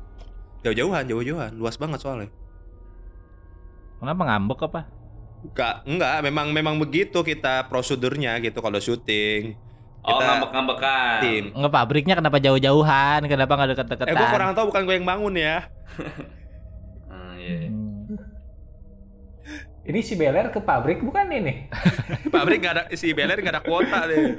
jauh-jauhan 0.62 1.04
jauh-jauhan 1.06 1.52
luas 1.54 1.74
banget 1.76 1.98
soalnya 1.98 2.30
Kenapa 3.98 4.22
ngambek 4.24 4.60
apa? 4.64 4.82
Enggak 5.40 5.74
enggak 5.84 6.16
memang 6.22 6.48
memang 6.50 6.76
begitu 6.78 7.22
kita 7.22 7.66
prosedurnya 7.68 8.38
gitu 8.40 8.58
kalau 8.58 8.78
syuting 8.78 9.54
Oh 10.02 10.16
Kita 10.16 10.24
ngambek-ngambekan. 10.24 11.20
tim 11.20 11.44
Nggak 11.52 11.74
pabriknya 11.74 12.16
kenapa 12.16 12.40
jauh-jauhan? 12.40 13.28
Kenapa 13.28 13.52
nggak 13.54 13.70
deket-deketan? 13.76 14.08
eh 14.08 14.16
gua 14.16 14.30
kurang 14.32 14.52
tahu 14.56 14.66
bukan 14.72 14.82
gue 14.84 14.96
yang 14.96 15.08
bangun 15.08 15.34
ya 15.36 15.58
Hmm, 17.08 17.34
iya. 17.42 17.68
Hmm. 17.68 18.16
Ini 19.84 20.00
si 20.00 20.16
Beler 20.16 20.48
ke 20.48 20.60
pabrik 20.60 21.00
bukan 21.00 21.28
ini? 21.30 21.68
pabrik 22.36 22.60
nggak 22.60 22.74
ada 22.74 22.84
si 22.92 23.12
Beler 23.12 23.36
nggak 23.36 23.56
ada 23.56 23.64
kuota 23.64 24.00
deh 24.04 24.36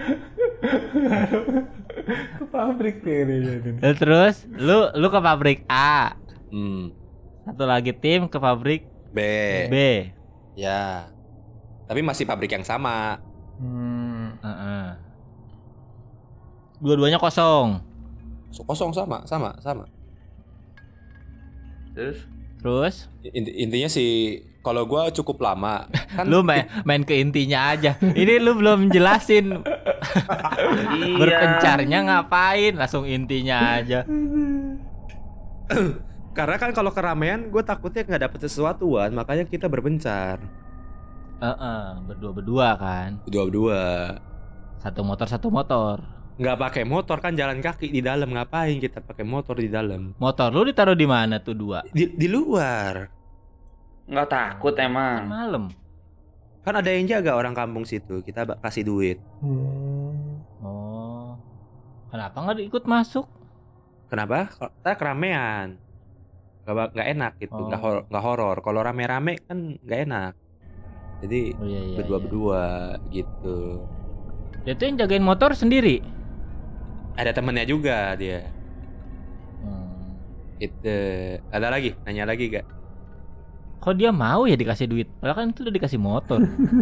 Ke 2.34 2.44
pabrik 2.46 3.00
deh 3.00 3.24
ini. 3.24 3.80
Terus 3.94 4.44
lu 4.50 4.88
lu 4.92 5.08
ke 5.08 5.20
pabrik 5.20 5.64
A. 5.66 6.16
hmm. 6.48 6.92
Satu 7.44 7.64
lagi 7.64 7.92
tim 7.92 8.24
ke 8.24 8.36
pabrik 8.36 8.84
B 9.08 9.18
B. 9.68 9.76
ya 10.58 11.06
tapi 11.86 12.02
masih 12.02 12.26
pabrik 12.26 12.50
yang 12.50 12.66
sama 12.66 13.22
Hmm. 13.58 14.38
Heeh. 14.38 14.86
Dua-duanya 16.78 17.18
kosong. 17.18 17.82
So, 18.54 18.62
kosong 18.62 18.94
sama 18.94 19.26
sama 19.26 19.50
sama 19.58 19.82
Terus 21.90 22.22
Terus 22.62 23.10
Inti- 23.34 23.58
intinya 23.58 23.90
sih 23.90 24.38
kalau 24.62 24.86
gua 24.86 25.10
cukup 25.10 25.42
lama 25.42 25.90
kan 26.14 26.22
lu 26.30 26.46
main, 26.46 26.70
main 26.86 27.02
ke 27.02 27.18
intinya 27.18 27.74
aja. 27.74 27.98
Ini 27.98 28.38
lu 28.38 28.54
belum 28.54 28.94
jelasin 28.94 29.50
iya. 29.58 31.18
berpencarnya 31.18 31.98
ngapain, 32.06 32.78
langsung 32.78 33.10
intinya 33.10 33.82
aja. 33.82 34.06
karena 36.38 36.54
kan 36.54 36.70
kalau 36.70 36.88
keramaian 36.88 37.50
gue 37.50 37.58
takutnya 37.60 38.06
nggak 38.06 38.22
dapet 38.22 38.40
sesuatu 38.40 38.94
Wan 38.94 39.10
makanya 39.10 39.42
kita 39.42 39.66
berpencar 39.66 40.38
Heeh, 41.38 41.82
berdua-berdua 42.04 42.74
kan. 42.74 43.10
dua-dua 43.24 44.14
Satu 44.78 45.02
motor 45.02 45.26
satu 45.26 45.50
motor. 45.50 45.98
nggak 46.34 46.54
pakai 46.56 46.82
motor 46.82 47.18
kan 47.18 47.34
jalan 47.34 47.58
kaki 47.58 47.90
di 47.90 47.98
dalam 47.98 48.30
ngapain 48.30 48.78
kita 48.78 48.98
pakai 49.00 49.22
motor 49.22 49.54
di 49.54 49.66
dalam 49.66 50.14
Motor 50.14 50.50
lu 50.52 50.62
ditaruh 50.64 50.94
di 50.94 51.02
mana 51.02 51.38
tuh 51.38 51.50
dua? 51.52 51.82
di, 51.90 52.06
di 52.08 52.26
luar 52.26 53.10
Nggak 54.06 54.28
takut 54.28 54.70
Kan 54.72 54.86
emang. 54.88 55.20
malam. 55.26 55.64
kan 56.60 56.74
ada 56.74 56.88
yang 56.88 57.08
jaga 57.08 57.34
orang 57.34 57.50
kampung 57.52 57.82
situ 57.82 58.22
kita 58.22 58.46
kasih 58.58 58.82
duit 58.82 59.18
Hmm. 59.42 60.38
Oh. 60.58 61.34
Kenapa 62.08 62.38
nggak 62.40 62.62
ikut 62.64 62.84
masuk? 62.84 63.26
kenapa 64.06 64.46
kita 64.48 64.94
keramaian 64.94 65.74
nggak 66.68 66.88
nggak 66.92 67.08
enak 67.08 67.32
gitu 67.38 67.56
nggak 67.58 67.80
Oh. 67.80 67.84
hor- 67.88 68.04
nggak 68.06 68.22
horor 68.22 68.56
kalau 68.58 68.80
rame-rame 68.80 69.40
kan 69.42 69.58
nggak 69.78 70.00
enak 70.04 70.32
Jadi 71.18 71.40
Oh 71.52 71.64
iya 71.64 71.74
iya. 71.74 71.80
iya. 71.82 71.96
berdua-berdua 71.98 72.62
gitu. 73.08 73.82
Dia 74.62 74.72
tuh 74.72 74.84
yang 74.84 74.96
jagain 74.96 75.18
motor 75.20 75.50
sendiri. 75.50 75.98
Ada 77.16 77.34
temennya 77.34 77.64
juga 77.64 78.14
dia. 78.14 78.46
Hmm. 79.58 80.14
Itu 80.58 80.94
ada 81.48 81.68
lagi, 81.68 81.98
nanya 82.04 82.22
lagi 82.22 82.46
gak? 82.48 82.62
Kok 83.78 83.94
dia 83.94 84.10
mau 84.10 84.42
ya 84.44 84.54
dikasih 84.54 84.86
duit? 84.86 85.10
Padahal 85.16 85.36
kan 85.36 85.46
itu 85.50 85.60
udah 85.60 85.74
dikasih 85.74 85.98
motor. 85.98 86.38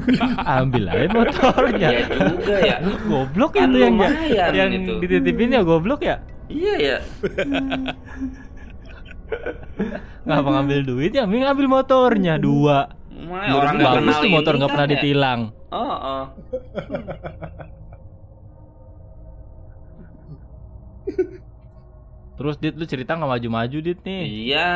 Ambil 0.61 0.85
aja 0.87 1.09
motornya. 1.09 1.89
Ya 1.91 2.03
juga 2.05 2.57
ya. 2.59 2.77
Goblok 3.07 3.53
Kan 3.53 3.69
itu 3.69 3.79
yang 3.79 3.95
lumayan 3.95 4.53
yang 4.53 4.71
itu. 4.75 4.93
dititipin 5.01 5.49
ya 5.51 5.61
goblok 5.63 6.01
ya. 6.03 6.21
Iya 6.47 6.75
ya. 6.77 6.97
Ngapa 10.27 10.49
ngambil 10.59 10.81
duit 10.87 11.13
ya? 11.15 11.23
Mending 11.27 11.45
ngambil 11.47 11.67
motornya 11.71 12.35
dua. 12.41 12.91
Mana 13.17 13.53
orang 13.57 13.75
nggak 13.81 13.93
bagus 13.97 14.05
kenal 14.05 14.23
tuh 14.23 14.31
motor 14.31 14.53
nggak 14.61 14.69
kan 14.69 14.75
pernah 14.77 14.89
ya. 14.89 14.93
ditilang. 14.99 15.41
Oh, 15.73 15.95
oh. 15.97 16.25
Terus 22.37 22.55
dit 22.61 22.75
lu 22.77 22.85
cerita 22.85 23.17
nggak 23.17 23.31
maju-maju 23.33 23.79
dit 23.81 23.99
nih. 24.05 24.23
Iya. 24.53 24.71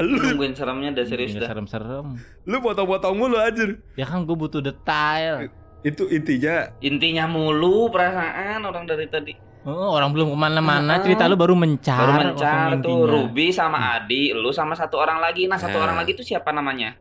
lu 0.00 0.16
Nungguin 0.22 0.54
seremnya 0.54 0.94
udah 0.94 1.06
serius 1.06 1.34
dah. 1.34 1.50
serem-serem. 1.50 2.14
lu 2.46 2.56
potong-potong 2.62 3.14
mulu 3.18 3.36
anjir. 3.36 3.82
Ya 3.98 4.06
kan 4.06 4.24
gue 4.24 4.36
butuh 4.38 4.62
detail. 4.62 5.50
Itu 5.84 6.08
intinya 6.08 6.72
Intinya 6.80 7.28
mulu 7.28 7.92
perasaan 7.92 8.64
orang 8.64 8.88
dari 8.88 9.04
tadi. 9.10 9.34
Oh, 9.64 9.96
orang 9.96 10.12
belum 10.12 10.28
ke 10.28 10.36
mana-mana. 10.36 10.92
Ah. 10.96 11.00
Cerita 11.00 11.24
lu 11.24 11.40
baru 11.40 11.56
mencar. 11.56 11.96
Baru 11.96 12.12
mencar 12.20 12.68
tuh 12.78 13.00
intinya. 13.00 13.12
Ruby 13.16 13.46
sama 13.48 13.96
Adi, 13.96 14.36
lu 14.36 14.52
sama 14.52 14.76
satu 14.76 15.00
orang 15.00 15.24
lagi. 15.24 15.48
Nah, 15.48 15.56
satu 15.56 15.80
Nah. 15.80 15.84
orang 15.88 15.96
lagi 16.04 16.12
tuh 16.12 16.20
siapa 16.20 16.52
namanya? 16.52 17.00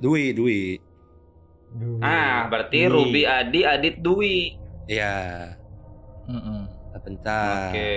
Dwi, 0.00 0.32
Dwi. 0.32 0.80
Ah, 2.00 2.48
berarti 2.48 2.84
Dwi. 2.84 2.92
Ruby, 2.92 3.22
Adi, 3.22 3.60
Adit, 3.62 4.00
Dwi. 4.00 4.56
Iya, 4.88 5.52
Mm-mm. 6.26 6.64
bentar. 6.96 7.70
Oke. 7.70 7.92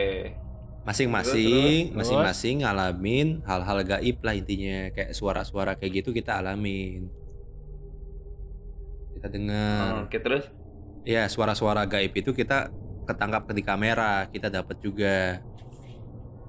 Masing-masing, 0.85 1.89
Terus? 1.89 1.97
masing-masing 1.97 2.55
ngalamin 2.61 3.41
hal-hal 3.41 3.79
gaib 3.81 4.21
lah 4.21 4.35
intinya. 4.37 4.91
Kayak 4.93 5.17
suara-suara 5.17 5.73
kayak 5.73 6.03
gitu 6.03 6.13
kita 6.13 6.37
alamin. 6.37 7.09
Kita 9.17 9.27
dengar. 9.31 10.05
Oke, 10.05 10.19
terus 10.19 10.45
Ya, 11.05 11.29
suara-suara 11.29 11.85
gaib 11.85 12.13
itu 12.13 12.33
kita 12.33 12.69
ketangkap 13.05 13.47
di 13.49 13.61
kamera, 13.61 14.25
kita 14.27 14.49
dapat 14.49 14.77
juga. 14.81 15.39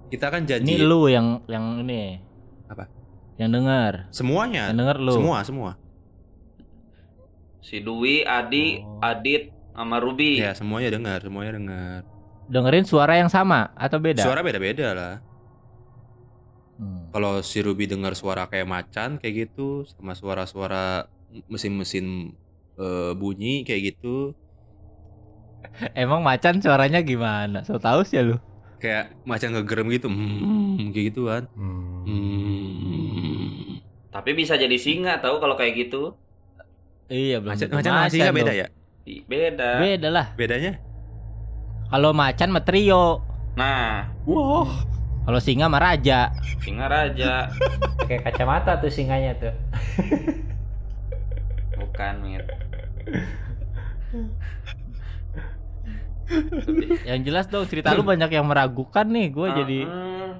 Kita 0.07 0.30
kan 0.30 0.42
Ini 0.42 0.48
janji 0.48 0.74
lu 0.80 1.07
yang 1.07 1.42
yang 1.46 1.82
ini. 1.82 2.20
Apa? 2.66 2.88
Yang 3.36 3.50
dengar. 3.52 3.92
semuanya, 4.11 4.72
Yang 4.72 4.78
denger 4.80 4.96
lu. 4.98 5.12
semua, 5.12 5.38
semua. 5.44 5.70
si 7.61 7.82
Dwi, 7.82 8.22
Adi, 8.22 8.78
Oh. 8.80 9.02
Adit, 9.02 9.50
sama 9.74 9.98
Ruby. 9.98 10.38
Ya, 10.38 10.54
semuanya 10.54 10.88
dengar, 10.88 11.18
semuanya 11.18 11.52
dengar. 11.59 12.00
Dengerin 12.46 12.86
suara 12.86 13.18
yang 13.18 13.26
sama 13.26 13.74
atau 13.74 13.98
beda? 13.98 14.22
Suara 14.22 14.38
beda-beda 14.40 14.94
lah. 14.94 15.14
Hmm. 16.78 17.11
Kalau 17.11 17.42
si 17.42 17.59
Ruby 17.59 17.90
dengar 17.90 18.14
suara 18.14 18.46
kayak 18.46 18.70
macan 18.70 19.18
kayak 19.18 19.50
gitu, 19.50 19.82
sama 19.82 20.14
suara-suara 20.14 21.11
mesin-mesin 21.50 22.30
eh, 22.78 23.12
bunyi 23.18 23.66
kayak 23.66 23.98
gitu, 23.98 24.30
Emang 25.98 26.20
macan 26.20 26.58
suaranya 26.58 27.00
gimana? 27.00 27.62
So 27.62 27.76
tahu 27.76 28.02
sih 28.02 28.16
ya 28.16 28.24
lu. 28.24 28.36
kayak 28.76 29.08
macan 29.24 29.56
ngegerem 29.56 29.88
gitu, 29.90 30.06
hmm, 30.06 30.92
kayak 30.92 31.04
gitu 31.10 31.26
kan. 31.26 31.48
Hmm. 31.56 32.76
Tapi 34.10 34.30
bisa 34.32 34.54
jadi 34.54 34.76
singa 34.76 35.16
tahu 35.16 35.40
kalau 35.40 35.56
kayak 35.56 35.74
gitu. 35.78 36.12
Iya, 37.06 37.40
belum. 37.40 37.56
Macan, 37.56 37.66
macan 37.72 37.92
sama 37.94 38.08
singa 38.08 38.32
beda 38.32 38.52
ya? 38.52 38.66
Beda. 39.24 39.70
Beda 39.78 40.08
lah. 40.10 40.26
Bedanya? 40.34 40.76
Kalau 41.86 42.10
macan 42.10 42.50
mah 42.50 42.62
trio. 42.62 43.22
Nah, 43.54 44.12
Wow. 44.24 44.68
Kalau 45.22 45.40
singa 45.40 45.66
mah 45.66 45.80
raja. 45.80 46.30
singa 46.60 46.86
raja. 46.86 47.48
Pakai 47.98 48.20
kacamata 48.20 48.76
tuh 48.76 48.90
singanya 48.90 49.32
tuh. 49.36 49.54
Bukan, 51.76 52.14
Mir. 52.20 52.42
Yang 57.05 57.20
jelas 57.22 57.47
dong 57.47 57.66
cerita 57.66 57.93
lu 57.93 58.03
banyak 58.03 58.29
yang 58.29 58.45
meragukan 58.45 59.07
nih. 59.07 59.27
Gue 59.31 59.49
jadi 59.51 59.81
Hmm. 59.85 60.33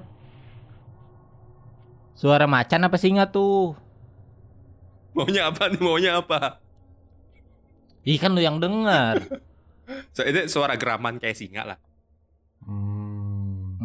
suara 2.13 2.45
macan 2.45 2.81
apa 2.83 2.97
singa 2.97 3.25
tuh? 3.25 3.77
Maunya 5.13 5.49
apa 5.49 5.69
nih? 5.69 5.79
Maunya 5.79 6.11
apa? 6.17 6.61
Ih 8.03 8.17
kan 8.17 8.31
lu 8.31 8.41
yang 8.41 8.57
dengar. 8.57 9.17
So, 10.11 10.19
itu 10.21 10.51
suara 10.51 10.75
geraman 10.75 11.15
kayak 11.15 11.39
singa 11.39 11.63
lah. 11.63 11.79
Hmm. 12.59 13.79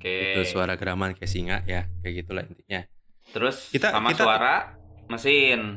Oke. 0.00 0.32
Itu 0.32 0.48
suara 0.48 0.80
geraman 0.80 1.12
kayak 1.12 1.28
singa 1.28 1.56
ya, 1.62 1.92
kayak 2.00 2.24
gitulah 2.24 2.40
intinya. 2.42 2.88
Terus 3.30 3.68
Kita- 3.68 3.92
sama 3.92 4.16
kita- 4.16 4.24
suara 4.24 4.54
mesin. 5.12 5.76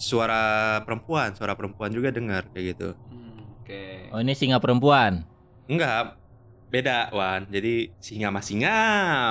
Suara 0.00 0.42
perempuan, 0.82 1.36
suara 1.36 1.52
perempuan 1.52 1.92
juga 1.92 2.08
dengar 2.10 2.48
kayak 2.50 2.64
gitu. 2.74 2.96
Hmm, 2.96 3.23
Oke. 3.64 4.12
Oh 4.12 4.20
ini 4.20 4.36
singa 4.36 4.60
perempuan. 4.60 5.24
Enggak, 5.64 6.20
beda 6.68 7.08
Wan. 7.10 7.48
Jadi 7.48 7.96
singa 7.96 8.28
mah 8.28 8.44
singa, 8.44 8.76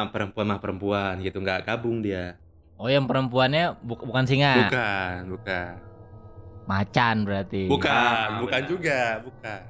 perempuan 0.09 0.49
mah 0.49 0.57
perempuan 0.57 1.21
gitu, 1.21 1.37
nggak 1.37 1.69
gabung 1.69 2.01
dia. 2.01 2.41
Oh 2.73 2.89
yang 2.89 3.05
perempuannya 3.05 3.77
bu- 3.77 4.01
bukan 4.01 4.25
singa. 4.25 4.65
Bukan, 4.65 5.37
bukan. 5.37 5.73
Macan 6.65 7.15
berarti. 7.23 7.69
Bukan, 7.69 7.93
Ah, 7.93 8.41
bukan 8.41 8.57
benar. 8.57 8.71
juga, 8.73 8.99
bukan. 9.21 9.61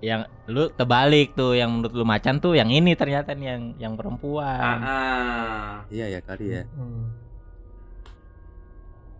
Yang 0.00 0.20
lu 0.46 0.64
terbalik 0.70 1.34
tuh 1.34 1.52
yang 1.52 1.70
menurut 1.74 1.92
lu 1.92 2.06
macan 2.06 2.38
tuh 2.38 2.54
yang 2.54 2.70
ini 2.70 2.94
ternyata 2.94 3.34
nih 3.34 3.46
yang 3.48 3.62
yang 3.76 3.94
perempuan. 3.98 4.78
Ah, 4.78 4.78
ah. 4.80 5.70
Iya 5.90 6.14
ya 6.14 6.20
kali 6.22 6.46
ya. 6.46 6.62
Hmm. 6.70 7.10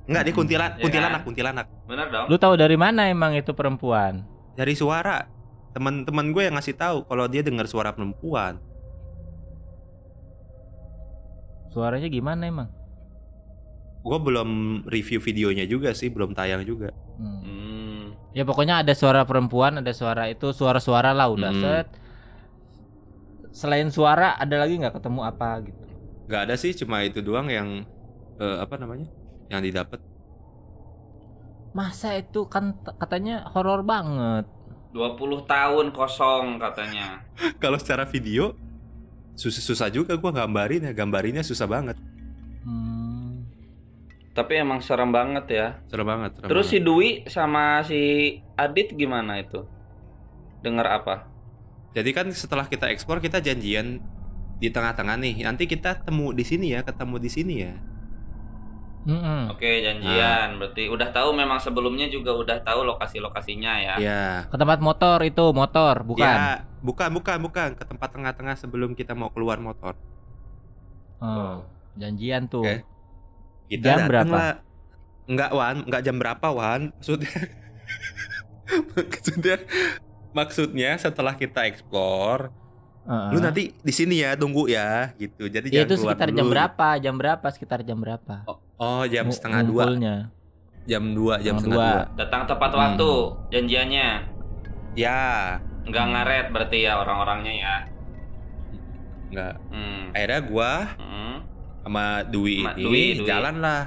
Enggak, 0.06 0.22
dia 0.22 0.34
kuntilan, 0.34 0.70
Ya 0.72 0.82
kuntilanak, 0.82 1.20
kuntilanak. 1.22 1.66
Bener 1.84 2.06
dong? 2.08 2.26
Lu 2.26 2.36
tahu 2.36 2.54
dari 2.54 2.74
mana 2.74 3.06
emang 3.06 3.34
itu 3.34 3.50
perempuan? 3.50 4.22
Dari 4.60 4.76
suara. 4.76 5.24
Teman-teman 5.72 6.36
gue 6.36 6.42
yang 6.44 6.60
ngasih 6.60 6.76
tahu 6.76 7.08
kalau 7.08 7.24
dia 7.24 7.40
dengar 7.40 7.64
suara 7.64 7.96
perempuan. 7.96 8.60
Suaranya 11.72 12.12
gimana 12.12 12.44
emang? 12.44 12.68
Gue 14.04 14.18
belum 14.20 14.82
review 14.84 15.16
videonya 15.22 15.64
juga 15.64 15.96
sih, 15.96 16.12
belum 16.12 16.36
tayang 16.36 16.68
juga. 16.68 16.92
Hmm. 17.16 17.40
Hmm. 17.40 18.04
Ya 18.36 18.44
pokoknya 18.44 18.84
ada 18.84 18.92
suara 18.92 19.24
perempuan, 19.24 19.80
ada 19.80 19.92
suara 19.96 20.28
itu 20.28 20.52
suara-suara 20.52 21.16
lah 21.16 21.32
udah 21.32 21.52
Hmm. 21.56 21.62
set. 21.64 21.88
Selain 23.56 23.88
suara 23.88 24.36
ada 24.36 24.60
lagi 24.60 24.76
nggak 24.76 25.00
ketemu 25.00 25.20
apa 25.24 25.64
gitu? 25.64 25.84
Nggak 26.28 26.40
ada 26.44 26.54
sih, 26.60 26.76
cuma 26.76 27.00
itu 27.00 27.24
doang 27.24 27.48
yang 27.48 27.88
eh, 28.36 28.56
apa 28.60 28.76
namanya? 28.76 29.08
Yang 29.48 29.60
didapat. 29.72 30.00
Masa 31.70 32.18
itu 32.18 32.46
kan 32.50 32.74
katanya 32.98 33.46
horor 33.54 33.86
banget. 33.86 34.46
20 34.90 35.46
tahun 35.46 35.86
kosong 35.94 36.58
katanya. 36.58 37.22
kalau 37.62 37.78
secara 37.78 38.02
video 38.06 38.58
susah-susah 39.38 39.88
juga 39.94 40.18
gua 40.18 40.34
gambarin 40.34 40.90
ya, 40.90 40.92
gambarinnya 40.92 41.46
susah 41.46 41.70
banget. 41.70 41.96
Hmm. 42.66 43.46
Tapi 44.34 44.52
emang 44.58 44.82
serem 44.82 45.14
banget 45.14 45.46
ya. 45.50 45.66
Serem 45.86 46.06
banget. 46.06 46.38
serem 46.38 46.48
Terus 46.50 46.66
si 46.66 46.78
banget. 46.82 46.86
Dwi 46.90 47.08
sama 47.30 47.86
si 47.86 48.00
Adit 48.58 48.94
gimana 48.98 49.38
itu? 49.38 49.62
Dengar 50.60 50.90
apa? 50.90 51.30
Jadi 51.94 52.10
kan 52.14 52.26
setelah 52.30 52.66
kita 52.66 52.90
ekspor 52.90 53.18
kita 53.18 53.42
janjian 53.42 54.02
di 54.60 54.68
tengah-tengah 54.68 55.16
nih. 55.18 55.42
Nanti 55.42 55.66
kita 55.66 56.02
temu 56.02 56.30
di 56.30 56.44
sini 56.46 56.74
ya, 56.74 56.82
ketemu 56.82 57.16
di 57.18 57.30
sini 57.30 57.54
ya. 57.62 57.74
Mm-mm. 59.00 59.48
Oke, 59.48 59.80
janjian. 59.80 60.60
Berarti 60.60 60.92
udah 60.92 61.08
tahu 61.08 61.32
memang 61.32 61.56
sebelumnya 61.56 62.04
juga 62.06 62.36
udah 62.36 62.60
tahu 62.60 62.84
lokasi-lokasinya 62.84 63.72
ya. 63.80 63.94
Ya. 63.96 64.24
Ke 64.46 64.56
tempat 64.60 64.78
motor 64.78 65.24
itu 65.24 65.44
motor 65.56 66.04
bukan? 66.04 66.20
Ya, 66.20 66.68
bukan, 66.84 67.08
bukan, 67.08 67.38
bukan 67.40 67.68
ke 67.72 67.84
tempat 67.88 68.12
tengah-tengah 68.12 68.60
sebelum 68.60 68.92
kita 68.92 69.16
mau 69.16 69.32
keluar 69.32 69.56
motor. 69.56 69.96
Oh, 71.18 71.64
janjian 71.96 72.44
tuh. 72.46 72.60
Oke. 72.64 72.84
Kita 73.70 73.86
Jam 73.96 73.98
berapa? 74.04 74.28
lah. 74.28 74.54
Enggak, 75.24 75.50
Wan, 75.54 75.76
enggak 75.86 76.02
jam 76.02 76.16
berapa, 76.18 76.46
Wan. 76.50 76.80
Maksudnya 76.98 77.30
Maksudnya 78.96 79.56
maksudnya 80.30 80.90
setelah 80.94 81.34
kita 81.34 81.66
eksplor, 81.66 82.54
Heeh. 83.02 83.28
lu 83.34 83.38
nanti 83.42 83.74
di 83.76 83.90
sini 83.90 84.22
ya 84.22 84.38
tunggu 84.38 84.70
ya 84.70 85.10
gitu. 85.18 85.50
Jadi 85.50 85.68
Ya 85.68 85.82
jangan 85.82 85.86
itu 85.86 85.94
keluar 85.98 86.14
sekitar 86.14 86.28
dulu. 86.30 86.38
jam 86.38 86.46
berapa? 86.46 86.88
Jam 87.02 87.14
berapa? 87.18 87.46
Sekitar 87.50 87.78
jam 87.82 87.98
berapa? 87.98 88.46
Oh, 88.46 88.58
oh, 88.80 89.04
jam 89.04 89.28
setengah 89.28 89.60
dua, 89.62 89.84
ngumpulnya. 89.86 90.16
jam 90.84 91.04
dua, 91.12 91.34
jam 91.38 91.56
Setengah 91.56 91.76
dua. 91.76 91.90
Datang 92.16 92.42
tepat 92.44 92.70
Hmm. 92.70 92.80
waktu 92.80 93.10
janjiannya. 93.50 94.08
Ya, 94.92 95.22
Nggak 95.80 96.06
ngaret 96.08 96.46
berarti 96.50 96.78
ya 96.82 96.96
orang-orangnya 96.96 97.52
ya. 97.52 97.76
enggak. 99.30 99.54
Hmm. 99.70 100.10
Akhirnya 100.10 100.40
gua 100.42 100.72
Hmm. 100.98 101.36
sama 101.80 102.04
Dwi 102.24 102.56
Sama 102.60 102.74
ini 102.74 102.82
Dwi, 102.82 103.04
Dwi. 103.14 103.26
jalan 103.26 103.56
lah 103.58 103.82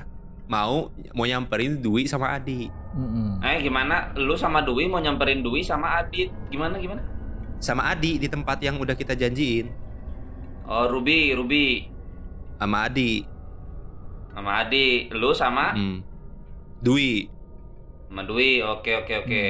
mau 0.45 0.87
mau 1.11 1.25
nyamperin 1.25 1.77
Dwi 1.77 2.03
sama 2.05 2.31
Adi. 2.31 2.71
Mm-mm. 2.93 3.41
Eh 3.41 3.57
gimana? 3.59 4.13
Lu 4.15 4.33
sama 4.33 4.61
Dwi 4.61 4.85
mau 4.85 4.97
nyamperin 4.97 5.41
Dwi 5.41 5.59
sama 5.59 5.97
Adit? 5.97 6.29
Gimana 6.47 6.77
gimana? 6.77 7.01
Sama 7.57 7.89
Adi 7.89 8.15
di 8.17 8.27
tempat 8.27 8.59
yang 8.59 8.77
udah 8.77 8.93
kita 8.93 9.13
janjiin. 9.13 9.67
Oh 10.63 10.87
Ruby, 10.87 11.33
Ruby 11.33 11.89
Sama 12.55 12.87
Adi. 12.87 13.27
Sama 14.33 14.51
Adi, 14.59 15.07
lu 15.09 15.31
sama 15.31 15.71
Hmm. 15.71 16.01
Dwi. 16.79 17.29
sama 18.05 18.21
Dwi. 18.23 18.61
Oke 18.61 18.91
oke 18.95 19.13
oke. 19.19 19.45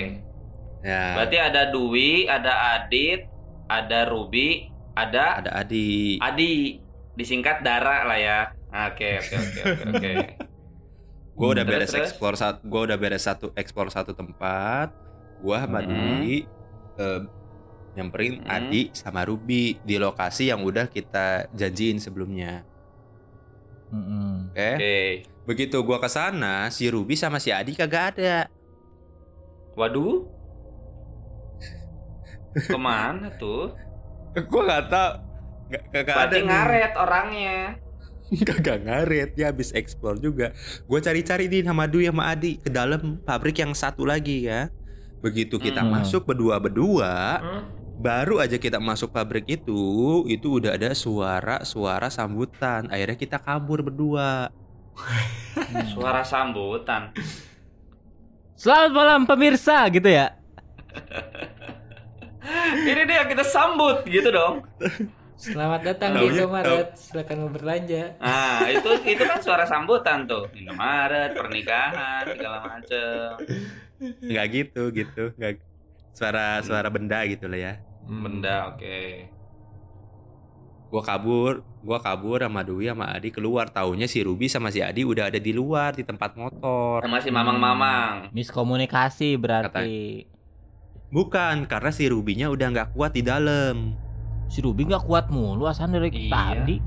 Ya. 0.82 1.16
Berarti 1.16 1.38
ada 1.38 1.68
Dwi, 1.68 2.26
ada 2.26 2.54
Adit, 2.78 3.28
ada 3.66 4.06
Ruby, 4.06 4.68
ada 4.94 5.40
ada 5.40 5.52
Adi. 5.58 6.20
Adi. 6.20 6.80
Disingkat 7.14 7.62
Dara 7.62 8.04
lah 8.04 8.18
ya. 8.18 8.40
Oke 8.88 9.18
oke 9.18 9.36
oke 9.36 9.60
oke 9.62 9.86
oke. 9.92 10.14
Gue 11.34 11.48
udah 11.50 11.64
Terus, 11.64 11.74
beres 11.80 11.90
terus? 11.90 12.04
explore 12.08 12.38
satu, 12.38 12.62
gue 12.62 12.82
udah 12.84 12.94
beres 12.96 13.24
satu 13.24 13.50
explore 13.54 13.90
satu 13.90 14.14
tempat. 14.14 14.94
Gue 15.40 15.58
sama 15.58 15.80
Hmm. 15.80 15.90
Dwi 15.90 16.46
eh, 16.96 17.20
nyamperin 17.94 18.34
Hmm. 18.40 18.50
Adi 18.50 18.82
sama 18.92 19.22
Ruby 19.24 19.78
di 19.80 19.96
lokasi 19.98 20.50
yang 20.50 20.62
udah 20.62 20.86
kita 20.88 21.50
janjiin 21.52 21.98
sebelumnya. 21.98 22.62
Mm-mm. 23.94 24.50
Oke. 24.50 24.70
Oke. 24.74 24.98
Begitu 25.44 25.78
gua 25.80 26.02
ke 26.02 26.08
sana, 26.08 26.68
si 26.68 26.90
Ruby 26.90 27.14
sama 27.14 27.38
si 27.38 27.54
Adi 27.54 27.78
kagak 27.78 28.18
ada. 28.18 28.50
Waduh. 29.76 30.26
Ke 32.54 32.78
mana 32.78 33.30
tuh? 33.36 33.74
Gua 34.50 34.62
nggak 34.64 34.84
tahu. 34.88 35.12
Nggak 35.70 35.84
kagak 35.90 36.16
ada. 36.18 36.34
Nih. 36.34 36.44
ngaret 36.46 36.94
orangnya. 36.96 37.58
Kagak 38.34 38.80
ngaret 38.82 39.30
ya 39.38 39.54
habis 39.54 39.70
explore 39.72 40.18
juga. 40.18 40.58
Gue 40.86 40.98
cari-cari 40.98 41.46
nih 41.46 41.62
sama 41.62 41.86
Dwi 41.86 42.10
sama 42.10 42.34
Adi 42.34 42.58
ke 42.58 42.70
dalam 42.72 43.22
pabrik 43.22 43.62
yang 43.62 43.78
satu 43.78 44.10
lagi 44.10 44.48
ya. 44.48 44.74
Begitu 45.22 45.56
kita 45.56 45.86
Hmm. 45.86 46.02
masuk 46.02 46.26
berdua-berdua, 46.26 47.14
Hmm? 47.38 47.64
Baru 47.98 48.42
aja 48.42 48.58
kita 48.58 48.82
masuk 48.82 49.14
pabrik 49.14 49.46
itu, 49.48 50.24
itu 50.26 50.48
udah 50.60 50.76
ada 50.76 50.92
suara-suara 50.94 52.10
sambutan. 52.10 52.90
Akhirnya 52.90 53.18
kita 53.18 53.38
kabur 53.40 53.86
berdua. 53.86 54.50
Suara 55.94 56.22
sambutan. 56.22 57.10
Selamat 58.54 58.92
malam 58.94 59.22
pemirsa 59.26 59.90
gitu 59.90 60.06
ya. 60.06 60.38
Ini 62.86 63.02
dia 63.08 63.26
kita 63.26 63.42
sambut 63.42 64.06
gitu 64.06 64.30
dong. 64.30 64.62
Selamat 65.34 65.82
datang 65.82 66.14
di 66.14 66.30
Taunya- 66.30 66.46
Indomaret. 66.46 66.88
Silakan 66.94 67.38
berbelanja. 67.50 68.04
Nah, 68.22 68.70
itu 68.70 68.90
itu 69.02 69.24
kan 69.26 69.40
suara 69.42 69.66
sambutan 69.66 70.30
tuh. 70.30 70.46
Indomaret, 70.54 71.34
pernikahan, 71.34 72.24
segala 72.30 72.58
macem. 72.64 73.28
Nggak 74.22 74.46
gitu, 74.54 74.84
gitu. 74.94 75.24
Nggak 76.14 76.30
suara-suara 76.30 76.90
benda 76.94 77.26
gitu 77.26 77.50
lah 77.50 77.58
ya. 77.58 77.74
Benda, 78.06 78.70
oke. 78.70 79.02
Gua 80.94 81.02
kabur, 81.02 81.66
gua 81.82 81.98
kabur 81.98 82.38
sama 82.38 82.62
Dwi 82.62 82.86
sama 82.86 83.10
Adi 83.10 83.34
keluar. 83.34 83.66
Taunya 83.74 84.06
si 84.06 84.22
Ruby 84.22 84.46
sama 84.46 84.70
si 84.70 84.78
Adi 84.86 85.02
udah 85.02 85.34
ada 85.34 85.42
di 85.42 85.50
luar 85.50 85.98
di 85.98 86.06
tempat 86.06 86.38
motor. 86.38 87.02
Sama 87.02 87.18
si 87.18 87.34
mamang-mamang. 87.34 88.30
Miskomunikasi 88.30 89.42
berarti. 89.42 90.30
Bukan, 91.10 91.66
karena 91.66 91.90
si 91.90 92.06
Rubinya 92.06 92.54
udah 92.54 92.68
nggak 92.70 92.90
kuat 92.94 93.18
di 93.18 93.26
dalam. 93.26 93.98
Si 94.54 94.62
Ruby 94.62 94.86
nggak 94.86 95.10
kuat 95.10 95.34
mulu 95.34 95.66
asan 95.66 95.98
dari 95.98 96.14
Iya. 96.14 96.30
tadi. 96.62 96.78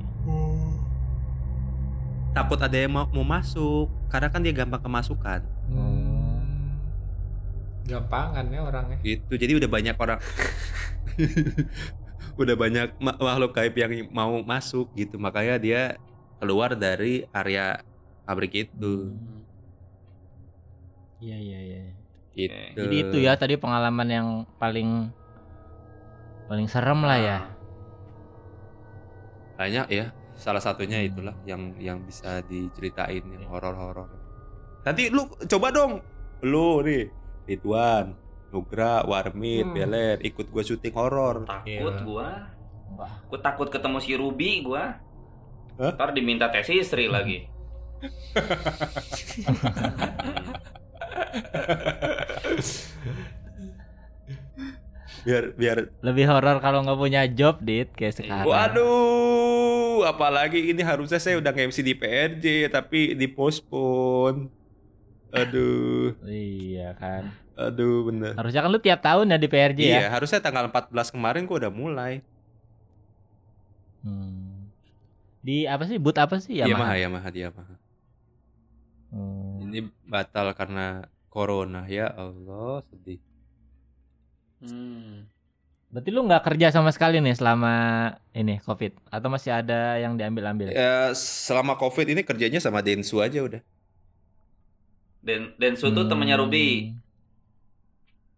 Takut 2.30 2.62
ada 2.62 2.78
yang 2.78 2.94
mau, 2.94 3.10
mau 3.10 3.26
masuk, 3.26 3.90
karena 4.06 4.30
kan 4.30 4.38
dia 4.38 4.54
gampang 4.54 4.86
kemasukan. 4.86 5.40
Hmm. 5.66 6.05
Gampangan 7.86 8.44
ya 8.50 8.60
orangnya. 8.66 8.98
Gitu. 9.00 9.32
Jadi 9.38 9.52
udah 9.62 9.70
banyak 9.70 9.96
orang 9.96 10.18
udah 12.42 12.56
banyak 12.58 12.88
ma- 13.00 13.18
makhluk 13.18 13.56
gaib 13.56 13.74
yang 13.78 13.92
mau 14.10 14.42
masuk 14.42 14.90
gitu. 14.98 15.16
Makanya 15.16 15.56
dia 15.56 15.80
keluar 16.42 16.74
dari 16.76 17.24
area 17.32 17.80
pabrik 18.26 18.68
itu. 18.68 19.14
Iya 21.22 21.36
iya 21.40 21.58
iya. 21.62 21.80
Gitu. 22.36 22.52
Jadi 22.76 22.96
itu 23.00 23.16
ya 23.24 23.32
tadi 23.40 23.56
pengalaman 23.56 24.08
yang 24.12 24.28
paling 24.60 25.08
paling 26.50 26.68
serem 26.68 27.00
lah 27.00 27.18
ya. 27.18 27.38
Banyak 29.56 29.88
ya. 29.88 30.12
Salah 30.36 30.60
satunya 30.60 31.00
itulah 31.00 31.32
yang 31.48 31.72
yang 31.80 32.04
bisa 32.04 32.44
diceritain 32.44 33.24
yang 33.24 33.48
horor-horor. 33.48 34.12
Nanti 34.84 35.08
lu 35.08 35.24
coba 35.48 35.72
dong. 35.72 36.04
Lu 36.44 36.84
nih, 36.84 37.08
Ridwan, 37.46 38.18
Nugra, 38.50 39.02
Warmit, 39.02 39.64
Hmm. 39.64 39.74
Beler 39.74 40.18
ikut 40.20 40.46
gue 40.46 40.62
syuting 40.62 40.94
horor. 40.94 41.46
Takut 41.46 41.94
Iya. 41.94 42.02
gua. 42.02 42.30
Wah. 42.96 43.12
Aku 43.26 43.36
takut 43.38 43.68
ketemu 43.68 43.98
si 43.98 44.12
Ruby 44.14 44.62
gua. 44.62 44.98
Hah? 45.76 45.92
Ntar 45.92 46.10
diminta 46.12 46.48
tes 46.48 46.66
istri 46.66 47.06
lagi. 47.06 47.46
Biar 55.26 55.58
biar 55.58 55.90
Lebih 56.06 56.24
horor 56.30 56.62
kalau 56.62 56.86
nggak 56.86 56.98
punya 56.98 57.22
job 57.26 57.58
dit 57.58 57.90
kayak 57.90 58.14
sekarang. 58.14 58.46
Waduh, 58.46 60.06
apalagi 60.06 60.70
ini 60.70 60.86
harusnya 60.86 61.18
saya 61.18 61.42
udah 61.42 61.50
nge-MC 61.50 61.82
di 61.82 61.94
PRJ 61.98 62.44
tapi 62.70 63.18
dipospon. 63.18 64.54
Aduh, 65.34 66.14
Iya 66.26 66.94
kan. 66.96 67.34
aduh 67.56 68.06
bener. 68.12 68.36
Harusnya 68.36 68.60
kan 68.62 68.70
lu 68.70 68.80
tiap 68.80 69.00
tahun 69.00 69.32
ya 69.32 69.38
di 69.40 69.48
PRJ 69.48 69.80
ya. 69.80 69.98
Iya, 70.04 70.08
harusnya 70.12 70.40
tanggal 70.44 70.68
14 70.68 71.08
kemarin 71.08 71.48
gua 71.48 71.56
udah 71.66 71.72
mulai. 71.72 72.20
Hmm. 74.04 74.68
Di 75.40 75.64
apa 75.64 75.88
sih? 75.88 75.96
Boot 75.96 76.20
apa 76.20 76.36
sih? 76.38 76.60
Yamaha, 76.60 76.94
Yamaha. 77.00 77.28
Yamaha, 77.28 77.28
Yamaha. 77.32 77.74
Hmm. 79.10 79.66
Ini 79.66 79.78
batal 80.04 80.52
karena 80.52 81.08
corona 81.32 81.88
ya 81.88 82.12
Allah, 82.12 82.84
sedih. 82.86 83.18
Hmm. 84.60 85.24
Berarti 85.86 86.10
lu 86.10 86.26
nggak 86.26 86.44
kerja 86.44 86.74
sama 86.74 86.90
sekali 86.90 87.22
nih 87.22 87.38
selama 87.38 87.74
ini 88.34 88.58
COVID 88.60 89.06
atau 89.08 89.28
masih 89.30 89.54
ada 89.54 89.96
yang 89.96 90.18
diambil-ambil? 90.18 90.74
Ya, 90.74 91.14
selama 91.16 91.78
Covid 91.78 92.10
ini 92.10 92.20
kerjanya 92.26 92.58
sama 92.58 92.82
Densu 92.82 93.22
aja 93.22 93.38
udah. 93.40 93.62
Den 95.26 95.58
Densu 95.58 95.90
tuh 95.90 96.06
temennya 96.06 96.38
Ruby. 96.38 96.94
Hmm. 96.94 97.02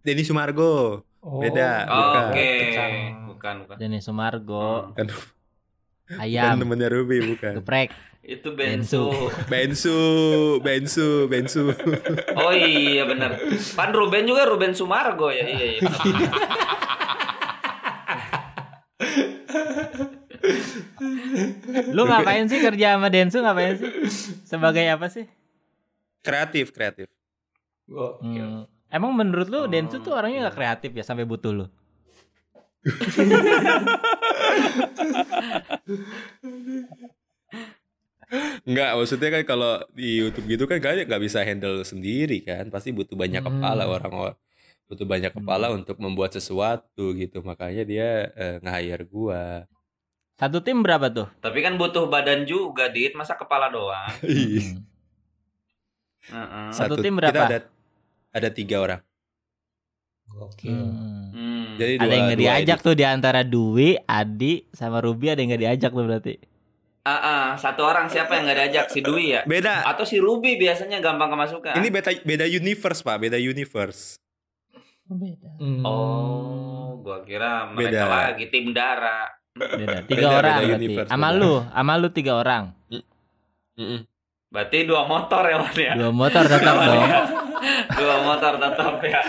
Denny 0.01 0.25
Sumargo. 0.25 1.05
Oh, 1.21 1.43
Beda, 1.43 1.85
Oh, 1.85 2.01
bukan. 2.01 2.25
Oke. 2.33 2.49
Kecang. 2.65 2.93
Bukan, 3.29 3.55
bukan. 3.67 3.77
Denny 3.77 4.01
Sumargo, 4.01 4.97
Kan 4.97 5.13
ayam, 6.17 6.57
bukan 6.57 6.61
temennya 6.65 6.89
Ruby 6.89 7.17
bukan. 7.29 7.53
geprek. 7.61 7.93
Itu 8.25 8.53
Bensu. 8.53 9.09
Bensu, 9.47 9.99
Bensu, 10.61 11.29
Bensu. 11.29 11.73
Oh 12.41 12.53
iya 12.53 13.05
bener. 13.05 13.37
Pan 13.73 13.93
Ruben 13.93 14.25
juga 14.25 14.45
Ruben 14.45 14.73
Sumargo 14.73 15.29
ya. 15.29 15.45
Iya, 15.45 15.67
iya. 15.77 15.81
Lu 21.93 22.03
ngapain 22.05 22.47
sih 22.49 22.61
kerja 22.61 22.97
sama 22.97 23.09
Densu 23.09 23.41
ngapain 23.41 23.77
sih? 23.79 23.91
Sebagai 24.45 24.85
apa 24.89 25.09
sih? 25.09 25.25
Kreatif, 26.21 26.71
kreatif. 26.73 27.09
Hmm. 27.89 28.67
Emang 28.89 29.13
menurut 29.13 29.49
lu 29.49 29.61
Densu 29.69 30.01
tuh 30.01 30.17
orangnya 30.17 30.49
nggak 30.49 30.57
kreatif 30.57 30.91
ya 30.97 31.05
sampai 31.05 31.29
butuh 31.29 31.53
lu? 31.53 31.67
Enggak, 38.69 38.91
maksudnya 39.01 39.31
kan 39.41 39.43
kalau 39.49 39.73
di 39.97 40.21
YouTube 40.21 40.47
gitu 40.53 40.65
kan 40.69 40.79
kayaknya 40.85 41.09
nggak 41.09 41.23
bisa 41.25 41.41
handle 41.41 41.81
sendiri 41.81 42.45
kan, 42.45 42.69
pasti 42.69 42.93
butuh 42.93 43.17
banyak 43.17 43.41
Hmm. 43.41 43.57
kepala 43.57 43.89
orang-orang, 43.89 44.37
butuh 44.85 45.07
banyak 45.09 45.33
kepala 45.33 45.73
untuk 45.73 45.97
membuat 45.97 46.37
sesuatu 46.37 47.17
gitu, 47.17 47.41
makanya 47.41 47.89
dia 47.89 48.09
eh, 48.37 48.57
nge-hire 48.61 49.05
gua. 49.09 49.65
Satu 50.37 50.61
tim 50.61 50.85
berapa 50.85 51.09
tuh? 51.09 51.27
Tapi 51.41 51.65
kan 51.65 51.75
butuh 51.81 52.07
badan 52.07 52.45
juga, 52.47 52.87
Dit. 52.93 53.17
Masa 53.17 53.35
kepala 53.35 53.73
doang? 53.73 54.07
Iya. 54.29 54.77
Hmm. 54.77 54.85
Heeh. 56.29 56.67
Satu 56.71 56.95
tim 56.97 57.13
Kita 57.13 57.31
berapa? 57.31 57.45
ada 57.47 57.59
ada 58.31 58.49
tiga 58.51 58.77
orang. 58.79 59.01
Gokil. 60.29 60.71
Hmm. 60.71 61.31
Hmm. 61.31 61.65
Jadi 61.75 61.95
Ada 61.95 62.03
dua, 62.03 62.13
yang 62.13 62.25
nggak 62.27 62.39
diajak 62.39 62.77
edit. 62.77 62.85
tuh 62.85 62.95
di 62.95 63.05
antara 63.05 63.41
Dwi, 63.43 63.89
Adi, 63.99 64.53
sama 64.71 64.99
Ruby 64.99 65.27
ada 65.29 65.39
yang 65.39 65.51
nggak 65.51 65.63
diajak 65.63 65.91
tuh 65.91 66.05
berarti. 66.05 66.35
Ah, 67.01 67.15
ah, 67.15 67.45
satu 67.55 67.81
orang 67.81 68.07
siapa 68.07 68.35
yang 68.35 68.45
nggak 68.45 68.59
diajak? 68.59 68.87
Si 68.89 69.01
Dwi 69.01 69.33
ya? 69.33 69.43
Beda. 69.43 69.81
Atau 69.83 70.05
si 70.05 70.19
Ruby 70.19 70.57
biasanya 70.57 70.99
gampang 70.99 71.31
kemasukan? 71.31 71.73
Ini 71.73 71.89
beda 71.89 72.11
beda 72.21 72.45
universe 72.45 73.01
pak, 73.01 73.17
beda 73.19 73.39
universe. 73.39 74.21
Beda. 75.07 75.49
Hmm. 75.57 75.81
Oh, 75.83 77.01
gua 77.01 77.25
kira 77.25 77.73
mereka 77.73 78.05
Beda. 78.05 78.29
lagi 78.29 78.45
tim 78.49 78.67
Dara. 78.71 79.25
Beda. 79.57 80.05
Tiga 80.05 80.21
Beda, 80.21 80.37
orang 80.37 80.53
beda 80.53 80.69
berarti. 80.69 81.09
Sama 81.09 81.29
beda. 81.29 81.41
lu, 81.41 81.53
sama 81.65 81.93
lu 81.97 82.09
tiga 82.11 82.33
orang. 82.37 82.65
Mm-mm. 83.75 84.01
Berarti 84.49 84.89
dua 84.89 85.05
motor 85.05 85.45
ya 85.45 85.61
Wan 85.61 85.77
ya. 85.77 85.93
Dua 85.93 86.09
motor 86.09 86.41
tetap 86.49 86.77
dong. 86.81 87.05
Dua 88.01 88.17
motor 88.25 88.55
tetap 88.57 88.97
ya. 89.05 89.21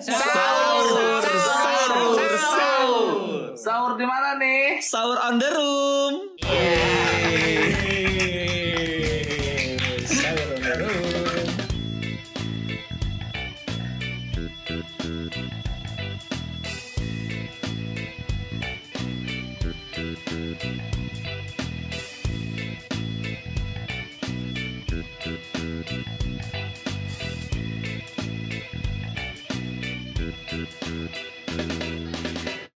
Sahur, 0.00 1.20
sahur, 1.20 2.32
sahur. 2.40 3.52
Sahur 3.52 3.92
di 4.00 4.06
mana 4.08 4.40
nih? 4.40 4.80
Sahur 4.80 5.18
on 5.20 5.36
the 5.36 5.50
room. 5.52 6.14
Sahur 6.40 8.05